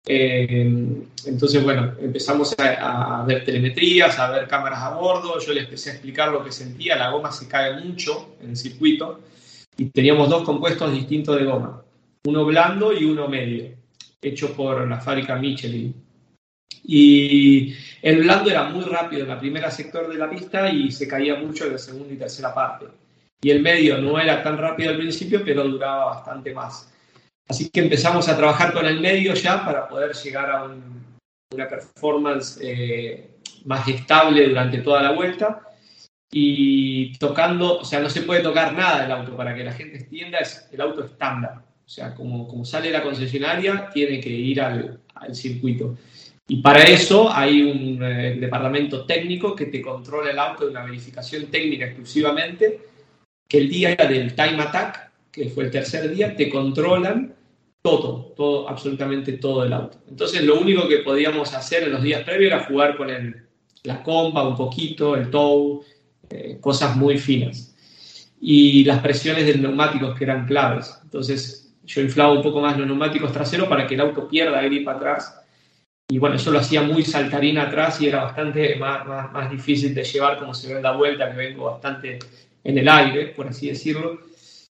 Eh, 0.05 1.05
entonces, 1.25 1.63
bueno, 1.63 1.93
empezamos 1.99 2.53
a, 2.57 3.23
ver 3.25 3.45
telemetrías, 3.45 4.19
a 4.19 4.31
ver 4.31 4.47
cámaras 4.47 4.79
a 4.79 4.95
bordo, 4.95 5.39
yo 5.39 5.53
le 5.53 5.61
empecé 5.61 5.91
a 5.91 5.93
explicar 5.93 6.29
lo 6.29 6.43
que 6.43 6.51
sentía, 6.51 6.97
la 6.97 7.09
goma 7.09 7.31
se 7.31 7.47
cae 7.47 7.79
mucho 7.79 8.35
en 8.41 8.49
el 8.49 8.57
circuito 8.57 9.21
y 9.77 9.85
teníamos 9.85 10.29
dos 10.29 10.43
compuestos 10.43 10.91
distintos 10.91 11.37
de 11.37 11.45
goma, 11.45 11.82
uno 12.25 12.45
blando 12.45 12.93
y 12.93 13.05
uno 13.05 13.27
medio, 13.27 13.71
hecho 14.21 14.53
por 14.55 14.87
la 14.87 14.99
fábrica 14.99 15.35
Michelin. 15.35 15.93
Y 16.85 17.75
el 18.01 18.23
blando 18.23 18.49
era 18.49 18.65
muy 18.65 18.83
rápido 18.83 19.23
en 19.23 19.29
la 19.29 19.39
primera 19.39 19.71
sector 19.71 20.07
de 20.09 20.17
la 20.17 20.29
pista 20.29 20.69
y 20.69 20.91
se 20.91 21.07
caía 21.07 21.35
mucho 21.35 21.65
en 21.65 21.73
la 21.73 21.77
segunda 21.77 22.13
y 22.13 22.17
tercera 22.17 22.53
parte 22.53 22.87
y 23.43 23.51
el 23.51 23.61
medio 23.61 23.97
no 23.97 24.19
era 24.19 24.41
tan 24.41 24.57
rápido 24.57 24.91
al 24.91 24.97
principio, 24.97 25.43
pero 25.43 25.65
duraba 25.65 26.05
bastante 26.15 26.53
más. 26.53 26.89
Así 27.47 27.69
que 27.69 27.81
empezamos 27.81 28.29
a 28.29 28.37
trabajar 28.37 28.73
con 28.73 28.85
el 28.85 29.01
medio 29.01 29.33
ya 29.33 29.65
para 29.65 29.87
poder 29.87 30.13
llegar 30.13 30.49
a 30.49 30.63
una 30.63 31.67
performance 31.67 32.57
eh, 32.61 33.35
más 33.65 33.85
estable 33.89 34.47
durante 34.47 34.77
toda 34.77 35.03
la 35.03 35.11
vuelta. 35.11 35.61
Y 36.31 37.15
tocando, 37.17 37.79
o 37.79 37.85
sea, 37.85 37.99
no 37.99 38.09
se 38.09 38.21
puede 38.21 38.41
tocar 38.41 38.73
nada 38.73 39.01
del 39.01 39.11
auto, 39.11 39.35
para 39.35 39.53
que 39.53 39.63
la 39.63 39.73
gente 39.73 39.97
entienda, 39.97 40.39
es 40.39 40.67
el 40.71 40.81
auto 40.81 41.03
estándar. 41.03 41.61
O 41.85 41.89
sea, 41.89 42.15
como, 42.15 42.47
como 42.47 42.65
sale 42.65 42.89
la 42.91 43.03
concesionaria, 43.03 43.89
tiene 43.93 44.19
que 44.19 44.29
ir 44.29 44.61
al, 44.61 44.99
al 45.15 45.35
circuito. 45.35 45.95
Y 46.47 46.61
para 46.61 46.83
eso 46.83 47.31
hay 47.31 47.61
un 47.61 48.03
eh, 48.03 48.35
departamento 48.39 49.05
técnico 49.05 49.55
que 49.55 49.67
te 49.67 49.81
controla 49.81 50.31
el 50.31 50.39
auto 50.39 50.65
de 50.65 50.71
una 50.71 50.83
verificación 50.83 51.45
técnica 51.45 51.85
exclusivamente 51.85 52.81
que 53.47 53.57
el 53.59 53.69
día 53.69 53.95
del 53.95 54.35
time 54.35 54.61
attack, 54.61 55.11
que 55.31 55.49
fue 55.49 55.65
el 55.65 55.71
tercer 55.71 56.13
día, 56.13 56.35
te 56.35 56.49
controlan 56.49 57.33
todo, 57.81 58.33
todo, 58.35 58.67
absolutamente 58.67 59.33
todo 59.33 59.63
el 59.63 59.73
auto. 59.73 59.99
Entonces 60.09 60.43
lo 60.43 60.59
único 60.59 60.87
que 60.87 60.97
podíamos 60.97 61.53
hacer 61.53 61.83
en 61.83 61.93
los 61.93 62.03
días 62.03 62.23
previos 62.23 62.51
era 62.51 62.65
jugar 62.65 62.97
con 62.97 63.09
el, 63.09 63.45
la 63.83 64.03
compa 64.03 64.47
un 64.47 64.55
poquito, 64.55 65.15
el 65.15 65.29
tow, 65.29 65.83
eh, 66.29 66.57
cosas 66.59 66.95
muy 66.95 67.17
finas. 67.17 67.75
Y 68.39 68.83
las 68.83 68.99
presiones 68.99 69.45
del 69.45 69.61
neumáticos 69.61 70.17
que 70.17 70.25
eran 70.25 70.45
claves. 70.45 70.99
Entonces 71.03 71.62
yo 71.83 72.01
inflaba 72.01 72.33
un 72.33 72.41
poco 72.41 72.61
más 72.61 72.77
los 72.77 72.87
neumáticos 72.87 73.31
traseros 73.31 73.67
para 73.67 73.85
que 73.85 73.95
el 73.95 74.01
auto 74.01 74.27
pierda 74.27 74.61
grip 74.61 74.87
atrás. 74.87 75.39
Y 76.09 76.17
bueno, 76.17 76.35
eso 76.35 76.51
lo 76.51 76.59
hacía 76.59 76.81
muy 76.81 77.03
saltarín 77.03 77.57
atrás 77.57 77.99
y 78.01 78.07
era 78.07 78.23
bastante 78.23 78.75
más, 78.75 79.05
más, 79.05 79.31
más 79.31 79.49
difícil 79.49 79.93
de 79.95 80.03
llevar, 80.03 80.39
como 80.39 80.53
se 80.53 80.67
ve 80.67 80.77
en 80.77 80.83
la 80.83 80.91
vuelta, 80.91 81.31
que 81.31 81.37
vengo 81.37 81.71
bastante 81.71 82.19
en 82.63 82.77
el 82.77 82.87
aire, 82.87 83.27
por 83.27 83.47
así 83.47 83.67
decirlo. 83.69 84.19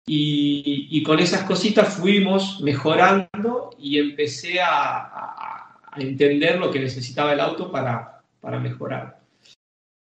Y, 0.06 1.02
con 1.02 1.18
esas 1.18 1.44
cositas 1.44 1.94
fuimos 1.94 2.60
mejorando 2.60 3.70
y 3.78 3.98
empecé 3.98 4.60
a, 4.60 5.80
entender 5.96 6.58
lo 6.58 6.72
que 6.72 6.80
necesitaba 6.80 7.32
el 7.32 7.40
auto 7.40 7.70
para, 7.70 8.20
para, 8.40 8.58
mejorar. 8.58 9.20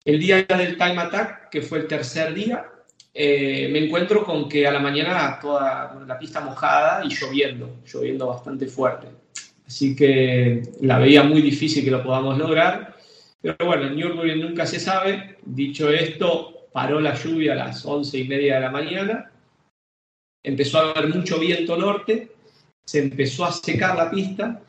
El 0.04 0.20
día 0.20 0.44
del 0.44 0.76
Time 0.76 0.98
Attack, 1.00 1.50
que 1.50 1.60
fue 1.60 1.78
el 1.78 1.88
tercer 1.88 2.32
día, 2.32 2.71
eh, 3.14 3.68
me 3.70 3.84
encuentro 3.84 4.24
con 4.24 4.48
que 4.48 4.66
a 4.66 4.72
la 4.72 4.80
mañana 4.80 5.38
toda 5.40 5.94
la 6.06 6.18
pista 6.18 6.40
mojada 6.40 7.04
y 7.04 7.08
lloviendo, 7.08 7.80
lloviendo 7.84 8.26
bastante 8.26 8.66
fuerte. 8.66 9.08
Así 9.66 9.94
que 9.94 10.62
la 10.80 10.98
veía 10.98 11.22
muy 11.22 11.42
difícil 11.42 11.84
que 11.84 11.90
lo 11.90 12.02
podamos 12.02 12.38
lograr. 12.38 12.96
Pero 13.40 13.56
bueno, 13.64 13.86
en 13.86 13.96
Nürburgring 13.96 14.40
nunca 14.40 14.66
se 14.66 14.78
sabe. 14.78 15.36
Dicho 15.44 15.90
esto, 15.90 16.52
paró 16.72 17.00
la 17.00 17.14
lluvia 17.14 17.52
a 17.52 17.56
las 17.56 17.84
once 17.84 18.18
y 18.18 18.26
media 18.26 18.56
de 18.56 18.60
la 18.60 18.70
mañana, 18.70 19.30
empezó 20.42 20.78
a 20.78 20.90
haber 20.90 21.14
mucho 21.14 21.38
viento 21.38 21.76
norte, 21.76 22.32
se 22.84 22.98
empezó 22.98 23.44
a 23.44 23.52
secar 23.52 23.96
la 23.96 24.10
pista 24.10 24.60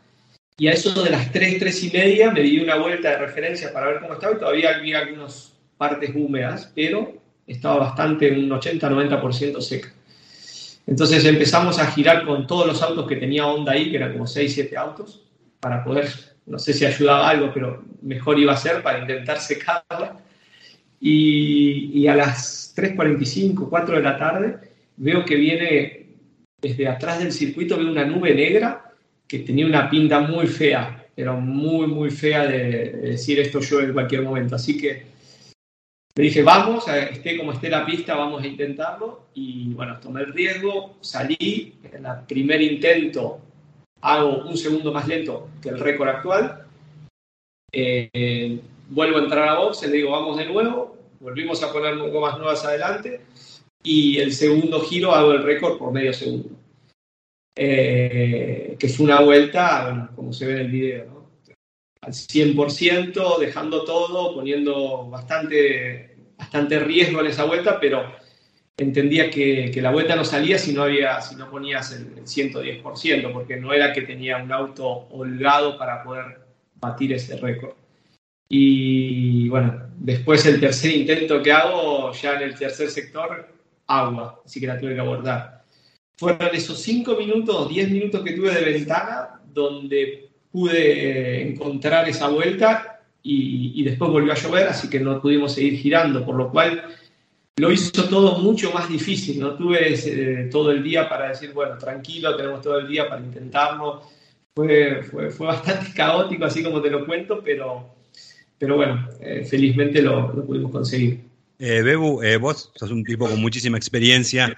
y 0.58 0.68
a 0.68 0.74
eso 0.74 1.02
de 1.02 1.10
las 1.10 1.32
3, 1.32 1.60
3 1.60 1.84
y 1.84 1.90
media 1.92 2.32
me 2.32 2.42
di 2.42 2.60
una 2.60 2.76
vuelta 2.76 3.12
de 3.12 3.18
referencia 3.18 3.74
para 3.74 3.88
ver 3.88 4.02
cómo 4.02 4.14
estaba 4.14 4.36
y 4.36 4.40
todavía 4.40 4.76
había 4.76 5.00
algunas 5.00 5.54
partes 5.78 6.12
húmedas, 6.14 6.72
pero 6.76 7.23
estaba 7.48 7.78
bastante, 7.78 8.32
un 8.32 8.50
80-90% 8.50 9.62
seca. 9.62 9.94
Entonces 10.86 11.24
empezamos 11.26 11.80
a 11.80 11.88
girar 11.88 12.26
con 12.26 12.46
todos 12.46 12.68
los 12.68 12.82
autos 12.82 13.08
que 13.08 13.16
tenía 13.16 13.48
Honda 13.48 13.72
ahí, 13.72 13.90
que 13.90 13.98
eran 13.98 14.14
como 14.14 14.28
6, 14.28 14.54
7 14.54 14.78
autos, 14.78 15.22
para 15.60 15.84
poder, 15.84 16.10
no 16.46 16.60
sé 16.60 16.74
si 16.74 16.86
ayudaba 16.86 17.30
algo, 17.30 17.52
pero 17.54 17.84
mejor 18.02 18.38
iba 18.38 18.54
a 18.54 18.58
ser 18.58 18.84
para 18.84 19.00
intentar 19.00 19.40
secarla. 19.40 20.18
Y, 21.00 22.08
a 22.08 22.16
las 22.16 22.74
3.45, 22.78 23.68
4 23.70 23.96
de 23.98 24.02
la 24.02 24.18
tarde, 24.18 24.58
veo 24.98 25.26
que 25.26 25.36
viene 25.36 26.08
desde 26.62 26.88
atrás 26.88 27.20
del 27.20 27.34
circuito, 27.34 27.78
veo 27.78 27.92
una 27.92 28.06
nube 28.06 28.34
negra 28.34 28.92
que 29.28 29.40
tenía 29.40 29.66
una 29.66 29.90
pinta 29.90 30.20
muy 30.22 30.48
fea, 30.48 31.08
pero 31.16 31.40
muy, 31.40 31.88
muy 31.88 32.10
fea 32.10 32.46
de, 32.46 32.92
decir 32.92 33.40
esto 33.40 33.60
yo 33.60 33.82
en 33.82 33.94
cualquier 33.94 34.22
momento. 34.22 34.56
Así 34.56 34.78
que 34.78 35.13
le 36.16 36.24
dije, 36.26 36.44
vamos, 36.44 36.88
esté 36.88 37.38
como 37.38 37.54
esté 37.54 37.70
la 37.70 37.86
pista, 37.86 38.16
vamos 38.16 38.44
a 38.44 38.48
intentarlo. 38.48 39.28
Y 39.34 39.74
bueno, 39.74 40.00
tomé 40.00 40.22
el 40.22 40.34
riesgo, 40.34 40.98
salí, 41.02 41.80
en 41.92 42.06
el 42.06 42.26
primer 42.28 42.62
intento 42.62 43.40
hago 44.02 44.46
un 44.46 44.58
segundo 44.58 44.92
más 44.92 45.08
lento 45.08 45.50
que 45.62 45.70
el 45.70 45.80
récord 45.80 46.10
actual. 46.10 46.66
Eh, 47.72 48.60
vuelvo 48.90 49.18
a 49.18 49.24
entrar 49.24 49.48
a 49.48 49.60
box, 49.60 49.82
le 49.88 49.98
digo, 49.98 50.12
vamos 50.12 50.38
de 50.38 50.46
nuevo, 50.46 50.98
volvimos 51.20 51.64
a 51.64 51.72
poner 51.72 51.98
gomas 51.98 52.38
nuevas 52.38 52.64
adelante 52.66 53.22
y 53.82 54.20
el 54.20 54.34
segundo 54.34 54.82
giro 54.82 55.14
hago 55.14 55.32
el 55.32 55.44
récord 55.44 55.78
por 55.78 55.92
medio 55.92 56.14
segundo. 56.14 56.50
Eh, 57.56 58.76
que 58.78 58.90
fue 58.90 59.06
una 59.06 59.22
vuelta, 59.22 60.12
como 60.16 60.34
se 60.34 60.46
ve 60.46 60.54
en 60.54 60.60
el 60.60 60.72
video, 60.72 61.23
al 62.06 62.14
100%, 62.14 63.40
dejando 63.40 63.86
todo, 63.86 64.36
poniendo 64.36 65.08
bastante, 65.10 66.16
bastante 66.38 66.80
riesgo 66.80 67.22
en 67.22 67.28
esa 67.28 67.46
vuelta, 67.46 67.80
pero 67.80 68.04
entendía 68.78 69.30
que, 69.30 69.72
que, 69.72 69.82
la 69.82 69.92
vuelta 69.92 70.16
no 70.16 70.26
salía 70.26 70.58
si 70.58 70.74
no, 70.74 70.84
había, 70.84 71.22
si 71.22 71.36
no 71.36 71.50
ponías 71.50 71.92
el, 71.94 72.18
el 72.18 72.26
110%, 72.26 73.32
porque 73.32 73.56
no 73.58 73.74
era 73.74 73.94
que 73.94 74.02
tenía 74.02 74.38
un 74.38 74.52
auto 74.52 75.08
holgado 75.12 75.78
para 75.78 76.04
poder 76.04 76.40
batir 76.76 77.14
ese 77.14 77.38
récord. 77.38 77.76
Y 78.50 79.48
bueno, 79.50 79.90
después 79.98 80.46
el 80.46 80.60
tercer 80.60 80.92
intento 80.92 81.42
que 81.42 81.52
hago, 81.52 82.12
ya 82.12 82.36
en 82.36 82.44
el 82.44 82.56
tercer 82.56 82.90
sector, 82.90 83.48
agua, 83.88 84.42
así 84.46 84.60
que 84.60 84.68
la 84.68 84.78
tuve 84.78 84.94
que 84.94 85.00
abordar. 85.00 85.64
Fueron 86.18 86.54
esos 86.54 86.80
5 86.82 87.16
minutos, 87.16 87.70
10 87.70 87.90
minutos 87.90 88.22
que 88.24 88.34
tuve 88.34 88.54
de 88.54 88.66
ventana 88.66 89.42
donde 89.46 90.33
pude 90.54 91.50
encontrar 91.50 92.08
esa 92.08 92.30
vuelta 92.30 93.02
y, 93.24 93.84
después 93.84 94.12
volvió 94.12 94.32
a 94.34 94.36
llover, 94.36 94.68
así 94.68 94.90
que 94.90 95.00
no 95.00 95.20
pudimos 95.20 95.54
seguir 95.54 95.80
girando, 95.80 96.24
por 96.24 96.36
lo 96.36 96.52
cual 96.52 96.84
lo 97.56 97.72
hizo 97.72 98.04
todo 98.08 98.38
mucho 98.38 98.72
más 98.72 98.88
difícil. 98.88 99.40
No 99.40 99.56
tuve 99.56 99.94
eh, 99.94 100.50
todo 100.52 100.72
el 100.72 100.84
día 100.84 101.10
para 101.10 101.30
decir, 101.30 101.52
bueno, 101.54 101.78
tranquilo, 101.78 102.36
tenemos 102.36 102.62
todo 102.62 102.78
el 102.78 102.88
día 102.88 103.10
para 103.10 103.22
intentarlo. 103.22 104.04
Fue, 104.54 105.02
fue, 105.04 105.32
fue 105.32 105.48
bastante 105.56 105.92
caótico, 105.94 106.46
así 106.46 106.62
como 106.64 106.82
te 106.82 106.92
lo 106.92 107.06
cuento, 107.06 107.42
pero, 107.44 107.96
pero 108.60 108.76
bueno, 108.76 109.10
eh, 109.20 109.44
felizmente 109.50 110.02
lo, 110.02 110.32
pudimos 110.46 110.72
conseguir. 110.72 111.22
Eh, 111.60 111.82
Bebu, 111.82 112.22
eh, 112.22 112.38
vos 112.38 112.72
sos 112.76 112.92
un 112.92 113.04
tipo 113.04 113.28
con 113.28 113.40
muchísima 113.42 113.78
experiencia 113.78 114.56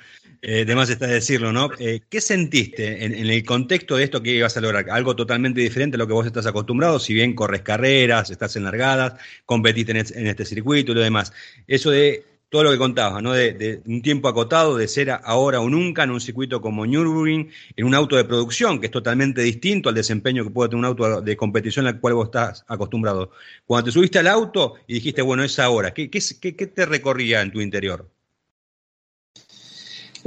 Eh, 0.47 0.61
además 0.61 0.91
está 0.91 1.07
decirlo, 1.07 1.51
¿no? 1.51 1.71
Eh, 1.79 2.01
¿Qué 2.07 2.21
sentiste 2.21 3.03
en, 3.03 3.15
el 3.15 3.43
contexto 3.43 3.97
de 3.97 4.03
esto 4.03 4.21
que 4.21 4.35
ibas 4.35 4.55
a 4.55 4.61
lograr? 4.61 4.91
Algo 4.91 5.15
totalmente 5.15 5.59
diferente 5.59 5.95
a 5.95 5.97
lo 5.97 6.05
que 6.05 6.13
vos 6.13 6.27
estás 6.27 6.45
acostumbrado, 6.45 6.99
si 6.99 7.15
bien 7.15 7.33
corres 7.33 7.63
carreras, 7.63 8.29
estás 8.29 8.55
en 8.55 8.63
largadas, 8.63 9.19
competiste 9.45 9.93
en, 9.93 10.27
este 10.27 10.45
circuito 10.45 10.91
y 10.91 10.95
lo 10.95 11.01
demás. 11.01 11.33
Eso 11.65 11.89
de 11.89 12.25
todo 12.49 12.63
lo 12.63 12.71
que 12.71 12.77
contabas, 12.77 13.23
¿no? 13.23 13.33
De, 13.33 13.81
un 13.87 14.03
tiempo 14.03 14.27
acotado, 14.27 14.77
de 14.77 14.87
ser 14.87 15.09
ahora 15.23 15.61
o 15.61 15.67
nunca 15.67 16.03
en 16.03 16.11
un 16.11 16.21
circuito 16.21 16.61
como 16.61 16.85
Nürburgring, 16.85 17.49
en 17.75 17.85
un 17.85 17.95
auto 17.95 18.15
de 18.15 18.25
producción, 18.25 18.79
que 18.79 18.85
es 18.85 18.91
totalmente 18.91 19.41
distinto 19.41 19.89
al 19.89 19.95
desempeño 19.95 20.43
que 20.43 20.51
puede 20.51 20.69
tener 20.69 20.79
un 20.79 20.85
auto 20.85 21.21
de 21.21 21.35
competición 21.35 21.87
al 21.87 21.99
cual 21.99 22.13
vos 22.13 22.25
estás 22.25 22.63
acostumbrado. 22.67 23.31
Cuando 23.65 23.85
te 23.85 23.91
subiste 23.93 24.19
al 24.19 24.27
auto 24.27 24.75
y 24.85 24.93
dijiste, 24.93 25.23
bueno, 25.23 25.43
es 25.43 25.57
ahora, 25.57 25.91
¿qué, 25.91 26.11
qué, 26.11 26.19
qué 26.39 26.67
te 26.67 26.85
recorría 26.85 27.41
en 27.41 27.51
tu 27.51 27.61
interior? 27.61 28.14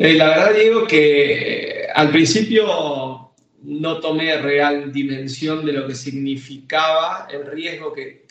Eh, 0.01 0.14
la 0.14 0.28
verdad, 0.28 0.55
digo 0.55 0.86
que 0.86 1.88
al 1.92 2.11
principio 2.11 3.32
no 3.64 3.99
tomé 3.99 4.36
real 4.40 4.92
dimensión 4.92 5.66
de 5.66 5.72
lo 5.72 5.88
que 5.88 5.96
significaba 5.96 7.26
el 7.28 7.44
riesgo 7.44 7.92
que, 7.92 8.24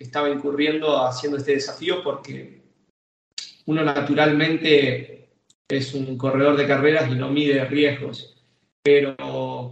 estaba 0.00 0.28
incurriendo 0.28 1.02
haciendo 1.02 1.38
este 1.38 1.52
desafío, 1.52 2.02
porque 2.02 2.60
uno 3.64 3.82
naturalmente 3.84 5.30
es 5.66 5.94
un 5.94 6.18
corredor 6.18 6.58
de 6.58 6.66
carreras 6.66 7.10
y 7.10 7.14
no 7.14 7.30
mide 7.30 7.64
riesgos. 7.64 8.36
Pero 8.82 9.16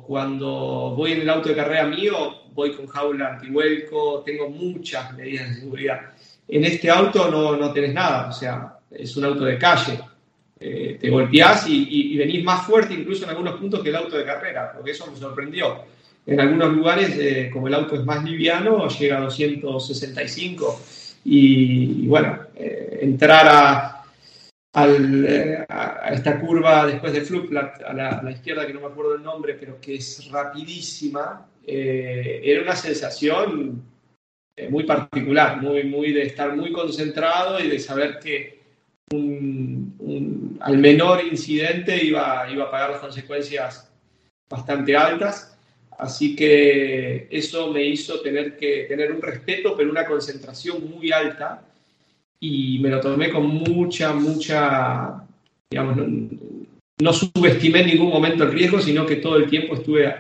cuando 0.06 0.94
voy 0.96 1.12
en 1.12 1.20
el 1.20 1.28
auto 1.28 1.50
de 1.50 1.56
carrera 1.56 1.86
mío, 1.86 2.44
voy 2.54 2.72
con 2.72 2.86
jaula 2.86 3.34
antihuelco, 3.34 4.22
tengo 4.24 4.48
muchas 4.48 5.12
medidas 5.14 5.50
de 5.50 5.60
seguridad. 5.60 6.00
En 6.48 6.64
este 6.64 6.88
auto 6.88 7.30
no, 7.30 7.58
no 7.58 7.74
tenés 7.74 7.92
nada, 7.92 8.30
o 8.30 8.32
sea, 8.32 8.78
es 8.90 9.14
un 9.18 9.26
auto 9.26 9.44
de 9.44 9.58
calle 9.58 10.00
eh, 10.58 10.96
te 10.98 11.10
golpeás 11.10 11.66
y, 11.68 12.16
venís 12.16 12.42
más 12.42 12.66
fuerte 12.66 12.94
incluso 12.94 13.24
en 13.24 13.30
algunos 13.30 13.60
puntos 13.60 13.82
que 13.82 13.90
el 13.90 13.96
auto 13.96 14.16
de 14.16 14.24
carrera, 14.24 14.72
porque 14.72 14.92
eso 14.92 15.06
me 15.10 15.16
sorprendió. 15.16 15.84
En 16.24 16.40
algunos 16.40 16.72
lugares, 16.72 17.16
eh, 17.18 17.50
como 17.52 17.68
el 17.68 17.74
auto 17.74 17.94
es 17.94 18.04
más 18.04 18.24
liviano, 18.24 18.88
llega 18.88 19.18
a 19.18 19.20
265 19.20 20.80
y, 21.24 22.06
bueno, 22.06 22.38
eh, 22.54 23.00
entrar 23.02 23.46
a, 23.48 24.02
a, 24.72 26.10
esta 26.12 26.40
curva 26.40 26.86
después 26.86 27.12
de 27.12 27.20
Fluplat, 27.20 27.82
a 27.82 27.92
la, 27.92 28.30
izquierda, 28.30 28.66
que 28.66 28.72
no 28.72 28.80
me 28.80 28.86
acuerdo 28.86 29.14
el 29.14 29.22
nombre, 29.22 29.54
pero 29.54 29.78
que 29.80 29.96
es 29.96 30.28
rapidísima, 30.30 31.46
era 31.66 32.62
una 32.62 32.76
sensación 32.76 33.82
muy 34.70 34.84
particular, 34.84 35.60
muy, 35.60 35.84
muy 35.84 36.12
de 36.12 36.22
estar 36.22 36.56
muy 36.56 36.72
concentrado 36.72 37.60
y 37.60 37.68
de 37.68 37.78
saber 37.78 38.18
que 38.20 38.56
un, 39.12 39.94
al 40.66 40.78
menor 40.78 41.24
incidente 41.24 42.04
iba, 42.04 42.44
iba 42.50 42.64
a 42.64 42.70
pagar 42.70 42.90
las 42.90 43.00
consecuencias 43.00 43.88
bastante 44.50 44.96
altas. 44.96 45.56
Así 45.96 46.34
que 46.34 47.28
eso 47.30 47.72
me 47.72 47.84
hizo 47.84 48.20
tener 48.20 48.56
que 48.56 48.84
tener 48.88 49.12
un 49.12 49.22
respeto, 49.22 49.76
pero 49.76 49.90
una 49.90 50.04
concentración 50.04 50.90
muy 50.90 51.12
alta. 51.12 51.62
Y 52.40 52.80
me 52.80 52.90
lo 52.90 53.00
tomé 53.00 53.30
con 53.30 53.46
mucha, 53.46 54.12
mucha, 54.12 55.24
digamos, 55.70 55.96
no, 56.98 57.12
subestimé 57.12 57.82
en 57.82 57.86
ningún 57.86 58.08
momento 58.08 58.42
el 58.42 58.52
riesgo, 58.52 58.80
sino 58.80 59.06
que 59.06 59.16
todo 59.16 59.36
el 59.36 59.48
tiempo 59.48 59.74
estuve 59.74 60.12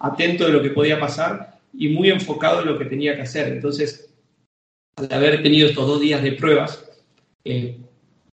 atento 0.00 0.46
de 0.46 0.52
lo 0.52 0.62
que 0.62 0.70
podía 0.70 1.00
pasar 1.00 1.58
y 1.72 1.88
muy 1.88 2.10
enfocado 2.10 2.60
en 2.60 2.66
lo 2.66 2.78
que 2.78 2.84
tenía 2.84 3.16
que 3.16 3.22
hacer. 3.22 3.48
Entonces, 3.48 4.12
al 4.96 5.10
haber 5.10 5.42
tenido 5.42 5.66
estos 5.66 5.86
dos 5.86 6.00
días 6.00 6.22
de 6.22 6.32
pruebas, 6.32 6.84
eh, 7.44 7.78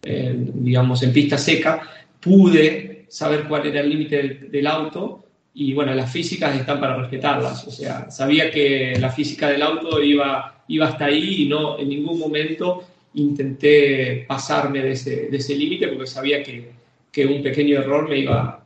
digamos, 0.03 1.03
en 1.03 1.13
pista 1.13 1.37
seca, 1.37 1.83
pude 2.21 3.07
saber 3.09 3.45
cuál 3.45 3.67
era 3.67 3.81
el 3.81 3.91
límite 3.91 4.49
del, 4.51 4.67
auto 4.67 5.25
y 5.55 5.73
bueno, 5.73 5.95
las 5.95 6.13
físicas 6.13 6.57
están 6.57 6.81
para 6.81 6.97
respetarlas. 6.97 7.67
O 7.67 7.71
sea, 7.71 8.11
sabía 8.11 8.51
que 8.51 8.97
la 8.99 9.11
física 9.11 9.49
del 9.49 9.63
auto 9.63 10.03
iba, 10.03 10.63
iba 10.69 10.87
hasta 10.87 11.07
ahí 11.07 11.43
y 11.43 11.49
no 11.49 11.79
en 11.79 11.89
ningún 11.89 12.19
momento 12.19 12.85
intenté 13.15 14.25
pasarme 14.29 14.81
de 14.83 14.93
ese, 14.93 15.29
de 15.29 15.37
ese 15.37 15.57
límite 15.57 15.89
porque 15.89 16.07
sabía 16.07 16.43
que, 16.43 16.71
que, 17.11 17.27
un 17.27 17.43
pequeño 17.43 17.81
error 17.81 18.09
me 18.09 18.19
iba, 18.19 18.65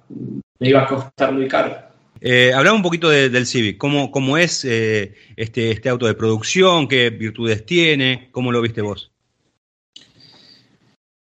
me 0.58 0.68
iba 0.68 0.82
a 0.82 0.86
costar 0.86 1.32
muy 1.32 1.48
caro. 1.48 1.76
Eh, 2.20 2.52
hablamos 2.54 2.78
un 2.78 2.82
poquito 2.84 3.08
del 3.08 3.46
Civic, 3.46 3.78
¿cómo, 3.78 4.10
cómo 4.12 4.36
es 4.36 4.64
eh, 4.64 5.14
este, 5.36 5.72
este 5.72 5.88
auto 5.88 6.06
de 6.06 6.14
producción? 6.14 6.86
¿Qué 6.86 7.10
virtudes 7.10 7.66
tiene? 7.66 8.28
¿Cómo 8.30 8.52
lo 8.52 8.60
viste 8.60 8.80
vos? 8.80 9.11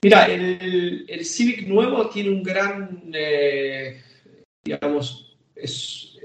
Mira, 0.01 0.27
el, 0.27 1.25
Civic 1.25 1.67
nuevo 1.67 2.09
tiene 2.09 2.29
un 2.29 2.41
gran, 2.41 3.11
eh, 3.13 4.01
digamos, 4.63 5.37
es, 5.53 6.17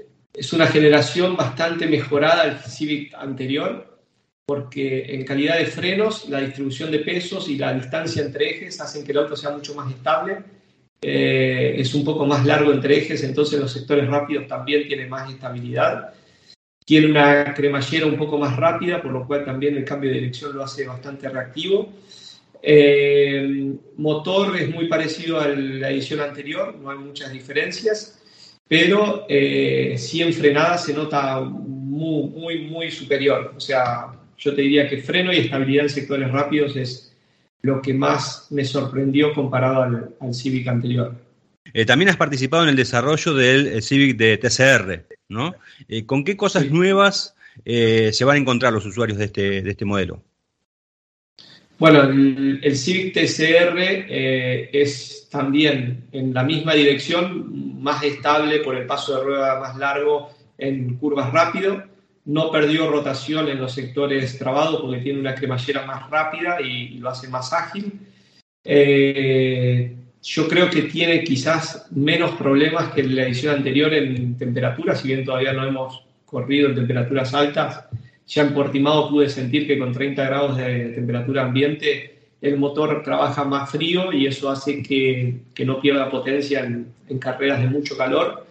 una 0.53 0.67
generación 0.67 1.35
bastante 1.35 1.85
mejorada 1.85 2.45
del 2.45 2.59
Civic 2.59 3.13
anterior, 3.15 3.99
porque 4.45 5.13
en 5.13 5.25
calidad 5.25 5.57
de 5.57 5.65
frenos, 5.65 6.29
la 6.29 6.39
distribución 6.39 6.89
de 6.89 6.99
pesos 6.99 7.49
y 7.49 7.57
la 7.57 7.73
distancia 7.73 8.23
entre 8.23 8.51
ejes 8.51 8.79
hacen 8.79 9.03
que 9.03 9.11
el 9.11 9.17
auto 9.17 9.35
sea 9.35 9.49
mucho 9.51 9.75
más 9.75 9.91
estable. 9.91 10.37
Eh, 11.01 11.75
es 11.77 11.93
un 11.93 12.05
poco 12.05 12.25
más 12.25 12.45
largo 12.45 12.71
entre 12.71 12.97
ejes, 12.97 13.23
entonces 13.23 13.59
los 13.59 13.71
sectores 13.71 14.07
rápidos 14.07 14.47
también 14.47 14.87
tienen 14.87 15.09
más 15.09 15.29
estabilidad. 15.29 16.13
Tiene 16.85 17.07
una 17.07 17.53
cremallera 17.53 18.05
un 18.05 18.17
poco 18.17 18.37
más 18.37 18.55
rápida, 18.55 19.01
por 19.01 19.11
lo 19.11 19.27
cual 19.27 19.43
también 19.43 19.75
el 19.75 19.83
cambio 19.83 20.11
de 20.11 20.17
dirección 20.17 20.55
lo 20.55 20.63
hace 20.63 20.85
bastante 20.85 21.27
reactivo. 21.27 21.91
Eh, 22.67 23.75
motor 23.97 24.57
es 24.57 24.73
muy 24.73 24.87
parecido 24.87 25.39
a 25.39 25.47
la 25.49 25.91
edición 25.91 26.19
anterior, 26.19 26.75
no 26.75 26.89
hay 26.89 26.97
muchas 26.97 27.31
diferencias, 27.31 28.19
pero 28.67 29.27
eh, 29.29 29.93
sí 29.99 30.23
en 30.23 30.33
frenada 30.33 30.79
se 30.79 30.91
nota 30.91 31.41
muy, 31.41 32.27
muy, 32.29 32.61
muy 32.61 32.89
superior. 32.89 33.53
O 33.55 33.59
sea, 33.59 34.13
yo 34.35 34.55
te 34.55 34.63
diría 34.63 34.89
que 34.89 34.97
freno 34.97 35.31
y 35.31 35.37
estabilidad 35.37 35.83
en 35.85 35.89
sectores 35.91 36.31
rápidos 36.31 36.75
es 36.75 37.15
lo 37.61 37.83
que 37.83 37.93
más 37.93 38.47
me 38.49 38.65
sorprendió 38.65 39.31
comparado 39.35 39.83
al, 40.19 40.33
Civic 40.33 40.67
anterior. 40.67 41.13
Eh, 41.71 41.85
también 41.85 42.09
has 42.09 42.17
participado 42.17 42.63
en 42.63 42.69
el 42.69 42.75
desarrollo 42.75 43.35
del 43.35 43.83
Civic 43.83 44.17
de 44.17 44.39
TCR, 44.39 45.05
¿no? 45.29 45.53
¿Con 46.07 46.23
qué 46.23 46.35
cosas 46.35 46.71
nuevas 46.71 47.35
se 47.63 48.25
van 48.25 48.37
a 48.37 48.39
encontrar 48.39 48.73
los 48.73 48.87
usuarios 48.87 49.19
de 49.19 49.25
este, 49.25 49.61
de 49.61 49.69
este 49.69 49.85
modelo? 49.85 50.23
Bueno, 51.77 52.03
el, 52.03 52.77
Civic 52.77 53.13
TCR 53.13 53.77
eh, 53.77 54.69
es 54.71 55.27
también 55.29 56.05
en 56.13 56.33
la 56.33 56.43
misma 56.43 56.73
dirección, 56.73 57.81
más 57.81 58.01
estable 58.03 58.59
por 58.59 58.75
el 58.75 58.85
paso 58.85 59.17
de 59.17 59.23
rueda 59.23 59.59
más 59.59 59.75
largo 59.75 60.29
en 60.57 60.95
curvas 60.97 61.33
rápido. 61.33 61.83
No 62.25 62.49
perdió 62.49 62.89
rotación 62.89 63.49
en 63.49 63.59
los 63.59 63.73
sectores 63.73 64.37
trabados 64.37 64.81
porque 64.81 65.01
tiene 65.01 65.19
una 65.19 65.35
cremallera 65.35 65.85
más 65.85 66.09
rápida 66.09 66.61
y, 66.61 66.97
lo 66.97 67.09
hace 67.09 67.27
más 67.27 67.51
ágil. 67.51 67.99
Eh, 68.63 69.95
yo 70.23 70.47
creo 70.47 70.69
que 70.69 70.83
tiene 70.83 71.23
quizás 71.23 71.87
menos 71.91 72.31
problemas 72.31 72.93
que 72.93 73.03
la 73.03 73.23
edición 73.23 73.57
anterior 73.57 73.93
en 73.93 74.37
temperatura, 74.37 74.95
si 74.95 75.09
bien 75.09 75.25
todavía 75.25 75.53
no 75.53 75.67
hemos 75.67 76.03
corrido 76.25 76.69
en 76.69 76.75
temperaturas 76.75 77.33
altas 77.33 77.85
ya 78.27 78.41
en 78.43 78.53
Portimao 78.53 79.09
pude 79.09 79.29
sentir 79.29 79.67
que 79.67 79.77
con 79.77 79.91
30 79.91 80.25
grados 80.25 80.57
de 80.57 80.89
temperatura 80.89 81.43
ambiente 81.43 82.15
el 82.41 82.57
motor 82.57 83.01
trabaja 83.03 83.43
más 83.43 83.71
frío 83.71 84.11
y 84.11 84.27
eso 84.27 84.49
hace 84.49 84.81
que, 84.83 85.41
que 85.53 85.65
no 85.65 85.79
pierda 85.79 86.09
potencia 86.09 86.61
en, 86.61 86.93
en, 87.07 87.19
carreras 87.19 87.61
de 87.61 87.67
mucho 87.67 87.97
calor. 87.97 88.45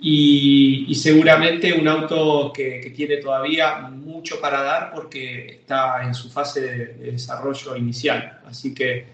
Y, 0.00 0.84
y 0.88 0.94
seguramente 0.94 1.72
un 1.72 1.88
auto 1.88 2.52
que, 2.54 2.80
que, 2.80 2.90
tiene 2.90 3.16
todavía 3.16 3.80
mucho 3.90 4.40
para 4.40 4.62
dar 4.62 4.92
porque 4.94 5.46
está 5.46 6.04
en 6.04 6.14
su 6.14 6.30
fase 6.30 6.60
de, 6.60 6.86
de 6.94 7.12
desarrollo 7.12 7.74
inicial. 7.76 8.40
Así 8.46 8.72
que 8.72 9.06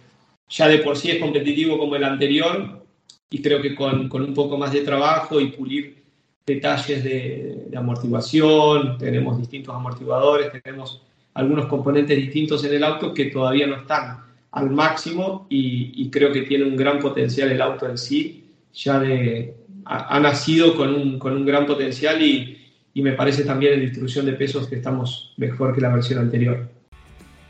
ya 0.49 0.69
de 0.69 0.79
por 0.79 0.99
sí 0.99 1.11
es 1.11 1.19
competitivo 1.19 1.79
como 1.79 1.97
el 1.97 2.05
anterior 2.05 2.85
y 3.31 3.41
creo 3.41 3.63
que 3.63 3.75
con, 3.75 4.09
con 4.11 4.23
un 4.23 4.35
poco 4.35 4.59
más 4.59 4.73
de 4.73 4.83
trabajo 4.83 5.41
y 5.41 5.47
pulir 5.47 6.04
detalles 6.47 7.03
de, 7.03 7.69
amortiguación, 7.77 8.99
tenemos 8.99 9.39
distintos 9.39 9.75
amortiguadores, 9.75 10.53
tenemos 10.63 11.03
algunos 11.33 11.67
componentes 11.67 12.17
distintos 12.17 12.65
en 12.65 12.75
el 12.75 12.85
auto 12.85 13.15
que 13.15 13.27
todavía 13.27 13.67
no 13.67 13.77
están 13.77 14.21
al 14.53 14.71
máximo 14.71 15.47
y, 15.49 16.09
creo 16.11 16.33
que 16.33 16.43
tiene 16.43 16.65
un 16.65 16.77
gran 16.77 17.01
potencial 17.01 17.51
el 17.51 17.61
auto 17.61 17.89
en 17.89 17.99
sí, 17.99 18.45
ya 18.73 19.01
de, 19.01 19.55
ha, 19.85 20.21
nacido 20.21 20.77
con 20.77 20.95
un, 20.95 21.19
con 21.19 21.33
un, 21.33 21.45
gran 21.45 21.67
potencial 21.67 22.23
y, 22.23 22.59
y 22.93 23.03
me 23.03 23.13
parece 23.13 23.45
también 23.45 23.75
en 23.75 23.81
distribución 23.81 24.27
de 24.27 24.35
pesos 24.35 24.69
que 24.69 24.77
estamos 24.77 25.33
mejor 25.39 25.75
que 25.75 25.81
la 25.81 25.93
versión 25.93 26.21
anterior. 26.21 26.69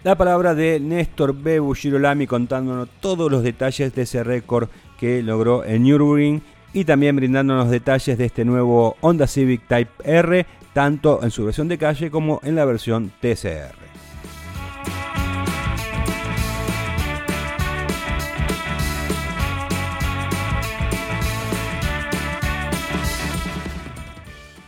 La 0.04 0.16
palabra 0.16 0.54
de 0.54 0.80
Néstor 0.80 1.34
Bebu 1.34 1.74
Girolami 1.74 2.26
contándonos 2.26 2.88
todos 3.00 3.30
los 3.30 3.42
detalles 3.42 3.94
de 3.94 4.02
ese 4.02 4.22
récord 4.22 4.68
que 4.98 5.22
logró 5.22 5.64
en 5.64 5.82
Nürburgring 5.82 6.42
y 6.74 6.84
también 6.84 7.16
brindándonos 7.16 7.70
detalles 7.70 8.18
de 8.18 8.26
este 8.26 8.44
nuevo 8.44 8.96
Honda 9.00 9.26
Civic 9.26 9.66
Type 9.66 9.92
R, 10.04 10.44
tanto 10.74 11.20
en 11.22 11.30
su 11.30 11.44
versión 11.44 11.68
de 11.68 11.78
calle 11.78 12.10
como 12.10 12.40
en 12.42 12.56
la 12.56 12.64
versión 12.64 13.12
TCR. 13.20 13.84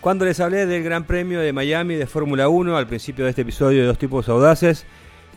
Cuando 0.00 0.24
les 0.24 0.38
hablé 0.38 0.66
del 0.66 0.84
Gran 0.84 1.02
Premio 1.02 1.40
de 1.40 1.52
Miami 1.52 1.96
de 1.96 2.06
Fórmula 2.06 2.48
1 2.48 2.76
al 2.76 2.86
principio 2.86 3.24
de 3.24 3.30
este 3.30 3.42
episodio 3.42 3.80
de 3.80 3.88
Dos 3.88 3.98
Tipos 3.98 4.28
Audaces, 4.28 4.86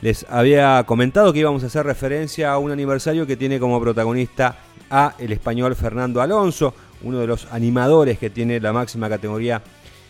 les 0.01 0.25
había 0.29 0.83
comentado 0.85 1.33
que 1.33 1.39
íbamos 1.39 1.63
a 1.63 1.67
hacer 1.67 1.85
referencia 1.85 2.51
a 2.51 2.57
un 2.57 2.71
aniversario 2.71 3.27
que 3.27 3.35
tiene 3.35 3.59
como 3.59 3.81
protagonista 3.81 4.57
a 4.89 5.13
el 5.19 5.31
español 5.31 5.75
Fernando 5.75 6.21
Alonso, 6.21 6.73
uno 7.03 7.19
de 7.19 7.27
los 7.27 7.51
animadores 7.51 8.17
que 8.17 8.29
tiene 8.29 8.59
la 8.59 8.73
máxima 8.73 9.09
categoría 9.09 9.61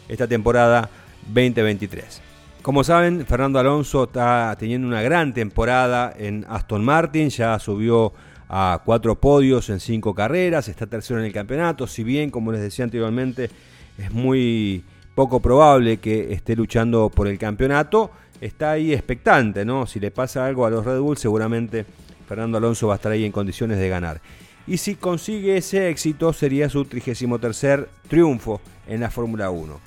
esta 0.07 0.27
temporada 0.27 0.89
2023. 1.27 2.21
Como 2.61 2.83
saben, 2.83 3.25
Fernando 3.25 3.59
Alonso 3.59 4.03
está 4.03 4.55
teniendo 4.59 4.87
una 4.87 5.01
gran 5.01 5.33
temporada 5.33 6.13
en 6.17 6.45
Aston 6.49 6.83
Martin, 6.83 7.29
ya 7.29 7.57
subió 7.57 8.13
a 8.49 8.81
cuatro 8.83 9.15
podios 9.15 9.69
en 9.69 9.79
cinco 9.79 10.13
carreras, 10.13 10.67
está 10.67 10.87
tercero 10.87 11.19
en 11.19 11.25
el 11.25 11.33
campeonato, 11.33 11.87
si 11.87 12.03
bien, 12.03 12.31
como 12.31 12.51
les 12.51 12.61
decía 12.61 12.83
anteriormente, 12.83 13.49
es 13.97 14.11
muy 14.11 14.83
poco 15.15 15.39
probable 15.39 15.97
que 15.97 16.33
esté 16.33 16.55
luchando 16.55 17.09
por 17.09 17.27
el 17.27 17.37
campeonato, 17.37 18.11
está 18.41 18.71
ahí 18.71 18.93
expectante, 18.93 19.65
¿no? 19.65 19.85
Si 19.85 19.99
le 19.99 20.11
pasa 20.11 20.45
algo 20.45 20.65
a 20.65 20.69
los 20.69 20.85
Red 20.85 20.99
Bull, 20.99 21.17
seguramente 21.17 21.85
Fernando 22.27 22.57
Alonso 22.57 22.87
va 22.87 22.93
a 22.93 22.97
estar 22.97 23.11
ahí 23.11 23.25
en 23.25 23.31
condiciones 23.31 23.79
de 23.79 23.89
ganar. 23.89 24.21
Y 24.67 24.77
si 24.77 24.95
consigue 24.95 25.57
ese 25.57 25.89
éxito, 25.89 26.31
sería 26.31 26.69
su 26.69 26.85
33 26.85 27.87
triunfo 28.07 28.61
en 28.87 29.01
la 29.01 29.09
Fórmula 29.09 29.49
1. 29.49 29.79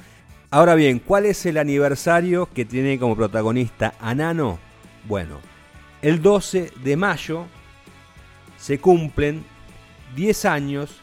Ahora 0.51 0.75
bien, 0.75 0.99
¿cuál 0.99 1.27
es 1.27 1.47
el 1.47 1.57
aniversario 1.57 2.49
que 2.53 2.65
tiene 2.65 2.99
como 2.99 3.17
protagonista 3.17 3.95
a 4.01 4.15
Nano? 4.15 4.59
Bueno, 5.09 5.39
el 6.03 6.21
12 6.21 6.73
de 6.83 6.97
mayo 6.97 7.47
se 8.59 8.79
cumplen 8.79 9.45
10 10.17 10.45
años 10.45 11.01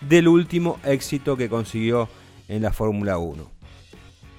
del 0.00 0.28
último 0.28 0.78
éxito 0.84 1.36
que 1.36 1.48
consiguió 1.48 2.08
en 2.48 2.62
la 2.62 2.72
Fórmula 2.72 3.18
1. 3.18 3.55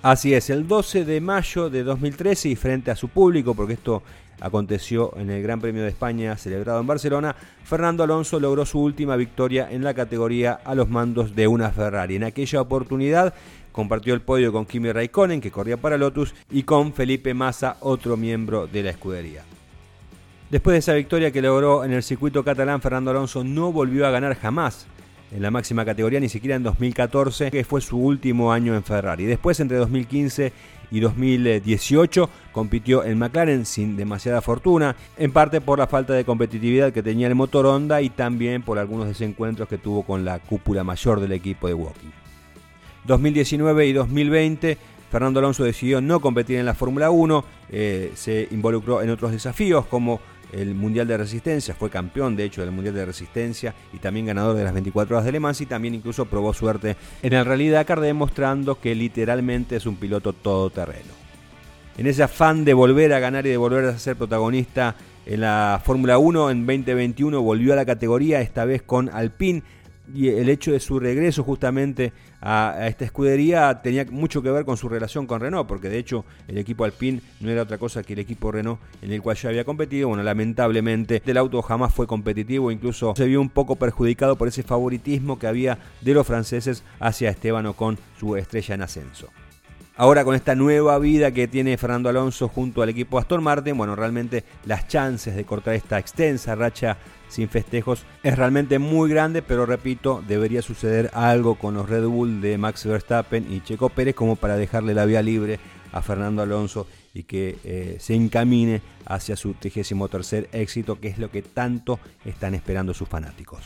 Así 0.08 0.34
es, 0.34 0.50
el 0.50 0.70
12 0.70 1.04
de 1.04 1.20
mayo 1.20 1.70
de 1.70 1.84
2013 1.84 2.48
y 2.48 2.56
frente 2.56 2.92
a 2.92 2.96
su 2.96 3.10
público, 3.10 3.54
porque 3.54 3.74
esto 3.74 4.04
aconteció 4.40 5.12
en 5.18 5.30
el 5.30 5.44
Gran 5.44 5.60
Premio 5.60 5.84
de 5.84 5.90
España 5.90 6.38
celebrado 6.38 6.80
en 6.80 6.88
Barcelona, 6.88 7.36
Fernando 7.66 8.06
Alonso 8.06 8.40
logró 8.40 8.66
su 8.66 8.80
última 8.80 9.18
victoria 9.18 9.68
en 9.70 9.84
la 9.84 9.94
categoría 9.94 10.62
a 10.64 10.76
los 10.76 10.88
mandos 10.88 11.36
de 11.36 11.50
una 11.50 11.72
Ferrari. 11.72 12.16
En 12.16 12.24
aquella 12.24 12.62
oportunidad 12.62 13.34
compartió 13.74 14.14
el 14.14 14.22
podio 14.22 14.54
con 14.54 14.66
Kimi 14.66 14.94
Raikkonen, 14.94 15.42
que 15.42 15.52
corría 15.52 15.76
para 15.76 15.98
Lotus, 15.98 16.34
y 16.50 16.64
con 16.64 16.94
Felipe 16.94 17.34
Massa, 17.34 17.76
otro 17.82 18.16
miembro 18.16 18.66
de 18.66 18.84
la 18.84 18.92
escudería. 18.92 19.44
Después 20.50 20.74
de 20.74 20.80
esa 20.80 20.94
victoria 20.94 21.32
que 21.32 21.42
logró 21.42 21.84
en 21.84 21.92
el 21.92 22.02
circuito 22.02 22.46
catalán, 22.46 22.80
Fernando 22.80 23.12
Alonso 23.12 23.44
no 23.44 23.74
volvió 23.74 24.08
a 24.08 24.12
ganar 24.12 24.38
jamás 24.38 24.88
en 25.32 25.42
la 25.42 25.52
máxima 25.52 25.86
categoría, 25.86 26.20
ni 26.20 26.30
siquiera 26.30 26.56
en 26.56 26.64
2014, 26.64 27.52
que 27.52 27.64
fue 27.64 27.82
su 27.82 27.98
último 27.98 28.52
año 28.52 28.76
en 28.76 28.84
Ferrari. 28.84 29.26
Después, 29.26 29.60
entre 29.60 29.78
2015 29.78 30.54
y 30.92 31.00
2018, 31.00 32.30
compitió 32.52 33.04
en 33.04 33.18
McLaren 33.18 33.66
sin 33.66 33.98
demasiada 33.98 34.42
fortuna, 34.42 34.96
en 35.18 35.32
parte 35.32 35.60
por 35.62 35.80
la 35.80 35.88
falta 35.88 36.14
de 36.14 36.24
competitividad 36.26 36.94
que 36.94 37.04
tenía 37.04 37.28
el 37.28 37.36
motor 37.36 37.66
Honda 37.66 38.02
y 38.02 38.10
también 38.10 38.64
por 38.64 38.80
algunos 38.80 39.08
desencuentros 39.08 39.68
que 39.68 39.78
tuvo 39.78 40.04
con 40.04 40.24
la 40.24 40.40
cúpula 40.40 40.84
mayor 40.84 41.20
del 41.20 41.34
equipo 41.34 41.68
de 41.68 41.74
Walking. 41.74 42.12
2019 43.06 43.88
y 43.88 43.94
2020 43.94 44.78
Fernando 45.10 45.40
Alonso 45.40 45.64
decidió 45.64 46.02
no 46.02 46.20
competir 46.20 46.58
en 46.58 46.66
la 46.66 46.74
Fórmula 46.74 47.10
1, 47.10 47.46
eh, 47.70 48.12
se 48.16 48.48
involucró 48.52 49.02
en 49.02 49.10
otros 49.10 49.32
desafíos 49.32 49.86
como 49.86 50.20
el 50.52 50.76
Mundial 50.76 51.08
de 51.08 51.18
Resistencia, 51.18 51.74
fue 51.74 51.90
campeón 51.90 52.36
de 52.36 52.46
hecho 52.46 52.62
del 52.62 52.72
Mundial 52.72 52.96
de 52.96 53.06
Resistencia 53.06 53.76
y 53.94 53.98
también 53.98 54.26
ganador 54.26 54.56
de 54.56 54.64
las 54.64 54.74
24 54.74 55.16
horas 55.16 55.26
de 55.26 55.32
Le 55.32 55.40
Mans 55.40 55.62
y 55.62 55.66
también 55.66 55.96
incluso 55.96 56.26
probó 56.26 56.54
suerte 56.54 56.96
en 57.22 57.34
el 57.34 57.46
Rally 57.46 57.70
Dakar 57.70 58.00
demostrando 58.00 58.80
que 58.80 58.96
literalmente 58.96 59.76
es 59.76 59.86
un 59.86 59.98
piloto 59.98 60.34
todoterreno. 60.34 61.14
En 61.98 62.06
ese 62.06 62.24
afán 62.24 62.64
de 62.64 62.74
volver 62.74 63.12
a 63.14 63.20
ganar 63.20 63.46
y 63.48 63.50
de 63.50 63.58
volver 63.58 63.86
a 63.86 63.98
ser 63.98 64.16
protagonista 64.16 64.96
en 65.26 65.42
la 65.42 65.82
Fórmula 65.84 66.18
1 66.18 66.52
en 66.52 66.66
2021 66.66 67.42
volvió 67.42 67.74
a 67.74 67.76
la 67.76 67.86
categoría, 67.86 68.40
esta 68.40 68.66
vez 68.66 68.82
con 68.82 69.10
Alpine 69.10 69.64
y 70.14 70.30
el 70.30 70.48
hecho 70.48 70.72
de 70.72 70.80
su 70.80 71.00
regreso 71.00 71.44
justamente 71.44 72.14
a, 72.50 72.88
esta 72.88 73.04
escudería 73.04 73.82
tenía 73.82 74.06
mucho 74.10 74.42
que 74.42 74.50
ver 74.50 74.64
con 74.64 74.78
su 74.78 74.88
relación 74.88 75.28
con 75.28 75.42
Renault, 75.42 75.68
porque 75.68 75.90
de 75.90 75.98
hecho 75.98 76.24
el 76.48 76.58
equipo 76.58 76.86
Alpine 76.86 77.22
no 77.42 77.50
era 77.50 77.64
otra 77.64 77.78
cosa 77.78 78.04
que 78.04 78.14
el 78.14 78.20
equipo 78.20 78.54
Renault 78.54 78.80
en 79.02 79.12
el 79.12 79.22
cual 79.22 79.36
ya 79.36 79.50
había 79.50 79.66
competido. 79.66 80.08
Bueno, 80.08 80.24
lamentablemente 80.24 81.22
el 81.26 81.38
auto 81.38 81.62
jamás 81.62 81.94
fue 81.94 82.08
competitivo, 82.08 82.72
incluso 82.72 83.14
se 83.18 83.26
vio 83.26 83.42
un 83.42 83.50
poco 83.50 83.76
perjudicado 83.76 84.38
por 84.38 84.48
ese 84.48 84.64
favoritismo 84.64 85.38
que 85.38 85.48
había 85.48 85.78
de 86.00 86.14
los 86.14 86.26
franceses 86.26 86.86
hacia 87.02 87.30
Esteban 87.30 87.74
con 87.74 87.98
su 88.18 88.38
estrella 88.38 88.76
en 88.76 88.82
ascenso. 88.82 89.28
Ahora 90.00 90.24
con 90.24 90.36
esta 90.36 90.54
nueva 90.54 91.00
vida 91.00 91.32
que 91.32 91.48
tiene 91.48 91.76
Fernando 91.76 92.08
Alonso 92.08 92.48
junto 92.48 92.84
al 92.84 92.90
equipo 92.90 93.18
Aston 93.18 93.44
Martin, 93.44 93.76
bueno, 93.76 93.96
realmente 93.96 94.44
las 94.66 94.88
chances 94.88 95.36
de 95.36 95.44
cortar 95.44 95.74
esta 95.74 95.98
extensa 95.98 96.54
racha 96.54 96.98
sin 97.28 97.50
festejos 97.50 98.06
es 98.22 98.38
realmente 98.38 98.78
muy 98.78 99.10
grande, 99.10 99.42
pero 99.42 99.66
repito, 99.66 100.24
debería 100.28 100.62
suceder 100.62 101.10
algo 101.16 101.56
con 101.56 101.74
los 101.74 101.90
Red 101.90 102.06
Bull 102.06 102.42
de 102.42 102.60
Max 102.60 102.86
Verstappen 102.86 103.52
y 103.52 103.62
Checo 103.62 103.90
Pérez 103.90 104.14
como 104.14 104.36
para 104.36 104.56
dejarle 104.56 104.94
la 104.94 105.06
vía 105.06 105.24
libre 105.24 105.60
a 105.92 106.04
Fernando 106.04 106.44
Alonso 106.44 106.86
y 107.16 107.24
que 107.24 107.58
eh, 107.64 107.98
se 108.00 108.14
encamine 108.14 108.84
hacia 109.08 109.36
su 109.36 109.56
33 109.56 110.50
éxito, 110.52 111.00
que 111.00 111.08
es 111.08 111.18
lo 111.18 111.32
que 111.32 111.42
tanto 111.42 112.00
están 112.24 112.54
esperando 112.54 112.94
sus 112.94 113.10
fanáticos. 113.10 113.64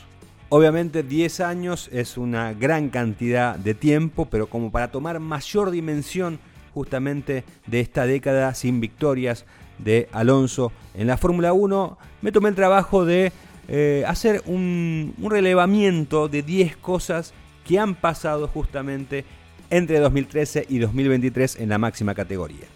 Obviamente 0.53 1.01
10 1.01 1.39
años 1.39 1.89
es 1.93 2.17
una 2.17 2.51
gran 2.51 2.89
cantidad 2.89 3.55
de 3.55 3.73
tiempo, 3.73 4.27
pero 4.29 4.47
como 4.47 4.69
para 4.69 4.91
tomar 4.91 5.17
mayor 5.21 5.71
dimensión 5.71 6.39
justamente 6.73 7.45
de 7.67 7.79
esta 7.79 8.05
década 8.05 8.53
sin 8.53 8.81
victorias 8.81 9.45
de 9.77 10.09
Alonso 10.11 10.73
en 10.93 11.07
la 11.07 11.15
Fórmula 11.15 11.53
1, 11.53 11.97
me 12.21 12.33
tomé 12.33 12.49
el 12.49 12.55
trabajo 12.55 13.05
de 13.05 13.31
eh, 13.69 14.03
hacer 14.05 14.43
un, 14.45 15.13
un 15.21 15.31
relevamiento 15.31 16.27
de 16.27 16.43
10 16.43 16.75
cosas 16.75 17.33
que 17.65 17.79
han 17.79 17.95
pasado 17.95 18.49
justamente 18.49 19.23
entre 19.69 19.99
2013 19.99 20.65
y 20.67 20.79
2023 20.79 21.61
en 21.61 21.69
la 21.69 21.77
máxima 21.77 22.13
categoría. 22.13 22.67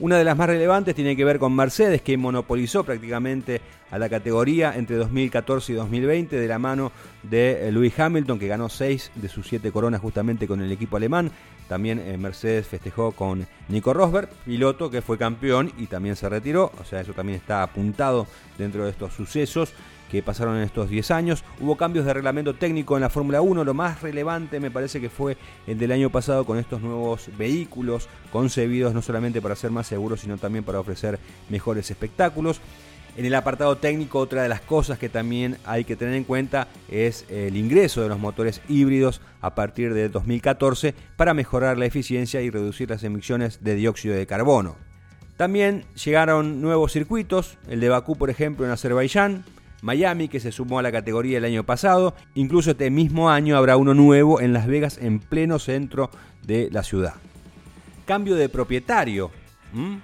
Una 0.00 0.18
de 0.18 0.24
las 0.24 0.36
más 0.36 0.48
relevantes 0.48 0.96
tiene 0.96 1.14
que 1.14 1.24
ver 1.24 1.38
con 1.38 1.54
Mercedes, 1.54 2.02
que 2.02 2.16
monopolizó 2.16 2.82
prácticamente 2.82 3.60
a 3.92 3.98
la 3.98 4.08
categoría 4.08 4.74
entre 4.76 4.96
2014 4.96 5.72
y 5.72 5.76
2020 5.76 6.34
de 6.34 6.48
la 6.48 6.58
mano 6.58 6.90
de 7.22 7.68
eh, 7.68 7.72
Lewis 7.72 7.96
Hamilton, 7.96 8.40
que 8.40 8.48
ganó 8.48 8.68
6 8.68 9.12
de 9.14 9.28
sus 9.28 9.46
7 9.46 9.70
coronas 9.70 10.00
justamente 10.00 10.48
con 10.48 10.60
el 10.60 10.72
equipo 10.72 10.96
alemán. 10.96 11.30
También 11.68 12.00
eh, 12.00 12.18
Mercedes 12.18 12.66
festejó 12.66 13.12
con 13.12 13.46
Nico 13.68 13.94
Rosberg, 13.94 14.28
piloto 14.44 14.90
que 14.90 15.00
fue 15.00 15.16
campeón 15.16 15.72
y 15.78 15.86
también 15.86 16.16
se 16.16 16.28
retiró. 16.28 16.72
O 16.80 16.84
sea, 16.84 17.00
eso 17.00 17.12
también 17.12 17.38
está 17.38 17.62
apuntado 17.62 18.26
dentro 18.58 18.84
de 18.84 18.90
estos 18.90 19.12
sucesos 19.14 19.72
que 20.10 20.22
pasaron 20.22 20.56
en 20.56 20.62
estos 20.62 20.88
10 20.88 21.10
años. 21.10 21.44
Hubo 21.60 21.76
cambios 21.76 22.04
de 22.04 22.14
reglamento 22.14 22.54
técnico 22.54 22.96
en 22.96 23.02
la 23.02 23.10
Fórmula 23.10 23.40
1. 23.40 23.64
Lo 23.64 23.74
más 23.74 24.02
relevante 24.02 24.60
me 24.60 24.70
parece 24.70 25.00
que 25.00 25.10
fue 25.10 25.36
el 25.66 25.78
del 25.78 25.92
año 25.92 26.10
pasado 26.10 26.44
con 26.44 26.58
estos 26.58 26.80
nuevos 26.80 27.28
vehículos 27.36 28.08
concebidos 28.32 28.94
no 28.94 29.02
solamente 29.02 29.40
para 29.42 29.56
ser 29.56 29.70
más 29.70 29.86
seguros, 29.86 30.20
sino 30.20 30.38
también 30.38 30.64
para 30.64 30.80
ofrecer 30.80 31.18
mejores 31.48 31.90
espectáculos. 31.90 32.60
En 33.16 33.24
el 33.24 33.34
apartado 33.36 33.76
técnico, 33.76 34.18
otra 34.18 34.42
de 34.42 34.48
las 34.48 34.60
cosas 34.60 34.98
que 34.98 35.08
también 35.08 35.56
hay 35.64 35.84
que 35.84 35.94
tener 35.94 36.14
en 36.14 36.24
cuenta 36.24 36.66
es 36.88 37.24
el 37.28 37.56
ingreso 37.56 38.02
de 38.02 38.08
los 38.08 38.18
motores 38.18 38.60
híbridos 38.68 39.20
a 39.40 39.54
partir 39.54 39.94
de 39.94 40.08
2014 40.08 40.94
para 41.16 41.32
mejorar 41.32 41.78
la 41.78 41.86
eficiencia 41.86 42.40
y 42.40 42.50
reducir 42.50 42.90
las 42.90 43.04
emisiones 43.04 43.62
de 43.62 43.76
dióxido 43.76 44.16
de 44.16 44.26
carbono. 44.26 44.76
También 45.36 45.84
llegaron 46.04 46.60
nuevos 46.60 46.92
circuitos, 46.92 47.56
el 47.68 47.78
de 47.78 47.88
Bakú 47.88 48.16
por 48.16 48.30
ejemplo 48.30 48.66
en 48.66 48.72
Azerbaiyán, 48.72 49.44
Miami, 49.84 50.28
que 50.28 50.40
se 50.40 50.50
sumó 50.50 50.78
a 50.78 50.82
la 50.82 50.90
categoría 50.90 51.36
el 51.36 51.44
año 51.44 51.62
pasado. 51.62 52.14
Incluso 52.34 52.70
este 52.70 52.90
mismo 52.90 53.28
año 53.28 53.56
habrá 53.56 53.76
uno 53.76 53.92
nuevo 53.92 54.40
en 54.40 54.54
Las 54.54 54.66
Vegas, 54.66 54.98
en 54.98 55.20
pleno 55.20 55.58
centro 55.58 56.10
de 56.42 56.70
la 56.72 56.82
ciudad. 56.82 57.14
Cambio 58.06 58.34
de 58.34 58.48
propietario. 58.48 59.30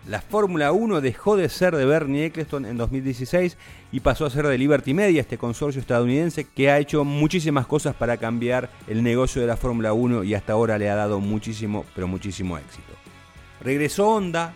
La 0.08 0.20
Fórmula 0.20 0.72
1 0.72 1.00
dejó 1.00 1.36
de 1.36 1.48
ser 1.48 1.76
de 1.76 1.84
Bernie 1.84 2.26
Eccleston 2.26 2.66
en 2.66 2.76
2016 2.76 3.56
y 3.92 4.00
pasó 4.00 4.26
a 4.26 4.30
ser 4.30 4.46
de 4.48 4.58
Liberty 4.58 4.94
Media, 4.94 5.20
este 5.20 5.38
consorcio 5.38 5.80
estadounidense 5.80 6.44
que 6.44 6.72
ha 6.72 6.78
hecho 6.78 7.04
muchísimas 7.04 7.68
cosas 7.68 7.94
para 7.94 8.16
cambiar 8.16 8.68
el 8.88 9.04
negocio 9.04 9.40
de 9.40 9.46
la 9.46 9.56
Fórmula 9.56 9.92
1 9.92 10.24
y 10.24 10.34
hasta 10.34 10.54
ahora 10.54 10.76
le 10.76 10.90
ha 10.90 10.96
dado 10.96 11.20
muchísimo, 11.20 11.86
pero 11.94 12.08
muchísimo 12.08 12.58
éxito. 12.58 12.92
Regresó 13.60 14.08
Honda 14.08 14.54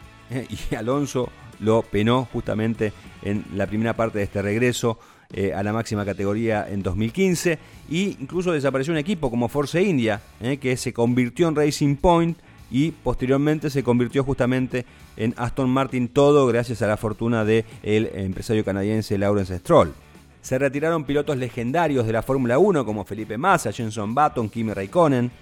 y 0.70 0.74
Alonso 0.74 1.30
lo 1.60 1.82
penó 1.82 2.28
justamente 2.32 2.92
en 3.22 3.44
la 3.54 3.66
primera 3.66 3.94
parte 3.94 4.18
de 4.18 4.24
este 4.24 4.42
regreso 4.42 4.98
eh, 5.36 5.52
a 5.52 5.64
la 5.64 5.72
máxima 5.72 6.04
categoría 6.04 6.64
en 6.70 6.80
2015 6.80 7.58
e 7.90 8.16
incluso 8.20 8.52
desapareció 8.52 8.92
un 8.92 8.98
equipo 8.98 9.30
como 9.30 9.48
Force 9.48 9.82
India 9.82 10.20
eh, 10.40 10.58
que 10.58 10.76
se 10.76 10.92
convirtió 10.92 11.48
en 11.48 11.56
Racing 11.56 11.96
Point 11.96 12.38
y 12.70 12.92
posteriormente 12.92 13.68
se 13.68 13.82
convirtió 13.82 14.22
justamente 14.22 14.86
en 15.16 15.34
Aston 15.36 15.68
Martin 15.68 16.06
todo 16.06 16.46
gracias 16.46 16.82
a 16.82 16.86
la 16.86 16.96
fortuna 16.96 17.44
del 17.44 17.64
empresario 17.84 18.64
canadiense 18.64 19.18
Lawrence 19.18 19.58
Stroll. 19.58 19.92
Se 20.40 20.56
retiraron 20.56 21.02
pilotos 21.02 21.36
legendarios 21.36 22.06
de 22.06 22.12
la 22.12 22.22
Fórmula 22.22 22.58
1 22.58 22.84
como 22.84 23.04
Felipe 23.04 23.36
Massa, 23.36 23.72
Jenson 23.72 24.14
Button, 24.14 24.48
Kimi 24.48 24.72
Raikkonen. 24.72 25.32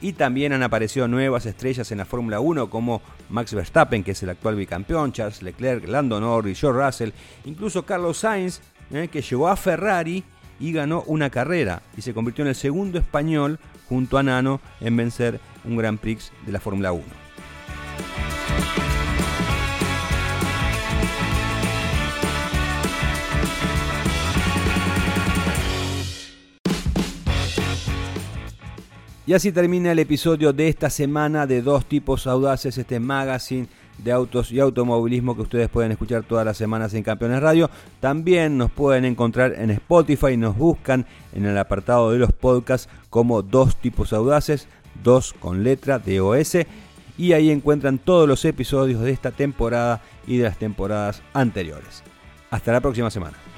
y 0.00 0.14
también 0.14 0.54
han 0.54 0.64
aparecido 0.64 1.06
nuevas 1.06 1.46
estrellas 1.46 1.92
en 1.92 1.98
la 1.98 2.04
Fórmula 2.04 2.40
1 2.40 2.68
como 2.68 3.00
Max 3.28 3.54
Verstappen, 3.54 4.02
que 4.02 4.10
es 4.10 4.22
el 4.24 4.30
actual 4.30 4.56
bicampeón, 4.56 5.12
Charles 5.12 5.42
Leclerc, 5.42 5.86
Lando 5.86 6.18
Norris, 6.18 6.58
George 6.58 6.84
Russell, 6.84 7.10
incluso 7.44 7.84
Carlos 7.84 8.18
Sainz, 8.18 8.60
eh, 8.92 9.08
que 9.08 9.22
llegó 9.22 9.48
a 9.48 9.56
Ferrari 9.56 10.24
y 10.58 10.72
ganó 10.72 11.02
una 11.06 11.30
carrera 11.30 11.82
y 11.96 12.02
se 12.02 12.14
convirtió 12.14 12.42
en 12.42 12.48
el 12.48 12.54
segundo 12.54 12.98
español 12.98 13.58
junto 13.88 14.18
a 14.18 14.22
Nano 14.22 14.60
en 14.80 14.96
vencer 14.96 15.40
un 15.64 15.76
Grand 15.76 15.98
Prix 15.98 16.32
de 16.46 16.52
la 16.52 16.60
Fórmula 16.60 16.92
1. 16.92 17.04
Y 29.30 29.32
así 29.32 29.52
termina 29.52 29.92
el 29.92 29.98
episodio 30.00 30.52
de 30.52 30.68
esta 30.68 30.90
semana 30.90 31.46
de 31.46 31.62
Dos 31.62 31.86
Tipos 31.86 32.26
Audaces, 32.26 32.76
este 32.76 32.98
magazine 32.98 33.68
de 34.02 34.12
autos 34.12 34.52
y 34.52 34.60
automovilismo 34.60 35.34
que 35.34 35.42
ustedes 35.42 35.68
pueden 35.68 35.92
escuchar 35.92 36.22
todas 36.22 36.44
las 36.44 36.56
semanas 36.56 36.94
en 36.94 37.02
Campeones 37.02 37.40
Radio. 37.40 37.70
También 38.00 38.58
nos 38.58 38.70
pueden 38.70 39.04
encontrar 39.04 39.54
en 39.54 39.70
Spotify, 39.70 40.36
nos 40.36 40.56
buscan 40.56 41.06
en 41.32 41.46
el 41.46 41.56
apartado 41.58 42.12
de 42.12 42.18
los 42.18 42.32
podcasts 42.32 42.88
como 43.10 43.42
Dos 43.42 43.76
Tipos 43.76 44.12
Audaces, 44.12 44.68
dos 45.02 45.32
con 45.32 45.64
letra 45.64 45.98
de 45.98 46.20
OS. 46.20 46.58
Y 47.18 47.32
ahí 47.32 47.50
encuentran 47.50 47.98
todos 47.98 48.26
los 48.26 48.44
episodios 48.44 49.02
de 49.02 49.10
esta 49.10 49.30
temporada 49.30 50.00
y 50.26 50.38
de 50.38 50.44
las 50.44 50.58
temporadas 50.58 51.22
anteriores. 51.34 52.02
Hasta 52.50 52.72
la 52.72 52.80
próxima 52.80 53.10
semana. 53.10 53.49